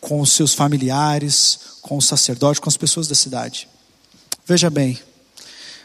com 0.00 0.20
os 0.20 0.32
seus 0.32 0.54
familiares, 0.54 1.58
com 1.82 1.96
o 1.96 2.02
sacerdote, 2.02 2.60
com 2.60 2.68
as 2.68 2.76
pessoas 2.76 3.06
da 3.06 3.14
cidade. 3.14 3.68
Veja 4.46 4.68
bem, 4.68 4.98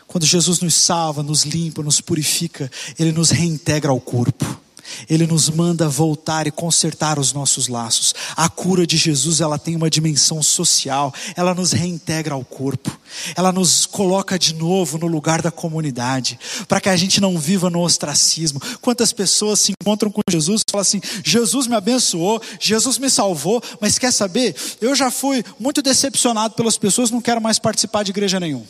quando 0.08 0.26
Jesus 0.26 0.60
nos 0.62 0.74
salva, 0.74 1.22
nos 1.22 1.44
limpa, 1.44 1.84
nos 1.84 2.02
purifica, 2.02 2.72
Ele 2.98 3.12
nos 3.12 3.30
reintegra 3.30 3.92
ao 3.92 4.00
corpo. 4.00 4.67
Ele 5.10 5.28
nos 5.28 5.50
manda 5.50 5.90
voltar 5.90 6.48
e 6.48 6.52
consertar 6.52 7.20
os 7.20 7.34
nossos 7.34 7.68
laços. 7.68 8.14
A 8.36 8.50
cura 8.50 8.86
de 8.86 8.98
Jesus, 8.98 9.42
ela 9.42 9.58
tem 9.58 9.76
uma 9.76 9.90
dimensão 9.90 10.42
social, 10.42 11.14
ela 11.36 11.54
nos 11.54 11.72
reintegra 11.72 12.34
ao 12.34 12.44
corpo. 12.44 12.98
Ela 13.36 13.52
nos 13.52 13.86
coloca 13.86 14.38
de 14.38 14.54
novo 14.54 14.98
no 14.98 15.08
lugar 15.08 15.42
da 15.42 15.52
comunidade, 15.52 16.40
para 16.68 16.82
que 16.82 16.90
a 16.90 16.96
gente 16.96 17.22
não 17.22 17.38
viva 17.38 17.70
no 17.70 17.82
ostracismo. 17.82 18.62
Quantas 18.82 19.14
pessoas 19.14 19.60
se 19.60 19.74
encontram 19.82 20.12
com 20.12 20.22
Jesus 20.30 20.62
e 20.62 20.72
falam 20.72 20.82
assim: 20.82 21.02
Jesus 21.24 21.68
me 21.68 21.76
abençoou, 21.76 22.42
Jesus 22.60 22.98
me 22.98 23.10
salvou, 23.10 23.62
mas 23.80 23.98
quer 23.98 24.12
saber? 24.12 24.56
Eu 24.82 24.96
já 24.96 25.10
fui 25.10 25.44
muito 25.60 25.82
decepcionado 25.82 26.56
pelas 26.56 26.78
pessoas, 26.78 27.12
não 27.12 27.22
quero 27.22 27.42
mais 27.42 27.60
participar 27.60 28.04
de 28.04 28.12
igreja 28.12 28.40
nenhuma. 28.40 28.66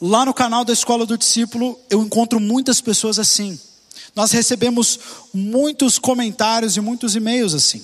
Lá 0.00 0.24
no 0.24 0.32
canal 0.32 0.64
da 0.64 0.72
Escola 0.72 1.04
do 1.04 1.18
Discípulo, 1.18 1.78
eu 1.90 2.02
encontro 2.02 2.40
muitas 2.40 2.80
pessoas 2.80 3.18
assim. 3.18 3.58
Nós 4.14 4.32
recebemos 4.32 4.98
muitos 5.32 5.98
comentários 5.98 6.76
e 6.76 6.80
muitos 6.80 7.14
e-mails 7.14 7.54
assim. 7.54 7.82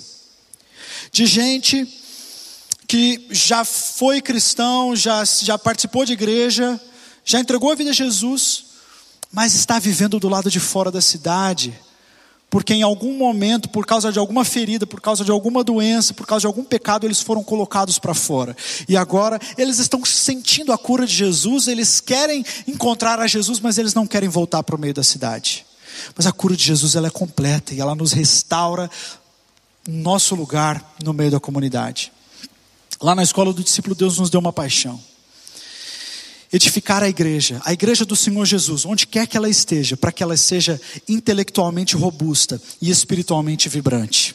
De 1.13 1.27
gente 1.27 1.87
que 2.87 3.27
já 3.31 3.65
foi 3.65 4.21
cristão, 4.21 4.95
já, 4.95 5.25
já 5.25 5.59
participou 5.59 6.05
de 6.05 6.13
igreja, 6.13 6.81
já 7.25 7.41
entregou 7.41 7.71
a 7.71 7.75
vida 7.75 7.91
a 7.91 7.95
Jesus, 7.95 8.67
mas 9.33 9.55
está 9.55 9.79
vivendo 9.79 10.21
do 10.21 10.29
lado 10.29 10.51
de 10.51 10.61
fora 10.61 10.91
da 10.91 11.01
cidade, 11.01 11.79
porque 12.49 12.73
em 12.73 12.83
algum 12.83 13.19
momento, 13.19 13.69
por 13.69 13.85
causa 13.85 14.13
de 14.13 14.19
alguma 14.19 14.45
ferida, 14.45 14.87
por 14.87 15.01
causa 15.01 15.25
de 15.25 15.33
alguma 15.33 15.65
doença, 15.65 16.15
por 16.15 16.27
causa 16.27 16.43
de 16.43 16.47
algum 16.47 16.63
pecado, 16.63 17.05
eles 17.05 17.21
foram 17.21 17.43
colocados 17.43 17.99
para 17.99 18.15
fora. 18.15 18.57
E 18.89 18.97
agora 18.97 19.41
eles 19.59 19.79
estão 19.79 20.05
sentindo 20.05 20.73
a 20.73 20.79
cura 20.79 21.05
de 21.05 21.13
Jesus, 21.13 21.67
eles 21.67 22.01
querem 22.01 22.45
encontrar 22.69 23.19
a 23.19 23.27
Jesus, 23.27 23.59
mas 23.59 23.79
eles 23.79 23.95
não 23.95 24.07
querem 24.07 24.29
voltar 24.29 24.63
para 24.63 24.77
o 24.77 24.79
meio 24.79 24.95
da 24.95 25.03
cidade. 25.03 25.66
Mas 26.17 26.27
a 26.27 26.33
cura 26.33 26.57
de 26.57 26.65
Jesus 26.65 26.95
ela 26.95 27.09
é 27.09 27.11
completa 27.11 27.75
e 27.75 27.81
ela 27.81 27.95
nos 27.95 28.13
restaura 28.13 28.91
nosso 29.87 30.35
lugar 30.35 30.97
no 31.03 31.13
meio 31.13 31.31
da 31.31 31.41
comunidade. 31.41 32.13
Lá 33.01 33.15
na 33.15 33.23
escola 33.23 33.53
do 33.53 33.63
discípulo, 33.63 33.95
Deus 33.95 34.19
nos 34.19 34.31
deu 34.31 34.41
uma 34.41 34.53
paixão 34.53 35.01
edificar 36.53 37.03
a 37.03 37.09
igreja, 37.09 37.61
a 37.65 37.73
igreja 37.73 38.05
do 38.05 38.17
Senhor 38.17 38.45
Jesus, 38.45 38.87
onde 38.87 39.07
quer 39.07 39.27
que 39.27 39.37
ela 39.37 39.49
esteja, 39.49 39.97
para 39.97 40.13
que 40.13 40.23
ela 40.23 40.37
seja 40.37 40.81
intelectualmente 41.09 41.97
robusta 41.97 42.61
e 42.81 42.91
espiritualmente 42.91 43.69
vibrante. 43.69 44.35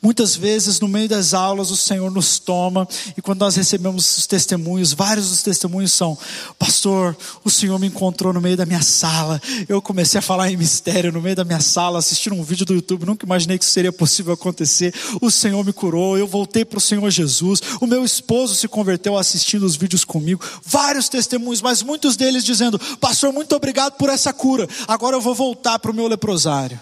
Muitas 0.00 0.36
vezes, 0.36 0.80
no 0.80 0.88
meio 0.88 1.08
das 1.08 1.34
aulas, 1.34 1.70
o 1.70 1.76
Senhor 1.76 2.10
nos 2.10 2.38
toma, 2.38 2.86
e 3.16 3.22
quando 3.22 3.40
nós 3.40 3.56
recebemos 3.56 4.18
os 4.18 4.26
testemunhos, 4.26 4.92
vários 4.92 5.28
dos 5.28 5.42
testemunhos 5.42 5.92
são: 5.92 6.16
Pastor, 6.58 7.16
o 7.44 7.50
Senhor 7.50 7.78
me 7.78 7.86
encontrou 7.86 8.32
no 8.32 8.40
meio 8.40 8.56
da 8.56 8.66
minha 8.66 8.82
sala, 8.82 9.40
eu 9.68 9.80
comecei 9.80 10.18
a 10.18 10.22
falar 10.22 10.50
em 10.50 10.56
mistério 10.56 11.12
no 11.12 11.20
meio 11.20 11.36
da 11.36 11.44
minha 11.44 11.60
sala, 11.60 11.98
assistindo 11.98 12.34
um 12.34 12.42
vídeo 12.42 12.66
do 12.66 12.74
YouTube, 12.74 13.06
nunca 13.06 13.24
imaginei 13.24 13.58
que 13.58 13.64
isso 13.64 13.72
seria 13.72 13.92
possível 13.92 14.34
acontecer. 14.34 14.94
O 15.20 15.30
Senhor 15.30 15.64
me 15.64 15.72
curou, 15.72 16.16
eu 16.18 16.26
voltei 16.26 16.64
para 16.64 16.78
o 16.78 16.80
Senhor 16.80 17.10
Jesus, 17.10 17.60
o 17.80 17.86
meu 17.86 18.04
esposo 18.04 18.54
se 18.54 18.68
converteu 18.68 19.16
assistindo 19.16 19.64
os 19.64 19.76
vídeos 19.76 20.04
comigo. 20.04 20.44
Vários 20.64 21.08
testemunhos, 21.08 21.62
mas 21.62 21.82
muitos 21.82 22.16
deles 22.16 22.44
dizendo: 22.44 22.78
Pastor, 22.96 23.32
muito 23.32 23.54
obrigado 23.54 23.94
por 23.94 24.08
essa 24.08 24.32
cura, 24.32 24.68
agora 24.86 25.16
eu 25.16 25.20
vou 25.20 25.34
voltar 25.34 25.78
para 25.78 25.90
o 25.90 25.94
meu 25.94 26.06
leprosário. 26.06 26.80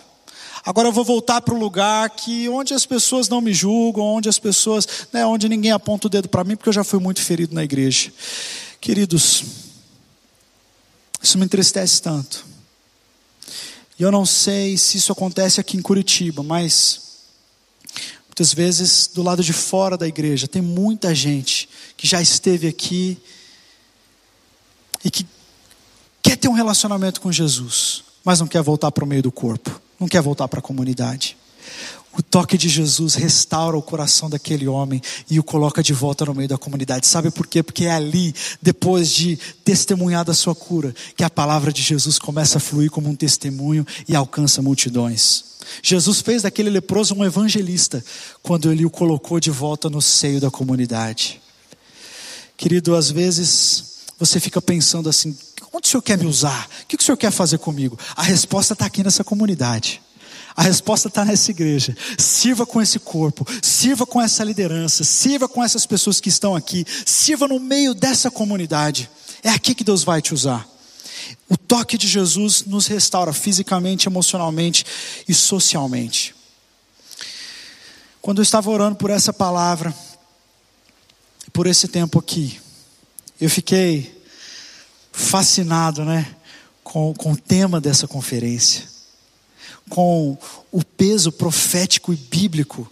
Agora 0.65 0.89
eu 0.89 0.93
vou 0.93 1.05
voltar 1.05 1.43
para 1.43 1.53
o 1.53 1.59
lugar 1.59 2.09
que 2.09 2.49
onde 2.49 2.73
as 2.73 2.87
pessoas 2.87 3.29
não 3.29 3.43
me 3.43 3.53
julgam, 3.53 4.03
onde 4.03 4.31
as 4.31 4.39
pessoas, 4.39 4.89
né, 5.13 5.27
onde 5.27 5.47
ninguém 5.47 5.71
aponta 5.71 6.07
o 6.07 6.11
dedo 6.11 6.27
para 6.27 6.43
mim, 6.43 6.57
porque 6.57 6.71
eu 6.71 6.73
já 6.73 6.83
fui 6.83 6.99
muito 6.99 7.21
ferido 7.21 7.55
na 7.55 7.63
igreja. 7.63 8.11
Queridos, 8.81 9.45
isso 11.23 11.37
me 11.37 11.45
entristece 11.45 12.01
tanto. 12.01 12.47
E 13.99 14.03
eu 14.03 14.11
não 14.11 14.25
sei 14.25 14.79
se 14.79 14.97
isso 14.97 15.13
acontece 15.13 15.61
aqui 15.61 15.77
em 15.77 15.83
Curitiba, 15.83 16.43
mas 16.43 17.01
muitas 18.27 18.55
vezes 18.55 19.07
do 19.07 19.23
lado 19.23 19.45
de 19.45 19.53
fora 19.53 19.99
da 19.99 20.09
igreja 20.09 20.49
tem 20.49 20.63
muita 20.63 21.15
gente 21.15 21.69
que 21.95 22.07
já 22.07 22.23
esteve 22.23 22.67
aqui 22.67 23.19
e 25.05 25.11
que 25.11 25.27
quer 26.23 26.39
ter 26.39 26.49
um 26.49 26.55
relacionamento 26.55 27.21
com 27.21 27.31
Jesus, 27.31 28.03
mas 28.25 28.41
não 28.41 28.47
quer 28.47 28.63
voltar 28.63 28.91
para 28.91 29.05
o 29.05 29.07
meio 29.07 29.23
do 29.23 29.31
corpo 29.31 29.84
não 29.99 30.09
quer 30.09 30.21
voltar 30.21 30.49
para 30.49 30.59
a 30.59 30.63
comunidade. 30.63 31.37
O 32.17 32.23
toque 32.23 32.57
de 32.57 32.69
Jesus 32.69 33.15
restaura 33.15 33.77
o 33.77 33.83
coração 33.83 34.31
daquele 34.31 34.69
homem 34.69 35.03
e 35.29 35.41
o 35.41 35.43
coloca 35.43 35.83
de 35.83 35.93
volta 35.93 36.25
no 36.25 36.35
meio 36.35 36.49
da 36.49 36.57
comunidade. 36.57 37.09
Sabe 37.09 37.31
por 37.31 37.45
quê? 37.47 37.61
Porque 37.61 37.87
é 37.87 37.91
ali, 37.91 38.33
depois 38.63 39.11
de 39.11 39.37
testemunhar 39.65 40.25
da 40.25 40.33
sua 40.33 40.55
cura, 40.55 40.95
que 41.17 41.25
a 41.25 41.31
palavra 41.31 41.73
de 41.73 41.83
Jesus 41.83 42.17
começa 42.17 42.59
a 42.59 42.61
fluir 42.61 42.89
como 42.89 43.09
um 43.09 43.17
testemunho 43.17 43.85
e 44.09 44.15
alcança 44.15 44.63
multidões. 44.63 45.55
Jesus 45.83 46.21
fez 46.21 46.43
daquele 46.43 46.71
leproso 46.71 47.15
um 47.15 47.25
evangelista 47.25 48.05
quando 48.43 48.71
ele 48.71 48.85
o 48.85 48.91
colocou 48.91 49.41
de 49.41 49.51
volta 49.51 49.91
no 49.91 50.01
seio 50.01 50.41
da 50.41 50.51
comunidade. 50.51 51.41
Querido, 52.57 52.95
às 52.95 53.11
vezes 53.11 53.95
você 54.19 54.39
fica 54.39 54.63
pensando 54.63 55.09
assim: 55.09 55.37
Onde 55.77 55.89
o 55.89 55.91
Senhor 55.91 56.03
quer 56.03 56.17
me 56.17 56.27
usar? 56.27 56.69
O 56.83 56.87
que 56.87 56.95
o 56.95 57.03
Senhor 57.03 57.17
quer 57.17 57.33
fazer 57.33 57.59
comigo? 57.59 57.99
A 58.15 58.23
resposta 58.23 58.75
está 58.75 58.87
aqui 58.87 59.03
nessa 59.03 59.25
comunidade. 59.25 60.01
A 60.55 60.63
resposta 60.63 61.09
está 61.09 61.25
nessa 61.25 61.51
igreja. 61.51 61.97
Sirva 62.17 62.65
com 62.65 62.81
esse 62.81 63.01
corpo, 63.01 63.45
sirva 63.61 64.07
com 64.07 64.23
essa 64.23 64.45
liderança, 64.45 65.03
sirva 65.03 65.49
com 65.49 65.65
essas 65.65 65.85
pessoas 65.85 66.21
que 66.21 66.29
estão 66.29 66.55
aqui, 66.55 66.87
sirva 67.05 67.49
no 67.49 67.59
meio 67.59 67.93
dessa 67.93 68.31
comunidade. 68.31 69.11
É 69.43 69.49
aqui 69.49 69.75
que 69.75 69.83
Deus 69.83 70.05
vai 70.05 70.23
te 70.23 70.33
usar. 70.33 70.65
O 71.49 71.57
toque 71.57 71.99
de 71.99 72.07
Jesus 72.07 72.65
nos 72.65 72.87
restaura 72.87 73.33
fisicamente, 73.33 74.07
emocionalmente 74.07 74.87
e 75.29 75.35
socialmente. 75.35 76.37
Quando 78.23 78.39
eu 78.39 78.45
estava 78.45 78.71
orando 78.71 78.95
por 78.95 79.11
essa 79.11 79.33
palavra, 79.33 79.93
por 81.53 81.67
esse 81.67 81.89
tempo 81.89 82.21
aqui, 82.21 82.61
eu 83.41 83.51
fiquei 83.51 84.23
fascinado 85.15 86.05
né, 86.05 86.27
com, 86.83 87.15
com 87.15 87.33
o 87.33 87.37
tema 87.37 87.81
dessa 87.81 88.09
conferência, 88.09 88.83
com 89.89 90.37
o 90.73 90.83
peso 90.83 91.31
profético 91.31 92.13
e 92.13 92.17
bíblico 92.17 92.91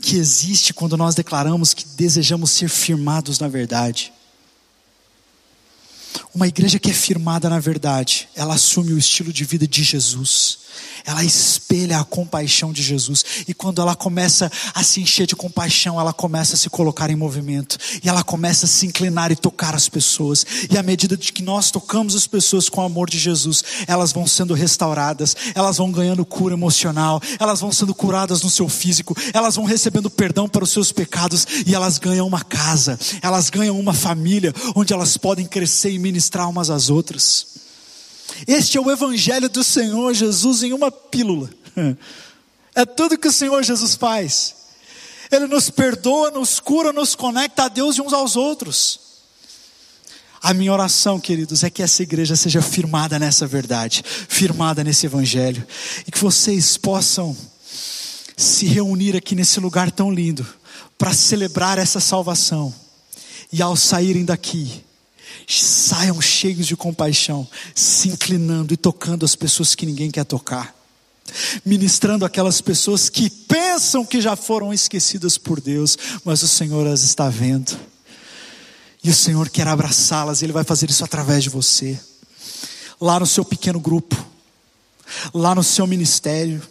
que 0.00 0.16
existe 0.16 0.72
quando 0.72 0.96
nós 0.96 1.14
declaramos 1.14 1.74
que 1.74 1.86
desejamos 1.88 2.50
ser 2.50 2.68
firmados 2.68 3.38
na 3.38 3.48
verdade. 3.48 4.12
Uma 6.34 6.48
igreja 6.48 6.78
que 6.78 6.90
é 6.90 6.94
firmada 6.94 7.48
na 7.48 7.58
verdade, 7.58 8.28
ela 8.34 8.54
assume 8.54 8.92
o 8.92 8.98
estilo 8.98 9.32
de 9.32 9.44
vida 9.44 9.66
de 9.66 9.82
Jesus 9.82 10.62
ela 11.04 11.24
espelha 11.24 11.98
a 11.98 12.04
compaixão 12.04 12.72
de 12.72 12.82
Jesus. 12.82 13.24
E 13.48 13.54
quando 13.54 13.80
ela 13.80 13.96
começa 13.96 14.50
a 14.74 14.82
se 14.82 15.00
encher 15.00 15.26
de 15.26 15.34
compaixão, 15.34 15.98
ela 15.98 16.12
começa 16.12 16.54
a 16.54 16.56
se 16.56 16.70
colocar 16.70 17.10
em 17.10 17.16
movimento. 17.16 17.76
E 18.02 18.08
ela 18.08 18.22
começa 18.22 18.66
a 18.66 18.68
se 18.68 18.86
inclinar 18.86 19.32
e 19.32 19.36
tocar 19.36 19.74
as 19.74 19.88
pessoas. 19.88 20.46
E 20.70 20.78
à 20.78 20.82
medida 20.82 21.16
de 21.16 21.32
que 21.32 21.42
nós 21.42 21.70
tocamos 21.70 22.14
as 22.14 22.26
pessoas 22.26 22.68
com 22.68 22.80
o 22.80 22.84
amor 22.84 23.10
de 23.10 23.18
Jesus, 23.18 23.64
elas 23.86 24.12
vão 24.12 24.26
sendo 24.26 24.54
restauradas, 24.54 25.36
elas 25.54 25.78
vão 25.78 25.90
ganhando 25.90 26.24
cura 26.24 26.54
emocional, 26.54 27.20
elas 27.38 27.60
vão 27.60 27.72
sendo 27.72 27.94
curadas 27.94 28.42
no 28.42 28.50
seu 28.50 28.68
físico, 28.68 29.16
elas 29.32 29.56
vão 29.56 29.64
recebendo 29.64 30.10
perdão 30.10 30.48
para 30.48 30.64
os 30.64 30.70
seus 30.70 30.92
pecados 30.92 31.46
e 31.66 31.74
elas 31.74 31.98
ganham 31.98 32.26
uma 32.26 32.42
casa, 32.42 32.98
elas 33.20 33.50
ganham 33.50 33.78
uma 33.78 33.92
família 33.92 34.54
onde 34.74 34.92
elas 34.92 35.16
podem 35.16 35.46
crescer 35.46 35.90
e 35.90 35.98
ministrar 36.12 36.48
umas 36.48 36.68
às 36.68 36.90
outras. 36.90 37.46
Este 38.46 38.76
é 38.76 38.80
o 38.80 38.90
Evangelho 38.90 39.48
do 39.48 39.64
Senhor 39.64 40.12
Jesus 40.12 40.62
em 40.62 40.72
uma 40.72 40.90
pílula. 40.90 41.48
É 42.74 42.86
tudo 42.86 43.18
que 43.18 43.28
o 43.28 43.32
Senhor 43.32 43.62
Jesus 43.62 43.94
faz. 43.96 44.54
Ele 45.30 45.46
nos 45.46 45.68
perdoa, 45.68 46.30
nos 46.30 46.58
cura, 46.58 46.90
nos 46.90 47.14
conecta 47.14 47.64
a 47.64 47.68
Deus 47.68 47.98
e 47.98 48.00
uns 48.00 48.14
aos 48.14 48.34
outros. 48.34 48.98
A 50.42 50.54
minha 50.54 50.72
oração, 50.72 51.20
queridos, 51.20 51.62
é 51.64 51.68
que 51.68 51.82
essa 51.82 52.02
igreja 52.02 52.34
seja 52.34 52.62
firmada 52.62 53.18
nessa 53.18 53.46
verdade, 53.46 54.02
firmada 54.06 54.82
nesse 54.82 55.04
Evangelho, 55.04 55.66
e 56.06 56.10
que 56.10 56.18
vocês 56.18 56.78
possam 56.78 57.36
se 58.38 58.64
reunir 58.64 59.14
aqui 59.14 59.34
nesse 59.34 59.60
lugar 59.60 59.90
tão 59.90 60.10
lindo, 60.10 60.46
para 60.96 61.12
celebrar 61.12 61.76
essa 61.76 62.00
salvação, 62.00 62.74
e 63.52 63.60
ao 63.60 63.76
saírem 63.76 64.24
daqui, 64.24 64.82
saiam 65.46 66.20
cheios 66.20 66.66
de 66.66 66.76
compaixão, 66.76 67.46
se 67.74 68.08
inclinando 68.08 68.72
e 68.72 68.76
tocando 68.76 69.24
as 69.24 69.34
pessoas 69.34 69.74
que 69.74 69.86
ninguém 69.86 70.10
quer 70.10 70.24
tocar, 70.24 70.74
ministrando 71.64 72.24
aquelas 72.24 72.60
pessoas 72.60 73.08
que 73.08 73.30
pensam 73.30 74.04
que 74.04 74.20
já 74.20 74.36
foram 74.36 74.72
esquecidas 74.72 75.38
por 75.38 75.60
Deus, 75.60 75.96
mas 76.24 76.42
o 76.42 76.48
Senhor 76.48 76.86
as 76.86 77.02
está 77.02 77.28
vendo, 77.28 77.78
e 79.02 79.10
o 79.10 79.14
Senhor 79.14 79.48
quer 79.48 79.66
abraçá-las, 79.66 80.42
Ele 80.42 80.52
vai 80.52 80.64
fazer 80.64 80.88
isso 80.90 81.04
através 81.04 81.42
de 81.42 81.50
você, 81.50 81.98
lá 83.00 83.18
no 83.18 83.26
seu 83.26 83.44
pequeno 83.44 83.80
grupo, 83.80 84.16
lá 85.34 85.54
no 85.54 85.62
seu 85.62 85.86
ministério, 85.86 86.62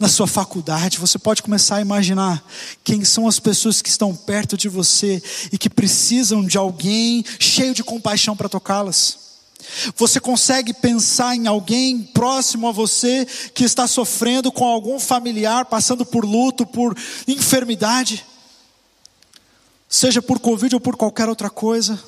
na 0.00 0.08
sua 0.08 0.26
faculdade, 0.26 0.98
você 0.98 1.18
pode 1.18 1.42
começar 1.42 1.76
a 1.76 1.80
imaginar 1.82 2.42
quem 2.82 3.04
são 3.04 3.28
as 3.28 3.38
pessoas 3.38 3.82
que 3.82 3.90
estão 3.90 4.16
perto 4.16 4.56
de 4.56 4.66
você 4.66 5.22
e 5.52 5.58
que 5.58 5.68
precisam 5.68 6.42
de 6.42 6.56
alguém 6.56 7.22
cheio 7.38 7.74
de 7.74 7.84
compaixão 7.84 8.34
para 8.34 8.48
tocá-las. 8.48 9.18
Você 9.94 10.18
consegue 10.18 10.72
pensar 10.72 11.36
em 11.36 11.46
alguém 11.46 12.02
próximo 12.02 12.66
a 12.66 12.72
você 12.72 13.26
que 13.54 13.62
está 13.62 13.86
sofrendo 13.86 14.50
com 14.50 14.64
algum 14.64 14.98
familiar, 14.98 15.66
passando 15.66 16.06
por 16.06 16.24
luto, 16.24 16.64
por 16.64 16.96
enfermidade, 17.28 18.24
seja 19.86 20.22
por 20.22 20.38
Covid 20.38 20.76
ou 20.76 20.80
por 20.80 20.96
qualquer 20.96 21.28
outra 21.28 21.50
coisa. 21.50 22.02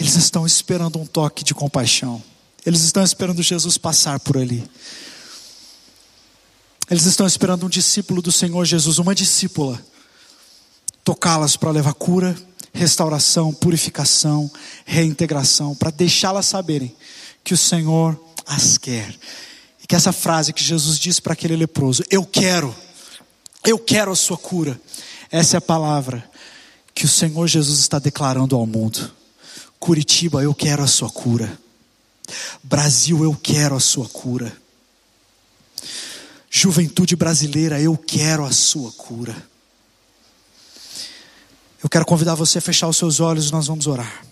Eles 0.00 0.14
estão 0.14 0.46
esperando 0.46 0.98
um 0.98 1.04
toque 1.04 1.44
de 1.44 1.54
compaixão. 1.54 2.22
Eles 2.64 2.80
estão 2.80 3.02
esperando 3.02 3.42
Jesus 3.42 3.76
passar 3.76 4.18
por 4.20 4.38
ali. 4.38 4.66
Eles 6.90 7.04
estão 7.04 7.26
esperando 7.26 7.66
um 7.66 7.68
discípulo 7.68 8.22
do 8.22 8.32
Senhor 8.32 8.64
Jesus, 8.64 8.98
uma 8.98 9.14
discípula, 9.14 9.78
tocá-las 11.04 11.54
para 11.54 11.70
levar 11.70 11.92
cura, 11.92 12.34
restauração, 12.72 13.52
purificação, 13.52 14.50
reintegração, 14.86 15.74
para 15.74 15.90
deixá-las 15.90 16.46
saberem 16.46 16.94
que 17.44 17.52
o 17.52 17.58
Senhor 17.58 18.18
as 18.46 18.78
quer. 18.78 19.14
E 19.82 19.86
que 19.86 19.94
essa 19.94 20.12
frase 20.12 20.52
que 20.52 20.64
Jesus 20.64 20.98
disse 20.98 21.20
para 21.20 21.34
aquele 21.34 21.56
leproso: 21.56 22.02
Eu 22.10 22.24
quero, 22.24 22.74
eu 23.64 23.78
quero 23.78 24.10
a 24.10 24.16
sua 24.16 24.38
cura. 24.38 24.80
Essa 25.30 25.56
é 25.56 25.58
a 25.58 25.62
palavra 25.62 26.24
que 26.94 27.04
o 27.04 27.08
Senhor 27.08 27.46
Jesus 27.46 27.80
está 27.80 27.98
declarando 27.98 28.56
ao 28.56 28.66
mundo. 28.66 29.12
Curitiba, 29.78 30.42
eu 30.42 30.54
quero 30.54 30.82
a 30.82 30.86
sua 30.86 31.10
cura. 31.10 31.58
Brasil, 32.62 33.22
eu 33.22 33.34
quero 33.34 33.76
a 33.76 33.80
sua 33.80 34.08
cura. 34.08 34.56
Juventude 36.50 37.14
brasileira, 37.14 37.80
eu 37.80 37.96
quero 37.96 38.44
a 38.44 38.52
sua 38.52 38.90
cura. 38.92 39.36
Eu 41.82 41.88
quero 41.88 42.06
convidar 42.06 42.34
você 42.34 42.58
a 42.58 42.62
fechar 42.62 42.88
os 42.88 42.96
seus 42.96 43.20
olhos 43.20 43.48
e 43.48 43.52
nós 43.52 43.66
vamos 43.66 43.86
orar. 43.86 44.24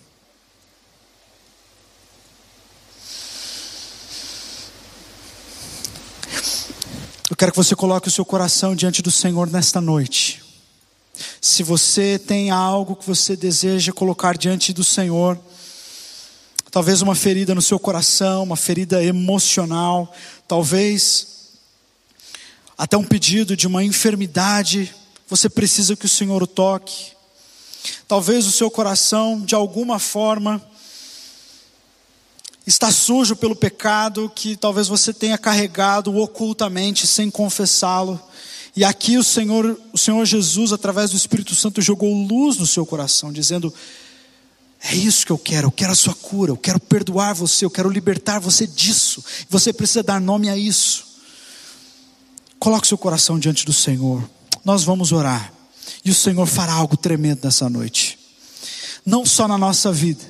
Eu 7.29 7.37
quero 7.37 7.53
que 7.53 7.59
você 7.59 7.77
coloque 7.77 8.09
o 8.09 8.11
seu 8.11 8.25
coração 8.25 8.75
diante 8.75 9.03
do 9.03 9.11
Senhor 9.11 9.51
nesta 9.51 9.81
noite. 9.81 10.43
Se 11.41 11.63
você 11.63 12.19
tem 12.19 12.51
algo 12.51 12.97
que 12.97 13.07
você 13.07 13.37
deseja 13.37 13.93
colocar 13.93 14.39
diante 14.39 14.73
do 14.73 14.83
Senhor, 14.83 15.39
talvez 16.71 17.03
uma 17.03 17.15
ferida 17.15 17.55
no 17.55 17.61
seu 17.61 17.79
coração, 17.79 18.43
uma 18.43 18.57
ferida 18.57 19.05
emocional, 19.05 20.13
talvez 20.49 21.36
até 22.77 22.97
um 22.97 23.05
pedido 23.05 23.57
de 23.57 23.67
uma 23.67 23.83
enfermidade, 23.83 24.95
você 25.29 25.49
precisa 25.49 25.97
que 25.97 26.07
o 26.07 26.09
Senhor 26.09 26.43
o 26.43 26.47
toque. 26.47 27.13
Talvez 28.07 28.47
o 28.47 28.53
seu 28.53 28.71
coração, 28.71 29.41
de 29.41 29.55
alguma 29.55 29.99
forma, 29.99 30.63
está 32.67 32.91
sujo 32.91 33.35
pelo 33.35 33.57
pecado 33.57 34.31
que 34.35 34.57
talvez 34.57 34.89
você 34.89 35.13
tenha 35.13 35.39
carregado 35.39 36.15
ocultamente, 36.17 37.07
sem 37.07 37.31
confessá-lo. 37.31 38.21
E 38.75 38.85
aqui 38.85 39.17
o 39.17 39.25
Senhor, 39.25 39.81
o 39.93 39.97
Senhor 39.97 40.25
Jesus, 40.27 40.73
através 40.73 41.11
do 41.11 41.17
Espírito 41.17 41.55
Santo, 41.55 41.81
jogou 41.81 42.13
luz 42.13 42.59
no 42.59 42.67
seu 42.67 42.85
coração, 42.85 43.33
dizendo: 43.33 43.73
É 44.83 44.95
isso 44.95 45.25
que 45.25 45.33
eu 45.33 45.39
quero, 45.39 45.69
eu 45.69 45.73
quero 45.73 45.93
a 45.93 45.97
sua 45.97 46.15
cura, 46.15 46.51
eu 46.51 46.57
quero 46.59 46.79
perdoar 46.79 47.35
você, 47.35 47.65
eu 47.65 47.71
quero 47.71 47.89
libertar 47.89 48.39
você 48.39 48.67
disso. 48.67 49.25
Você 49.49 49.73
precisa 49.73 50.03
dar 50.03 50.21
nome 50.21 50.51
a 50.51 50.57
isso. 50.59 51.06
Coloque 52.59 52.87
seu 52.87 52.99
coração 52.99 53.39
diante 53.39 53.65
do 53.65 53.73
Senhor. 53.73 54.29
Nós 54.65 54.85
vamos 54.85 55.13
orar. 55.13 55.53
E 56.05 56.11
o 56.11 56.15
Senhor 56.15 56.47
fará 56.47 56.73
algo 56.73 56.97
tremendo 56.97 57.45
nessa 57.45 57.69
noite. 57.69 58.19
Não 59.05 59.25
só 59.25 59.47
na 59.47 59.57
nossa 59.57 59.93
vida, 59.93 60.25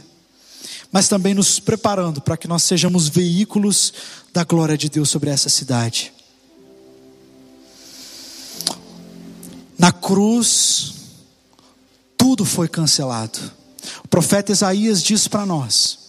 mas 0.92 1.08
também 1.08 1.34
nos 1.34 1.58
preparando 1.58 2.20
para 2.20 2.36
que 2.36 2.48
nós 2.48 2.62
sejamos 2.62 3.08
veículos 3.08 3.92
da 4.32 4.44
glória 4.44 4.76
de 4.76 4.88
Deus 4.88 5.08
sobre 5.08 5.30
essa 5.30 5.48
cidade. 5.48 6.12
Na 9.78 9.92
cruz, 9.92 10.94
tudo 12.16 12.44
foi 12.44 12.68
cancelado. 12.68 13.38
O 14.04 14.08
profeta 14.08 14.52
Isaías 14.52 15.02
diz 15.02 15.28
para 15.28 15.46
nós 15.46 16.05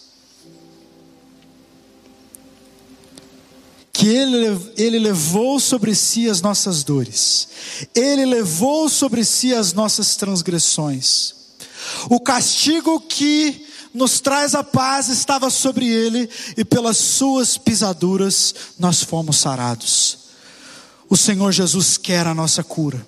que 3.98 4.08
ele, 4.08 4.72
ele 4.78 5.00
levou 5.00 5.60
sobre 5.60 5.96
si 5.96 6.30
as 6.30 6.40
nossas 6.40 6.84
dores, 6.84 7.48
ele 7.96 8.28
levou 8.28 8.88
sobre 8.88 9.26
si 9.26 9.56
as 9.56 9.74
nossas 9.74 10.16
transgressões. 10.16 11.34
O 12.08 12.20
castigo 12.20 13.00
que 13.00 13.66
nos 13.96 14.20
traz 14.20 14.54
a 14.54 14.64
paz 14.64 15.10
estava 15.10 15.50
sobre 15.50 15.88
ele, 15.88 16.30
e 16.56 16.64
pelas 16.64 16.98
suas 16.98 17.58
pisaduras 17.58 18.54
nós 18.78 19.02
fomos 19.02 19.38
sarados. 19.38 20.20
O 21.10 21.18
Senhor 21.18 21.52
Jesus 21.52 21.98
quer 21.98 22.28
a 22.28 22.36
nossa 22.36 22.64
cura. 22.64 23.04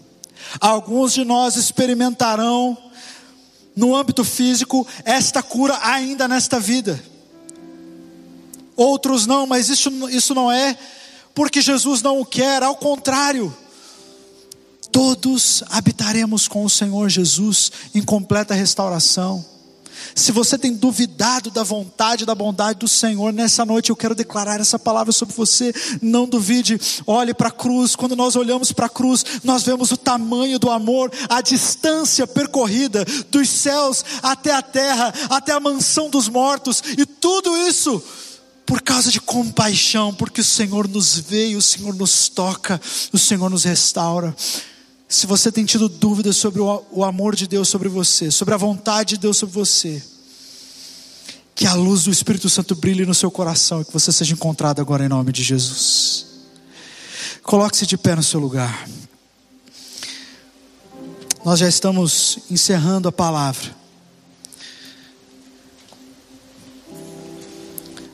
Alguns 0.59 1.13
de 1.13 1.23
nós 1.23 1.55
experimentarão, 1.55 2.75
no 3.75 3.95
âmbito 3.95 4.23
físico, 4.23 4.87
esta 5.05 5.43
cura 5.43 5.77
ainda 5.83 6.27
nesta 6.27 6.59
vida. 6.59 6.99
Outros 8.80 9.27
não, 9.27 9.45
mas 9.45 9.67
isso, 9.67 9.89
isso 10.09 10.34
não 10.34 10.49
é 10.49 10.77
porque 11.36 11.61
Jesus 11.61 12.01
não 12.01 12.21
o 12.21 12.25
quer, 12.25 12.63
ao 12.63 12.77
contrário. 12.77 13.53
Todos 14.89 15.63
habitaremos 15.69 16.47
com 16.47 16.63
o 16.63 16.69
Senhor 16.69 17.09
Jesus 17.09 17.73
em 17.93 18.01
completa 18.01 18.53
restauração. 18.53 19.45
Se 20.15 20.32
você 20.32 20.57
tem 20.57 20.73
duvidado 20.73 21.51
da 21.51 21.61
vontade, 21.61 22.25
da 22.25 22.34
bondade 22.34 22.80
do 22.80 22.88
Senhor, 22.88 23.34
nessa 23.34 23.65
noite 23.65 23.89
eu 23.89 23.97
quero 23.97 24.15
declarar 24.15 24.61
essa 24.61 24.80
palavra 24.80 25.11
sobre 25.11 25.36
você. 25.36 25.73
Não 26.01 26.25
duvide, 26.25 26.80
olhe 27.05 27.34
para 27.34 27.49
a 27.49 27.51
cruz. 27.51 27.97
Quando 27.97 28.15
nós 28.15 28.38
olhamos 28.38 28.71
para 28.71 28.86
a 28.86 28.89
cruz, 28.89 29.25
nós 29.43 29.63
vemos 29.63 29.91
o 29.91 29.97
tamanho 29.97 30.57
do 30.57 30.71
amor, 30.71 31.11
a 31.27 31.41
distância 31.41 32.25
percorrida 32.25 33.03
dos 33.30 33.49
céus 33.49 34.05
até 34.23 34.53
a 34.53 34.61
terra, 34.61 35.13
até 35.30 35.51
a 35.51 35.59
mansão 35.59 36.09
dos 36.09 36.30
mortos, 36.30 36.82
e 36.97 37.05
tudo 37.05 37.57
isso 37.57 38.01
por 38.70 38.84
causa 38.84 39.09
de 39.09 39.20
compaixão, 39.20 40.13
porque 40.13 40.41
o 40.41 40.45
Senhor 40.45 40.88
nos 40.88 41.17
vê, 41.17 41.55
o 41.55 41.61
Senhor 41.61 41.95
nos 41.95 42.30
toca, 42.30 42.80
o 43.11 43.17
Senhor 43.17 43.49
nos 43.49 43.63
restaura. 43.63 44.36
Se 45.07 45.26
você 45.26 45.51
tem 45.51 45.65
tido 45.65 45.89
dúvidas 45.89 46.38
sobre 46.38 46.61
o 46.61 47.03
amor 47.03 47.36
de 47.36 47.47
Deus 47.47 47.67
sobre 47.67 47.89
você, 47.89 48.30
sobre 48.30 48.53
a 48.53 48.57
vontade 48.57 49.15
de 49.15 49.22
Deus 49.22 49.38
sobre 49.38 49.55
você, 49.55 50.03
que 51.55 51.65
a 51.65 51.74
luz 51.74 52.03
do 52.03 52.11
Espírito 52.11 52.47
Santo 52.47 52.76
brilhe 52.76 53.07
no 53.07 53.15
seu 53.15 53.32
coração 53.32 53.82
e 53.82 53.86
que 53.86 53.91
você 53.91 54.11
seja 54.11 54.34
encontrado 54.34 54.80
agora 54.80 55.03
em 55.03 55.09
nome 55.09 55.32
de 55.32 55.41
Jesus. 55.41 56.28
Coloque-se 57.41 57.88
de 57.88 57.97
pé 57.97 58.15
no 58.15 58.22
seu 58.22 58.39
lugar. 58.39 58.88
Nós 61.43 61.57
já 61.57 61.67
estamos 61.67 62.38
encerrando 62.51 63.07
a 63.09 63.11
palavra. 63.11 63.78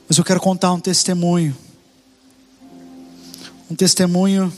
Mas 0.08 0.18
eu 0.18 0.24
quero 0.24 0.40
contar 0.40 0.72
um 0.72 0.80
testemunho. 0.80 1.56
Um 3.70 3.76
testemunho 3.76 4.54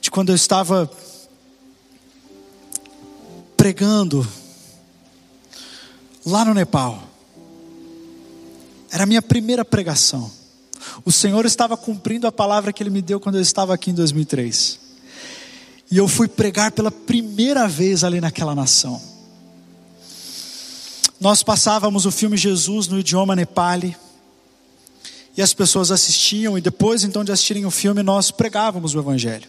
de 0.00 0.10
quando 0.10 0.30
eu 0.30 0.34
estava 0.34 0.90
pregando 3.56 4.26
lá 6.24 6.44
no 6.46 6.54
Nepal. 6.54 7.02
Era 8.90 9.02
a 9.02 9.06
minha 9.06 9.20
primeira 9.20 9.64
pregação. 9.64 10.30
O 11.04 11.12
Senhor 11.12 11.44
estava 11.44 11.76
cumprindo 11.76 12.26
a 12.26 12.32
palavra 12.32 12.72
que 12.72 12.82
Ele 12.82 12.90
me 12.90 13.02
deu 13.02 13.20
quando 13.20 13.34
eu 13.36 13.42
estava 13.42 13.74
aqui 13.74 13.90
em 13.90 13.94
2003. 13.94 14.80
E 15.90 15.96
eu 15.98 16.08
fui 16.08 16.26
pregar 16.26 16.72
pela 16.72 16.90
primeira 16.90 17.68
vez 17.68 18.02
ali 18.02 18.20
naquela 18.20 18.54
nação. 18.54 19.00
Nós 21.20 21.42
passávamos 21.42 22.06
o 22.06 22.10
filme 22.10 22.34
Jesus 22.34 22.88
no 22.88 22.98
idioma 22.98 23.36
Nepali. 23.36 23.94
E 25.36 25.42
as 25.42 25.52
pessoas 25.52 25.90
assistiam, 25.90 26.56
e 26.56 26.62
depois 26.62 27.04
então 27.04 27.22
de 27.22 27.30
assistirem 27.30 27.66
o 27.66 27.70
filme, 27.70 28.02
nós 28.02 28.30
pregávamos 28.30 28.94
o 28.94 28.98
Evangelho. 28.98 29.46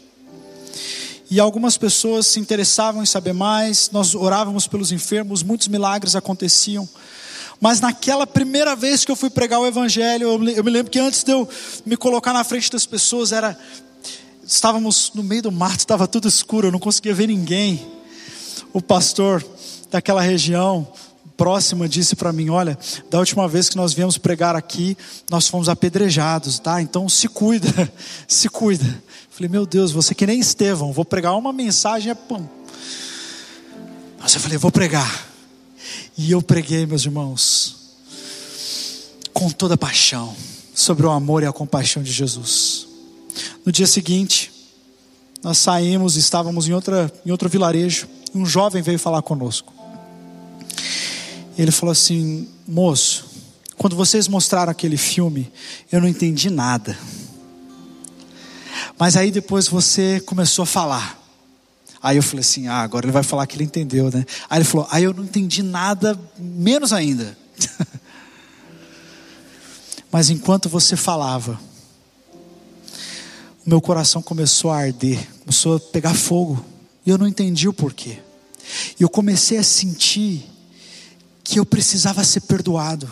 E 1.29 1.39
algumas 1.39 1.77
pessoas 1.77 2.27
se 2.27 2.41
interessavam 2.41 3.01
em 3.01 3.05
saber 3.05 3.31
mais, 3.31 3.89
nós 3.89 4.13
orávamos 4.13 4.67
pelos 4.67 4.91
enfermos, 4.91 5.43
muitos 5.43 5.69
milagres 5.69 6.13
aconteciam. 6.13 6.87
Mas 7.61 7.79
naquela 7.79 8.27
primeira 8.27 8.75
vez 8.75 9.05
que 9.05 9.11
eu 9.11 9.15
fui 9.15 9.29
pregar 9.29 9.61
o 9.61 9.65
Evangelho, 9.65 10.27
eu 10.27 10.63
me 10.63 10.69
lembro 10.69 10.91
que 10.91 10.99
antes 10.99 11.23
de 11.23 11.31
eu 11.31 11.47
me 11.85 11.95
colocar 11.95 12.33
na 12.33 12.43
frente 12.43 12.69
das 12.69 12.85
pessoas, 12.85 13.31
era. 13.31 13.57
Estávamos 14.45 15.13
no 15.15 15.23
meio 15.23 15.43
do 15.43 15.51
mato, 15.53 15.79
estava 15.79 16.05
tudo 16.05 16.27
escuro, 16.27 16.67
eu 16.67 16.71
não 16.71 16.79
conseguia 16.79 17.13
ver 17.13 17.27
ninguém. 17.27 17.87
O 18.73 18.81
pastor 18.81 19.45
daquela 19.89 20.21
região, 20.21 20.85
próxima 21.41 21.89
disse 21.89 22.15
para 22.15 22.31
mim: 22.31 22.49
Olha, 22.49 22.77
da 23.09 23.17
última 23.17 23.47
vez 23.47 23.67
que 23.67 23.75
nós 23.75 23.95
viemos 23.95 24.15
pregar 24.15 24.55
aqui, 24.55 24.95
nós 25.27 25.47
fomos 25.47 25.69
apedrejados, 25.69 26.59
tá? 26.59 26.79
Então 26.79 27.09
se 27.09 27.27
cuida, 27.27 27.91
se 28.27 28.47
cuida. 28.47 29.03
Falei: 29.31 29.49
Meu 29.49 29.65
Deus, 29.65 29.91
você 29.91 30.13
que 30.13 30.27
nem 30.27 30.39
Estevão, 30.39 30.93
vou 30.93 31.03
pregar 31.03 31.35
uma 31.35 31.51
mensagem, 31.51 32.11
é 32.11 32.13
pão. 32.13 32.47
Mas 34.19 34.35
eu 34.35 34.39
falei: 34.39 34.59
Vou 34.59 34.71
pregar. 34.71 35.29
E 36.15 36.31
eu 36.31 36.43
preguei, 36.43 36.85
meus 36.85 37.05
irmãos, 37.05 37.75
com 39.33 39.49
toda 39.49 39.75
paixão, 39.75 40.35
sobre 40.75 41.07
o 41.07 41.09
amor 41.09 41.41
e 41.41 41.47
a 41.47 41.51
compaixão 41.51 42.03
de 42.03 42.11
Jesus. 42.11 42.85
No 43.65 43.71
dia 43.71 43.87
seguinte, 43.87 44.51
nós 45.41 45.57
saímos, 45.57 46.17
estávamos 46.17 46.67
em, 46.67 46.73
outra, 46.73 47.11
em 47.25 47.31
outro 47.31 47.49
vilarejo, 47.49 48.07
e 48.31 48.37
um 48.37 48.45
jovem 48.45 48.83
veio 48.83 48.99
falar 48.99 49.23
conosco. 49.23 49.80
Ele 51.61 51.69
falou 51.69 51.91
assim: 51.91 52.47
moço, 52.67 53.25
quando 53.77 53.95
vocês 53.95 54.27
mostraram 54.27 54.71
aquele 54.71 54.97
filme, 54.97 55.51
eu 55.91 56.01
não 56.01 56.07
entendi 56.07 56.49
nada. 56.49 56.97
Mas 58.97 59.15
aí 59.15 59.29
depois 59.29 59.67
você 59.67 60.19
começou 60.21 60.63
a 60.63 60.65
falar. 60.65 61.21
Aí 62.01 62.17
eu 62.17 62.23
falei 62.23 62.41
assim: 62.41 62.67
ah, 62.67 62.81
agora 62.81 63.05
ele 63.05 63.11
vai 63.11 63.21
falar 63.21 63.45
que 63.45 63.55
ele 63.55 63.65
entendeu, 63.65 64.09
né? 64.09 64.25
Aí 64.49 64.57
ele 64.57 64.65
falou: 64.65 64.87
aí 64.89 65.03
eu 65.03 65.13
não 65.13 65.23
entendi 65.23 65.61
nada, 65.61 66.19
menos 66.35 66.91
ainda. 66.91 67.37
Mas 70.11 70.31
enquanto 70.31 70.67
você 70.67 70.95
falava, 70.95 71.61
o 73.63 73.69
meu 73.69 73.79
coração 73.79 74.19
começou 74.19 74.71
a 74.71 74.79
arder, 74.79 75.29
começou 75.41 75.75
a 75.75 75.79
pegar 75.79 76.15
fogo, 76.15 76.65
e 77.05 77.11
eu 77.11 77.19
não 77.19 77.27
entendi 77.27 77.67
o 77.67 77.73
porquê. 77.73 78.17
E 78.99 79.03
eu 79.03 79.09
comecei 79.09 79.59
a 79.59 79.63
sentir 79.63 80.50
que 81.43 81.59
eu 81.59 81.65
precisava 81.65 82.23
ser 82.23 82.41
perdoado, 82.41 83.11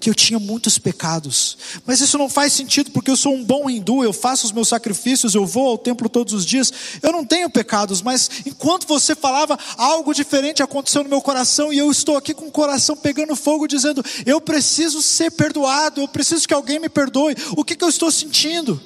que 0.00 0.08
eu 0.08 0.14
tinha 0.14 0.38
muitos 0.38 0.78
pecados. 0.78 1.58
Mas 1.86 2.00
isso 2.00 2.16
não 2.16 2.28
faz 2.28 2.52
sentido 2.52 2.90
porque 2.90 3.10
eu 3.10 3.16
sou 3.16 3.34
um 3.34 3.44
bom 3.44 3.68
hindu, 3.68 4.02
eu 4.02 4.12
faço 4.12 4.46
os 4.46 4.52
meus 4.52 4.68
sacrifícios, 4.68 5.34
eu 5.34 5.46
vou 5.46 5.68
ao 5.68 5.78
templo 5.78 6.08
todos 6.08 6.32
os 6.32 6.46
dias, 6.46 6.72
eu 7.02 7.12
não 7.12 7.24
tenho 7.24 7.50
pecados, 7.50 8.00
mas 8.00 8.30
enquanto 8.46 8.86
você 8.86 9.14
falava, 9.14 9.58
algo 9.76 10.14
diferente 10.14 10.62
aconteceu 10.62 11.02
no 11.02 11.10
meu 11.10 11.20
coração 11.20 11.72
e 11.72 11.78
eu 11.78 11.90
estou 11.90 12.16
aqui 12.16 12.32
com 12.32 12.46
o 12.46 12.52
coração 12.52 12.96
pegando 12.96 13.36
fogo, 13.36 13.68
dizendo: 13.68 14.02
eu 14.24 14.40
preciso 14.40 15.02
ser 15.02 15.30
perdoado, 15.30 16.00
eu 16.00 16.08
preciso 16.08 16.48
que 16.48 16.54
alguém 16.54 16.78
me 16.78 16.88
perdoe. 16.88 17.34
O 17.56 17.64
que, 17.64 17.76
que 17.76 17.84
eu 17.84 17.88
estou 17.88 18.10
sentindo? 18.10 18.80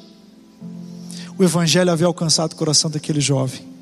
O 1.39 1.43
Evangelho 1.43 1.91
havia 1.91 2.07
alcançado 2.07 2.53
o 2.53 2.57
coração 2.57 2.91
daquele 2.91 3.21
jovem 3.21 3.74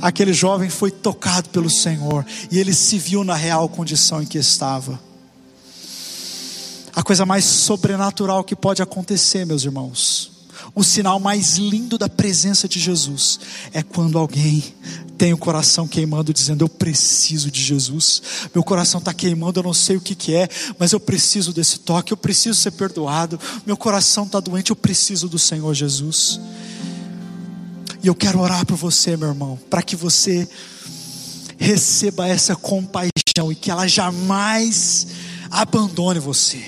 aquele 0.00 0.32
jovem 0.32 0.70
foi 0.70 0.90
tocado 0.90 1.48
pelo 1.50 1.70
Senhor 1.70 2.24
e 2.50 2.58
ele 2.58 2.74
se 2.74 2.98
viu 2.98 3.24
na 3.24 3.34
real 3.34 3.68
condição 3.68 4.22
em 4.22 4.26
que 4.26 4.38
estava. 4.38 5.00
A 6.94 7.02
coisa 7.02 7.24
mais 7.24 7.44
sobrenatural 7.44 8.42
que 8.42 8.56
pode 8.56 8.82
acontecer, 8.82 9.44
meus 9.44 9.64
irmãos. 9.64 10.30
O 10.74 10.84
sinal 10.84 11.18
mais 11.18 11.56
lindo 11.56 11.96
da 11.96 12.08
presença 12.08 12.68
de 12.68 12.78
Jesus 12.78 13.40
é 13.72 13.82
quando 13.82 14.18
alguém 14.18 14.62
tem 15.16 15.32
o 15.32 15.38
coração 15.38 15.86
queimando, 15.86 16.32
dizendo: 16.32 16.64
Eu 16.64 16.68
preciso 16.68 17.50
de 17.50 17.62
Jesus. 17.62 18.22
Meu 18.54 18.62
coração 18.62 18.98
está 18.98 19.12
queimando, 19.12 19.60
eu 19.60 19.64
não 19.64 19.74
sei 19.74 19.96
o 19.96 20.00
que, 20.00 20.14
que 20.14 20.34
é, 20.34 20.48
mas 20.78 20.92
eu 20.92 21.00
preciso 21.00 21.52
desse 21.52 21.80
toque, 21.80 22.12
eu 22.12 22.16
preciso 22.16 22.58
ser 22.58 22.70
perdoado. 22.72 23.38
Meu 23.66 23.76
coração 23.76 24.24
está 24.24 24.40
doente, 24.40 24.70
eu 24.70 24.76
preciso 24.76 25.28
do 25.28 25.38
Senhor 25.38 25.74
Jesus. 25.74 26.40
E 28.02 28.06
eu 28.06 28.14
quero 28.14 28.40
orar 28.40 28.64
por 28.64 28.76
você, 28.76 29.16
meu 29.16 29.28
irmão, 29.28 29.58
para 29.68 29.82
que 29.82 29.94
você 29.94 30.48
receba 31.58 32.26
essa 32.26 32.56
compaixão 32.56 33.52
e 33.52 33.54
que 33.54 33.70
ela 33.70 33.86
jamais 33.86 35.06
abandone 35.50 36.18
você. 36.18 36.62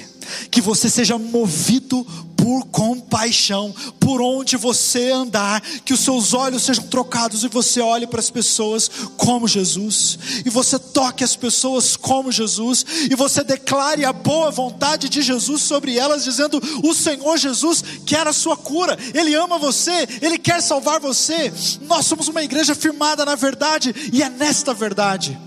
Que 0.50 0.60
você 0.60 0.90
seja 0.90 1.18
movido 1.18 2.06
por 2.42 2.64
compaixão, 2.66 3.72
por 4.00 4.20
onde 4.20 4.56
você 4.56 5.12
andar, 5.12 5.60
que 5.84 5.94
os 5.94 6.00
seus 6.00 6.34
olhos 6.34 6.64
sejam 6.64 6.84
trocados 6.88 7.44
e 7.44 7.48
você 7.48 7.80
olhe 7.80 8.04
para 8.04 8.18
as 8.18 8.30
pessoas 8.30 8.90
como 9.16 9.46
Jesus, 9.46 10.18
e 10.44 10.50
você 10.50 10.76
toque 10.76 11.22
as 11.22 11.36
pessoas 11.36 11.96
como 11.96 12.32
Jesus, 12.32 12.84
e 13.08 13.14
você 13.14 13.44
declare 13.44 14.04
a 14.04 14.12
boa 14.12 14.50
vontade 14.50 15.08
de 15.08 15.22
Jesus 15.22 15.62
sobre 15.62 15.96
elas, 15.96 16.24
dizendo: 16.24 16.60
O 16.82 16.92
Senhor 16.92 17.38
Jesus 17.38 17.84
quer 18.04 18.26
a 18.26 18.32
sua 18.32 18.56
cura, 18.56 18.98
Ele 19.14 19.36
ama 19.36 19.56
você, 19.56 20.08
Ele 20.20 20.36
quer 20.36 20.60
salvar 20.60 20.98
você. 20.98 21.52
Nós 21.82 22.06
somos 22.06 22.26
uma 22.26 22.42
igreja 22.42 22.74
firmada 22.74 23.24
na 23.24 23.36
verdade, 23.36 23.94
e 24.12 24.20
é 24.20 24.28
nesta 24.28 24.74
verdade 24.74 25.38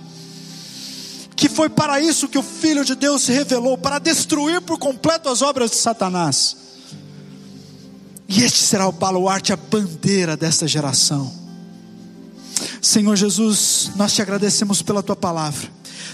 que 1.35 1.49
foi 1.49 1.67
para 1.67 1.99
isso 1.99 2.29
que 2.29 2.37
o 2.37 2.41
Filho 2.41 2.85
de 2.85 2.95
Deus 2.95 3.23
se 3.23 3.33
revelou 3.33 3.77
para 3.77 3.99
destruir 3.99 4.61
por 4.61 4.79
completo 4.79 5.27
as 5.27 5.41
obras 5.41 5.69
de 5.69 5.75
Satanás. 5.75 6.63
E 8.27 8.43
este 8.43 8.59
será 8.59 8.87
o 8.87 8.91
baluarte, 8.91 9.53
a 9.53 9.55
bandeira 9.55 10.35
desta 10.35 10.67
geração. 10.67 11.31
Senhor 12.81 13.15
Jesus, 13.15 13.91
nós 13.95 14.13
te 14.13 14.21
agradecemos 14.21 14.81
pela 14.81 15.03
tua 15.03 15.15
palavra. 15.15 15.69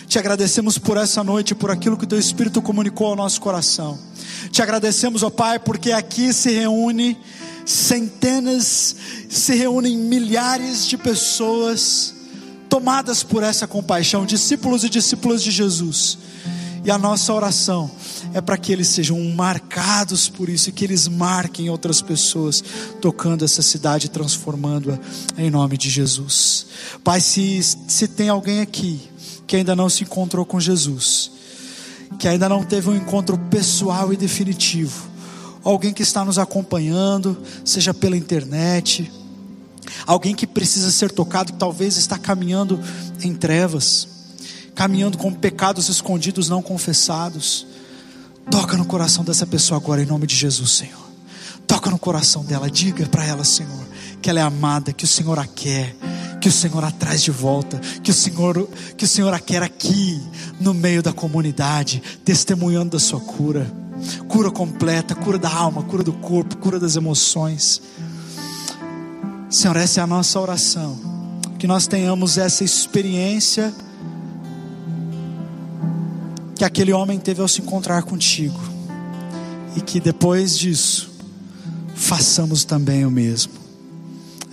Te 0.07 0.19
agradecemos 0.19 0.77
por 0.77 0.97
essa 0.97 1.23
noite, 1.23 1.55
por 1.55 1.71
aquilo 1.71 1.97
que 1.97 2.03
o 2.03 2.07
teu 2.07 2.19
Espírito 2.19 2.61
comunicou 2.61 3.07
ao 3.07 3.15
nosso 3.15 3.39
coração. 3.39 3.97
Te 4.51 4.61
agradecemos, 4.61 5.23
ó 5.23 5.29
Pai, 5.29 5.59
porque 5.59 5.91
aqui 5.91 6.33
se 6.33 6.51
reúne 6.51 7.17
centenas, 7.65 8.95
se 9.29 9.53
reúnem 9.55 9.97
milhares 9.97 10.85
de 10.85 10.97
pessoas 10.97 12.13
tomadas 12.67 13.23
por 13.23 13.43
essa 13.43 13.67
compaixão, 13.67 14.25
discípulos 14.25 14.83
e 14.83 14.89
discípulas 14.89 15.43
de 15.43 15.51
Jesus. 15.51 16.17
E 16.83 16.89
a 16.89 16.97
nossa 16.97 17.31
oração 17.31 17.91
é 18.33 18.41
para 18.41 18.57
que 18.57 18.71
eles 18.71 18.87
sejam 18.87 19.19
marcados 19.35 20.27
por 20.27 20.49
isso 20.49 20.69
e 20.69 20.71
que 20.71 20.83
eles 20.83 21.07
marquem 21.07 21.69
outras 21.69 22.01
pessoas, 22.01 22.63
tocando 22.99 23.45
essa 23.45 23.61
cidade, 23.61 24.09
transformando-a 24.09 24.97
em 25.37 25.51
nome 25.51 25.77
de 25.77 25.89
Jesus. 25.89 26.65
Pai, 27.03 27.21
se, 27.21 27.61
se 27.61 28.07
tem 28.07 28.29
alguém 28.29 28.61
aqui 28.61 28.99
que 29.45 29.55
ainda 29.55 29.75
não 29.75 29.89
se 29.89 30.03
encontrou 30.03 30.43
com 30.43 30.59
Jesus, 30.59 31.31
que 32.17 32.27
ainda 32.27 32.49
não 32.49 32.63
teve 32.63 32.89
um 32.89 32.95
encontro 32.95 33.37
pessoal 33.37 34.11
e 34.11 34.17
definitivo, 34.17 35.07
alguém 35.63 35.93
que 35.93 36.03
está 36.03 36.25
nos 36.25 36.39
acompanhando, 36.39 37.37
seja 37.63 37.93
pela 37.93 38.17
internet, 38.17 39.11
alguém 40.07 40.33
que 40.33 40.47
precisa 40.47 40.91
ser 40.91 41.11
tocado, 41.11 41.53
que 41.53 41.59
talvez 41.59 41.97
está 41.97 42.17
caminhando 42.17 42.79
em 43.21 43.35
trevas, 43.35 44.07
caminhando 44.75 45.17
com 45.17 45.33
pecados 45.33 45.89
escondidos 45.89 46.49
não 46.49 46.61
confessados. 46.61 47.65
Toca 48.49 48.75
no 48.77 48.85
coração 48.85 49.23
dessa 49.23 49.45
pessoa 49.45 49.79
agora, 49.79 50.01
em 50.01 50.05
nome 50.05 50.25
de 50.25 50.35
Jesus, 50.35 50.71
Senhor. 50.71 51.11
Toca 51.67 51.89
no 51.89 51.99
coração 51.99 52.43
dela, 52.43 52.69
diga 52.69 53.05
para 53.05 53.25
ela, 53.25 53.43
Senhor, 53.43 53.85
que 54.21 54.29
ela 54.29 54.39
é 54.39 54.43
amada, 54.43 54.91
que 54.91 55.05
o 55.05 55.07
Senhor 55.07 55.39
a 55.39 55.45
quer, 55.45 55.95
que 56.41 56.49
o 56.49 56.51
Senhor 56.51 56.83
a 56.83 56.91
traz 56.91 57.21
de 57.21 57.31
volta, 57.31 57.79
que 58.03 58.11
o 58.11 58.13
Senhor, 58.13 58.67
que 58.97 59.05
o 59.05 59.07
Senhor 59.07 59.33
a 59.33 59.39
quer 59.39 59.63
aqui, 59.63 60.21
no 60.59 60.73
meio 60.73 61.01
da 61.01 61.13
comunidade, 61.13 62.01
testemunhando 62.25 62.91
da 62.91 62.99
sua 62.99 63.19
cura. 63.19 63.71
Cura 64.27 64.49
completa, 64.49 65.13
cura 65.13 65.37
da 65.37 65.53
alma, 65.53 65.83
cura 65.83 66.03
do 66.03 66.13
corpo, 66.13 66.57
cura 66.57 66.79
das 66.79 66.95
emoções. 66.95 67.81
Senhor, 69.49 69.77
essa 69.77 70.01
é 70.01 70.03
a 70.03 70.07
nossa 70.07 70.39
oração. 70.39 70.99
Que 71.59 71.67
nós 71.67 71.85
tenhamos 71.85 72.37
essa 72.37 72.63
experiência 72.63 73.71
que 76.61 76.65
aquele 76.65 76.93
homem 76.93 77.17
teve 77.17 77.41
ao 77.41 77.47
se 77.47 77.59
encontrar 77.59 78.03
contigo. 78.03 78.61
E 79.75 79.81
que 79.81 79.99
depois 79.99 80.59
disso, 80.59 81.09
façamos 81.95 82.63
também 82.63 83.03
o 83.03 83.09
mesmo. 83.09 83.51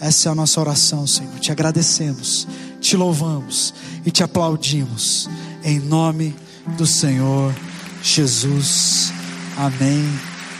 Essa 0.01 0.31
é 0.31 0.33
a 0.33 0.35
nossa 0.35 0.59
oração, 0.59 1.07
Senhor. 1.07 1.39
Te 1.39 1.53
agradecemos, 1.53 2.49
te 2.81 2.97
louvamos 2.97 3.75
e 4.07 4.11
te 4.11 4.23
aplaudimos. 4.23 5.29
Em 5.63 5.79
nome 5.79 6.35
do 6.79 6.87
Senhor 6.87 7.55
Jesus. 8.03 9.13
Amém 9.55 10.03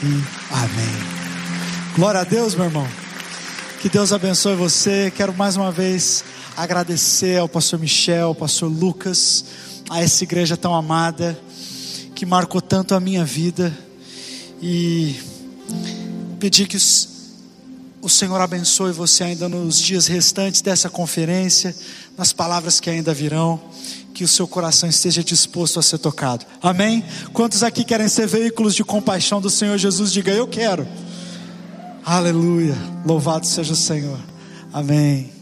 e 0.03 0.23
amém. 0.51 1.03
Glória 1.97 2.21
a 2.21 2.25
Deus, 2.25 2.55
meu 2.55 2.67
irmão. 2.67 2.87
Que 3.81 3.89
Deus 3.89 4.13
abençoe 4.13 4.55
você. 4.55 5.11
Quero 5.17 5.33
mais 5.33 5.57
uma 5.57 5.73
vez 5.73 6.23
agradecer 6.55 7.39
ao 7.39 7.49
pastor 7.49 7.79
Michel, 7.79 8.27
ao 8.27 8.35
pastor 8.35 8.71
Lucas, 8.71 9.47
a 9.89 10.03
essa 10.03 10.25
igreja 10.25 10.57
tão 10.57 10.75
amada, 10.75 11.39
que 12.15 12.27
marcou 12.27 12.61
tanto 12.61 12.95
a 12.95 13.01
minha 13.01 13.25
vida. 13.25 13.77
E 14.61 15.17
pedir 16.39 16.67
que 16.67 16.77
o 18.03 18.09
Senhor 18.09 18.41
abençoe 18.41 18.93
você 18.93 19.25
ainda 19.25 19.49
nos 19.49 19.79
dias 19.79 20.07
restantes 20.07 20.61
dessa 20.61 20.91
conferência, 20.91 21.75
nas 22.17 22.33
palavras 22.33 22.81
que 22.81 22.91
ainda 22.91 23.15
virão. 23.15 23.61
Que 24.13 24.25
o 24.25 24.29
seu 24.29 24.49
coração 24.49 24.89
esteja 24.89 25.23
disposto 25.23 25.79
a 25.79 25.83
ser 25.83 25.99
tocado. 25.99 26.45
Amém? 26.61 27.05
Quantos 27.33 27.63
aqui 27.63 27.85
querem 27.85 28.09
ser 28.09 28.27
veículos 28.27 28.75
de 28.75 28.83
compaixão 28.83 29.41
do 29.41 29.49
Senhor 29.49 29.79
Jesus? 29.79 30.13
Diga, 30.13 30.33
eu 30.33 30.49
quero. 30.49 30.89
Aleluia. 32.05 32.75
Louvado 33.07 33.47
seja 33.47 33.75
o 33.75 33.77
Senhor. 33.77 34.19
Amém. 34.73 35.38